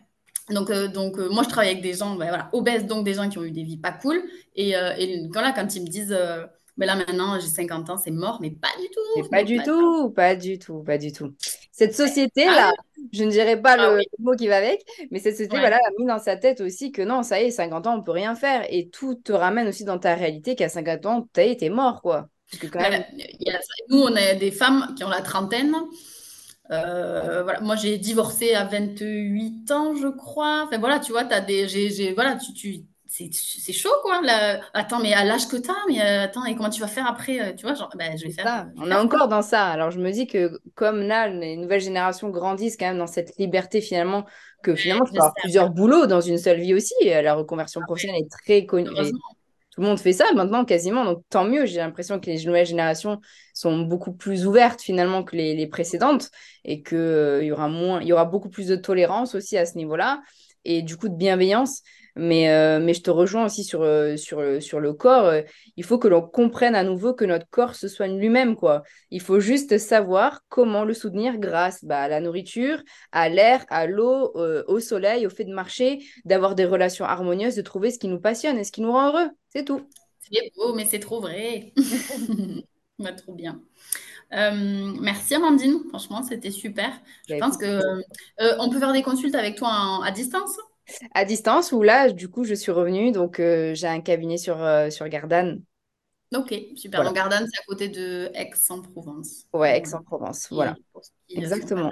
Donc, 0.49 0.69
euh, 0.69 0.87
donc 0.87 1.17
euh, 1.17 1.29
moi, 1.29 1.43
je 1.43 1.49
travaille 1.49 1.71
avec 1.71 1.83
des 1.83 1.93
gens 1.93 2.15
ben, 2.15 2.27
voilà, 2.27 2.49
obèses, 2.53 2.85
donc 2.85 3.03
des 3.03 3.13
gens 3.13 3.29
qui 3.29 3.37
ont 3.37 3.43
eu 3.43 3.51
des 3.51 3.63
vies 3.63 3.77
pas 3.77 3.91
cool. 3.91 4.21
Et, 4.55 4.75
euh, 4.75 4.93
et 4.97 5.27
quand, 5.33 5.41
là, 5.41 5.51
quand 5.51 5.75
ils 5.75 5.81
me 5.81 5.87
disent, 5.87 6.17
mais 6.77 6.85
ben 6.85 6.87
là 6.87 6.95
maintenant, 6.95 7.39
j'ai 7.39 7.47
50 7.47 7.89
ans, 7.89 7.97
c'est 7.97 8.11
mort, 8.11 8.39
mais 8.41 8.51
pas 8.51 8.69
du 8.79 8.87
tout. 8.87 9.29
pas 9.29 9.43
du 9.43 9.61
tout, 9.63 10.09
pas 10.11 10.35
du 10.35 10.59
tout, 10.59 10.83
pas 10.83 10.97
du 10.97 11.11
tout. 11.11 11.33
Cette 11.71 11.95
société-là, 11.95 12.71
ah 12.71 12.83
je 13.11 13.23
ne 13.23 13.31
dirais 13.31 13.61
pas 13.61 13.75
ah 13.77 13.95
le 13.95 14.03
mot 14.19 14.35
qui 14.35 14.47
va 14.47 14.57
avec, 14.57 14.83
mais 15.11 15.19
cette 15.19 15.35
société, 15.35 15.57
voilà, 15.59 15.77
a 15.77 15.89
mis 15.99 16.05
dans 16.05 16.19
sa 16.19 16.37
tête 16.37 16.61
aussi 16.61 16.91
que 16.91 17.01
non, 17.01 17.23
ça 17.23 17.41
y 17.41 17.45
est, 17.45 17.51
50 17.51 17.87
ans, 17.87 17.97
on 17.97 18.03
peut 18.03 18.11
rien 18.11 18.35
faire. 18.35 18.65
Et 18.69 18.89
tout 18.89 19.15
te 19.15 19.33
ramène 19.33 19.67
aussi 19.67 19.83
dans 19.83 19.99
ta 19.99 20.15
réalité 20.15 20.55
qu'à 20.55 20.69
50 20.69 21.05
ans, 21.05 21.27
tu 21.33 21.41
été 21.41 21.69
mort, 21.69 22.01
quoi. 22.01 22.29
Parce 22.49 22.61
que 22.61 22.67
quand 22.67 22.79
ben, 22.79 22.91
même... 22.91 23.03
nous, 23.89 23.99
on 23.99 24.15
a 24.15 24.33
des 24.35 24.51
femmes 24.51 24.93
qui 24.95 25.03
ont 25.03 25.09
la 25.09 25.21
trentaine. 25.21 25.75
Euh, 26.71 27.43
voilà, 27.43 27.61
moi 27.61 27.75
j'ai 27.75 27.97
divorcé 27.97 28.53
à 28.53 28.65
28 28.65 29.71
ans, 29.71 29.95
je 29.95 30.07
crois. 30.07 30.63
Enfin 30.65 30.77
voilà, 30.77 30.99
tu 30.99 31.11
vois, 31.11 31.21
as 31.21 31.41
des, 31.41 31.67
j'ai, 31.67 32.13
voilà, 32.13 32.35
tu, 32.35 32.53
tu, 32.53 32.83
c'est 33.07 33.73
chaud 33.73 33.89
quoi. 34.03 34.21
Là. 34.21 34.59
Attends, 34.73 34.99
mais 34.99 35.13
à 35.13 35.23
l'âge 35.23 35.47
que 35.47 35.57
tu 35.57 35.69
as, 35.69 35.75
mais 35.87 36.01
euh, 36.01 36.23
attends, 36.23 36.45
et 36.45 36.55
comment 36.55 36.69
tu 36.69 36.81
vas 36.81 36.87
faire 36.87 37.07
après 37.07 37.39
euh, 37.39 37.53
Tu 37.53 37.65
vois, 37.65 37.73
genre, 37.73 37.89
ben, 37.97 38.17
je 38.17 38.25
vais 38.25 38.33
faire. 38.33 38.67
on 38.77 38.91
est 38.91 38.95
encore 38.95 39.27
dans 39.27 39.41
ça. 39.41 39.67
Alors 39.67 39.91
je 39.91 39.99
me 39.99 40.11
dis 40.11 40.27
que 40.27 40.59
comme 40.75 41.01
là, 41.01 41.27
les 41.27 41.55
nouvelles 41.55 41.81
générations 41.81 42.29
grandissent 42.29 42.77
quand 42.77 42.87
même 42.87 42.97
dans 42.97 43.07
cette 43.07 43.37
liberté 43.37 43.81
finalement, 43.81 44.25
que 44.61 44.75
finalement 44.75 45.05
tu 45.05 45.13
peux 45.13 45.19
avoir 45.19 45.33
plusieurs 45.35 45.69
boulots 45.69 46.05
dans 46.05 46.21
une 46.21 46.37
seule 46.37 46.59
vie 46.59 46.73
aussi. 46.73 46.93
La 47.03 47.33
reconversion 47.33 47.81
ah 47.81 47.85
professionnelle 47.85 48.23
est 48.23 48.31
très 48.31 48.65
connue 48.65 48.89
tout 49.77 49.83
le 49.83 49.89
monde 49.89 49.99
fait 49.99 50.11
ça 50.11 50.25
maintenant 50.33 50.65
quasiment, 50.65 51.05
donc 51.05 51.23
tant 51.29 51.45
mieux. 51.45 51.67
J'ai 51.67 51.77
l'impression 51.77 52.19
que 52.19 52.25
les 52.25 52.43
nouvelles 52.45 52.65
générations 52.65 53.21
sont 53.53 53.81
beaucoup 53.81 54.11
plus 54.11 54.47
ouvertes 54.47 54.81
finalement 54.81 55.23
que 55.23 55.35
les, 55.35 55.67
précédentes 55.67 56.31
et 56.65 56.81
qu'il 56.81 56.97
euh, 56.97 57.43
y 57.43 57.51
aura 57.51 57.67
moins, 57.67 58.01
il 58.01 58.07
y 58.07 58.13
aura 58.13 58.25
beaucoup 58.25 58.49
plus 58.49 58.65
de 58.65 58.75
tolérance 58.75 59.35
aussi 59.35 59.55
à 59.55 59.67
ce 59.67 59.77
niveau-là 59.77 60.23
et 60.65 60.81
du 60.81 60.97
coup 60.97 61.09
de 61.09 61.15
bienveillance. 61.15 61.83
Mais, 62.17 62.49
euh, 62.49 62.79
mais 62.79 62.93
je 62.93 63.01
te 63.01 63.09
rejoins 63.09 63.45
aussi 63.45 63.63
sur, 63.63 63.81
euh, 63.81 64.17
sur, 64.17 64.61
sur 64.61 64.79
le 64.79 64.93
corps. 64.93 65.33
Il 65.75 65.83
faut 65.83 65.97
que 65.97 66.07
l'on 66.07 66.21
comprenne 66.21 66.75
à 66.75 66.83
nouveau 66.83 67.13
que 67.13 67.25
notre 67.25 67.47
corps 67.49 67.75
se 67.75 67.87
soigne 67.87 68.19
lui-même. 68.19 68.55
quoi. 68.55 68.83
Il 69.11 69.21
faut 69.21 69.39
juste 69.39 69.77
savoir 69.77 70.41
comment 70.49 70.83
le 70.83 70.93
soutenir 70.93 71.37
grâce 71.37 71.83
bah, 71.83 72.01
à 72.01 72.07
la 72.07 72.19
nourriture, 72.21 72.81
à 73.11 73.29
l'air, 73.29 73.65
à 73.69 73.85
l'eau, 73.87 74.33
au 74.67 74.79
soleil, 74.79 75.25
au 75.25 75.29
fait 75.29 75.45
de 75.45 75.53
marcher, 75.53 75.99
d'avoir 76.25 76.55
des 76.55 76.65
relations 76.65 77.05
harmonieuses, 77.05 77.55
de 77.55 77.61
trouver 77.61 77.91
ce 77.91 77.99
qui 77.99 78.07
nous 78.07 78.19
passionne 78.19 78.57
et 78.57 78.63
ce 78.63 78.71
qui 78.71 78.81
nous 78.81 78.91
rend 78.91 79.09
heureux. 79.09 79.29
C'est 79.49 79.65
tout. 79.65 79.81
C'est 80.19 80.51
beau, 80.55 80.73
mais 80.73 80.85
c'est 80.85 80.99
trop 80.99 81.21
vrai. 81.21 81.73
va 82.99 83.11
trop 83.13 83.33
bien. 83.33 83.61
Euh, 84.33 84.93
merci 84.99 85.35
Amandine, 85.35 85.79
franchement 85.87 86.21
c'était 86.21 86.51
super. 86.51 86.91
Je 87.29 87.35
bah, 87.35 87.39
pense 87.39 87.57
que 87.57 87.65
euh, 87.65 88.55
on 88.59 88.69
peut 88.69 88.79
faire 88.79 88.91
des 88.91 89.01
consultes 89.01 89.35
avec 89.35 89.55
toi 89.55 90.01
à 90.03 90.11
distance? 90.11 90.57
À 91.13 91.25
distance 91.25 91.71
ou 91.71 91.81
là 91.81 92.11
du 92.11 92.29
coup 92.29 92.43
je 92.43 92.53
suis 92.53 92.71
revenue 92.71 93.11
donc 93.11 93.39
euh, 93.39 93.73
j'ai 93.73 93.87
un 93.87 94.01
cabinet 94.01 94.37
sur 94.37 94.57
sur 94.89 95.07
Gardanne. 95.07 95.61
Ok 96.35 96.53
super. 96.75 97.03
Donc 97.03 97.15
Gardanne 97.15 97.47
c'est 97.51 97.59
à 97.59 97.63
côté 97.67 97.89
de 97.89 98.29
Aix-en-Provence. 98.33 99.47
Ouais 99.53 99.77
Aix-en-Provence 99.77 100.47
voilà. 100.51 100.75
Exactement. 101.29 101.91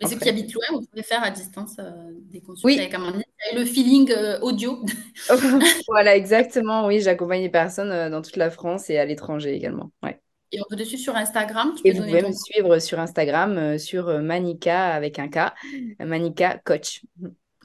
Mais 0.00 0.08
ceux 0.08 0.16
qui 0.16 0.28
habitent 0.28 0.52
loin, 0.52 0.64
vous 0.70 0.86
pouvez 0.86 1.02
faire 1.02 1.22
à 1.24 1.30
distance 1.30 1.76
euh, 1.80 1.92
des 2.30 2.40
consultations 2.40 2.82
avec 2.82 2.94
Amandine. 2.94 3.24
Le 3.54 3.64
feeling 3.64 4.12
euh, 4.12 4.38
audio. 4.40 4.84
voilà, 5.88 6.14
exactement. 6.14 6.86
Oui, 6.86 7.00
j'accompagne 7.00 7.42
les 7.42 7.48
personnes 7.48 7.90
euh, 7.90 8.08
dans 8.08 8.22
toute 8.22 8.36
la 8.36 8.50
France 8.50 8.90
et 8.90 8.98
à 8.98 9.04
l'étranger 9.04 9.54
également. 9.54 9.90
Ouais. 10.02 10.20
Et 10.52 10.60
on 10.60 10.64
peut 10.70 10.76
te 10.76 10.84
suivre 10.84 11.02
sur 11.02 11.16
Instagram. 11.16 11.74
Tu 11.74 11.88
et 11.88 11.92
vous 11.92 12.04
pouvez 12.04 12.22
me 12.22 12.32
suivre 12.32 12.78
sur 12.78 13.00
Instagram, 13.00 13.76
sur 13.76 14.22
Manika 14.22 14.94
avec 14.94 15.18
un 15.18 15.28
K, 15.28 15.52
Manika 16.00 16.58
Coach. 16.64 17.02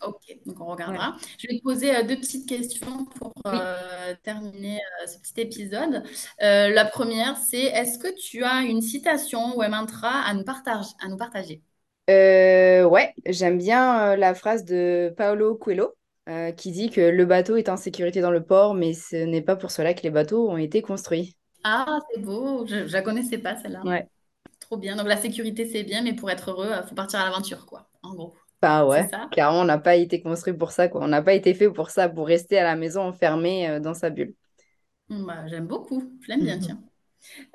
Ok, 0.08 0.38
donc 0.46 0.60
on 0.60 0.66
regardera. 0.66 1.16
Je 1.38 1.48
vais 1.48 1.58
te 1.58 1.64
poser 1.64 2.04
deux 2.04 2.18
petites 2.18 2.48
questions 2.48 3.06
pour 3.06 3.34
terminer 4.24 4.80
ce 5.06 5.18
petit 5.20 5.42
épisode. 5.42 6.04
la 6.40 6.86
première, 6.86 7.38
c'est 7.38 7.64
est-ce 7.64 7.98
que 7.98 8.14
tu 8.14 8.44
as 8.44 8.62
une 8.62 8.82
citation 8.82 9.58
ou 9.58 9.62
un 9.62 9.70
mantra 9.70 10.22
à 10.22 10.34
nous, 10.34 10.44
partage, 10.44 10.86
à 11.00 11.08
nous 11.08 11.18
partager? 11.18 11.62
Euh, 12.10 12.84
ouais, 12.84 13.14
j'aime 13.26 13.58
bien 13.58 14.12
euh, 14.12 14.16
la 14.18 14.34
phrase 14.34 14.66
de 14.66 15.14
Paolo 15.16 15.56
Coelho 15.56 15.94
euh, 16.28 16.52
qui 16.52 16.72
dit 16.72 16.90
que 16.90 17.02
le 17.02 17.26
bateau 17.26 17.56
est 17.56 17.70
en 17.70 17.78
sécurité 17.78 18.20
dans 18.20 18.32
le 18.32 18.44
port, 18.44 18.74
mais 18.74 18.94
ce 18.94 19.16
n'est 19.16 19.42
pas 19.42 19.56
pour 19.56 19.72
cela 19.72 19.94
que 19.94 20.04
les 20.04 20.10
bateaux 20.10 20.50
ont 20.50 20.58
été 20.58 20.82
construits. 20.82 21.38
Ah, 21.64 22.00
c'est 22.12 22.22
beau, 22.22 22.66
je 22.66 22.76
ne 22.76 22.90
la 22.90 23.02
connaissais 23.02 23.38
pas 23.38 23.56
celle-là. 23.56 23.82
Ouais. 23.86 24.06
Trop 24.60 24.78
bien. 24.78 24.98
Donc 24.98 25.08
la 25.08 25.18
sécurité, 25.18 25.66
c'est 25.66 25.84
bien, 25.84 26.02
mais 26.02 26.14
pour 26.14 26.30
être 26.30 26.52
heureux, 26.52 26.72
il 26.74 26.88
faut 26.88 26.96
partir 26.96 27.20
à 27.20 27.26
l'aventure, 27.26 27.66
quoi, 27.66 27.88
en 28.02 28.14
gros. 28.16 28.34
Bah 28.64 28.86
ouais, 28.86 29.10
car 29.32 29.54
on 29.54 29.66
n'a 29.66 29.78
pas 29.78 29.96
été 29.96 30.22
construit 30.22 30.54
pour 30.54 30.72
ça, 30.72 30.88
quoi. 30.88 31.04
On 31.04 31.08
n'a 31.08 31.22
pas 31.22 31.34
été 31.34 31.54
fait 31.54 31.70
pour 31.70 31.90
ça, 31.90 32.08
pour 32.08 32.28
rester 32.28 32.58
à 32.58 32.64
la 32.64 32.76
maison 32.76 33.02
enfermé 33.02 33.80
dans 33.82 33.94
sa 33.94 34.10
bulle. 34.10 34.34
Bah, 35.10 35.46
j'aime 35.48 35.68
beaucoup, 35.68 36.04
je 36.22 36.30
l'aime 36.30 36.44
bien, 36.44 36.58
tiens. 36.60 36.80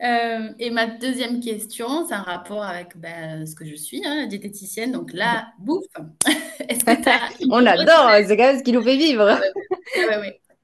Euh, 0.03 0.51
et 0.59 0.71
ma 0.71 0.87
deuxième 0.87 1.41
question, 1.41 2.07
c'est 2.07 2.15
un 2.15 2.23
rapport 2.23 2.63
avec 2.63 2.97
ben, 2.97 3.47
ce 3.47 3.55
que 3.55 3.65
je 3.65 3.75
suis, 3.75 4.03
hein, 4.05 4.27
diététicienne, 4.27 4.93
donc 4.93 5.13
la 5.13 5.49
bouffe. 5.59 5.85
On 7.51 7.65
adore, 7.65 8.11
c'est 8.27 8.37
quand 8.37 8.45
même 8.45 8.59
ce 8.59 8.63
qui 8.63 8.73
nous 8.73 8.83
fait 8.83 8.97
vivre. 8.97 9.39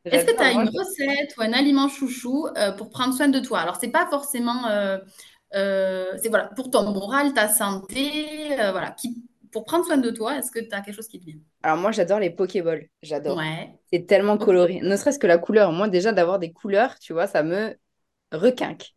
Est-ce 0.04 0.26
que 0.26 0.36
tu 0.36 0.42
as 0.42 0.52
une 0.52 0.68
recette 0.68 1.34
ou 1.38 1.42
un 1.42 1.52
aliment 1.52 1.88
chouchou 1.88 2.46
euh, 2.58 2.72
pour 2.72 2.90
prendre 2.90 3.14
soin 3.14 3.28
de 3.28 3.40
toi? 3.40 3.60
Alors, 3.60 3.76
c'est 3.80 3.88
pas 3.88 4.06
forcément. 4.06 4.66
Euh, 4.68 4.98
c'est 6.20 6.28
voilà, 6.28 6.46
pour 6.56 6.70
ton 6.70 6.90
moral, 6.90 7.32
ta 7.32 7.48
santé, 7.48 8.26
voilà, 8.56 8.90
qui, 8.90 9.22
pour 9.54 9.64
prendre 9.64 9.84
soin 9.84 9.98
de 9.98 10.10
toi, 10.10 10.36
est-ce 10.36 10.50
que 10.50 10.58
tu 10.58 10.72
as 10.72 10.80
quelque 10.80 10.96
chose 10.96 11.06
qui 11.06 11.20
te 11.20 11.26
vient? 11.26 11.36
Alors, 11.62 11.78
moi, 11.78 11.92
j'adore 11.92 12.18
les 12.18 12.30
Pokéballs. 12.30 12.88
J'adore. 13.02 13.40
C'est 13.92 14.04
tellement 14.04 14.36
coloré. 14.36 14.80
Ne 14.82 14.96
serait-ce 14.96 15.20
que 15.20 15.28
la 15.28 15.38
couleur. 15.38 15.70
Moi, 15.70 15.86
déjà, 15.86 16.10
d'avoir 16.12 16.40
des 16.40 16.52
couleurs, 16.52 16.98
tu 16.98 17.12
vois, 17.12 17.28
ça 17.28 17.44
me 17.44 17.76
requinque. 18.32 18.96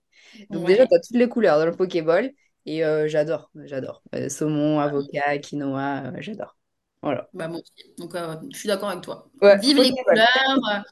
Donc 0.49 0.65
déjà, 0.65 0.87
tu 0.87 0.95
as 0.95 0.99
toutes 0.99 1.15
les 1.15 1.29
couleurs 1.29 1.59
dans 1.59 1.67
le 1.67 1.73
Pokéball. 1.73 2.31
Et 2.65 2.83
euh, 2.83 3.07
j'adore, 3.07 3.51
j'adore. 3.65 4.01
Euh, 4.15 4.29
saumon, 4.29 4.79
avocat, 4.79 5.37
quinoa, 5.37 6.07
euh, 6.07 6.11
j'adore. 6.21 6.57
Voilà. 7.03 7.29
Bah, 7.33 7.47
moi 7.47 7.59
aussi. 7.59 7.93
Donc, 7.99 8.15
je 8.51 8.57
suis 8.57 8.67
d'accord 8.67 8.89
avec 8.89 9.03
toi. 9.03 9.29
Vive 9.61 9.79
les 9.79 9.91
couleurs. 9.91 10.83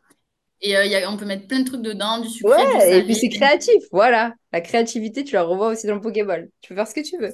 Et 0.62 0.70
y 0.70 0.96
a, 0.96 1.12
on 1.12 1.18
peut 1.18 1.26
mettre 1.26 1.48
plein 1.48 1.62
de 1.62 1.66
trucs 1.66 1.82
dedans, 1.82 2.20
du 2.20 2.30
sucre, 2.30 2.50
ouais, 2.50 3.00
Et 3.00 3.04
puis 3.04 3.16
c'est 3.16 3.30
créatif, 3.30 3.84
voilà. 3.92 4.34
La 4.54 4.62
créativité, 4.62 5.24
tu 5.24 5.34
la 5.34 5.42
revois 5.42 5.70
aussi 5.70 5.88
dans 5.88 5.96
le 5.96 6.02
Pokéball. 6.02 6.50
Tu 6.62 6.70
peux 6.70 6.76
faire 6.76 6.88
ce 6.88 6.94
que 6.94 7.02
tu 7.02 7.18
veux. 7.18 7.34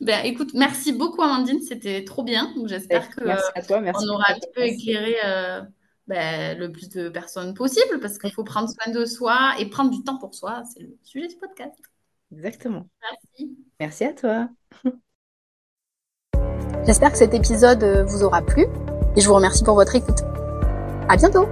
Ben, 0.00 0.24
écoute, 0.24 0.52
merci 0.54 0.92
beaucoup 0.92 1.22
Amandine, 1.22 1.60
c'était 1.62 2.04
trop 2.04 2.22
bien. 2.22 2.52
J'espère 2.66 3.08
que 3.10 3.22
on 3.24 4.08
aura 4.08 4.24
un 4.30 4.38
peu 4.54 4.62
éclairé 4.62 5.16
ben, 6.06 6.56
le 6.58 6.70
plus 6.70 6.88
de 6.90 7.08
personnes 7.08 7.54
possible 7.54 7.98
parce 8.00 8.18
qu'il 8.18 8.32
faut 8.32 8.44
prendre 8.44 8.68
soin 8.68 8.92
de 8.92 9.04
soi 9.04 9.54
et 9.58 9.66
prendre 9.66 9.90
du 9.90 10.04
temps 10.04 10.18
pour 10.18 10.34
soi. 10.34 10.62
C'est 10.72 10.82
le 10.82 10.96
sujet 11.02 11.28
du 11.28 11.36
podcast. 11.36 11.74
Exactement. 12.32 12.88
Merci. 13.02 13.56
Merci 13.80 14.04
à 14.04 14.12
toi. 14.12 14.48
J'espère 16.86 17.10
que 17.10 17.18
cet 17.18 17.34
épisode 17.34 17.82
vous 18.06 18.22
aura 18.22 18.42
plu 18.42 18.66
et 19.16 19.20
je 19.20 19.26
vous 19.26 19.34
remercie 19.34 19.64
pour 19.64 19.74
votre 19.74 19.96
écoute. 19.96 20.20
À 21.08 21.16
bientôt! 21.16 21.46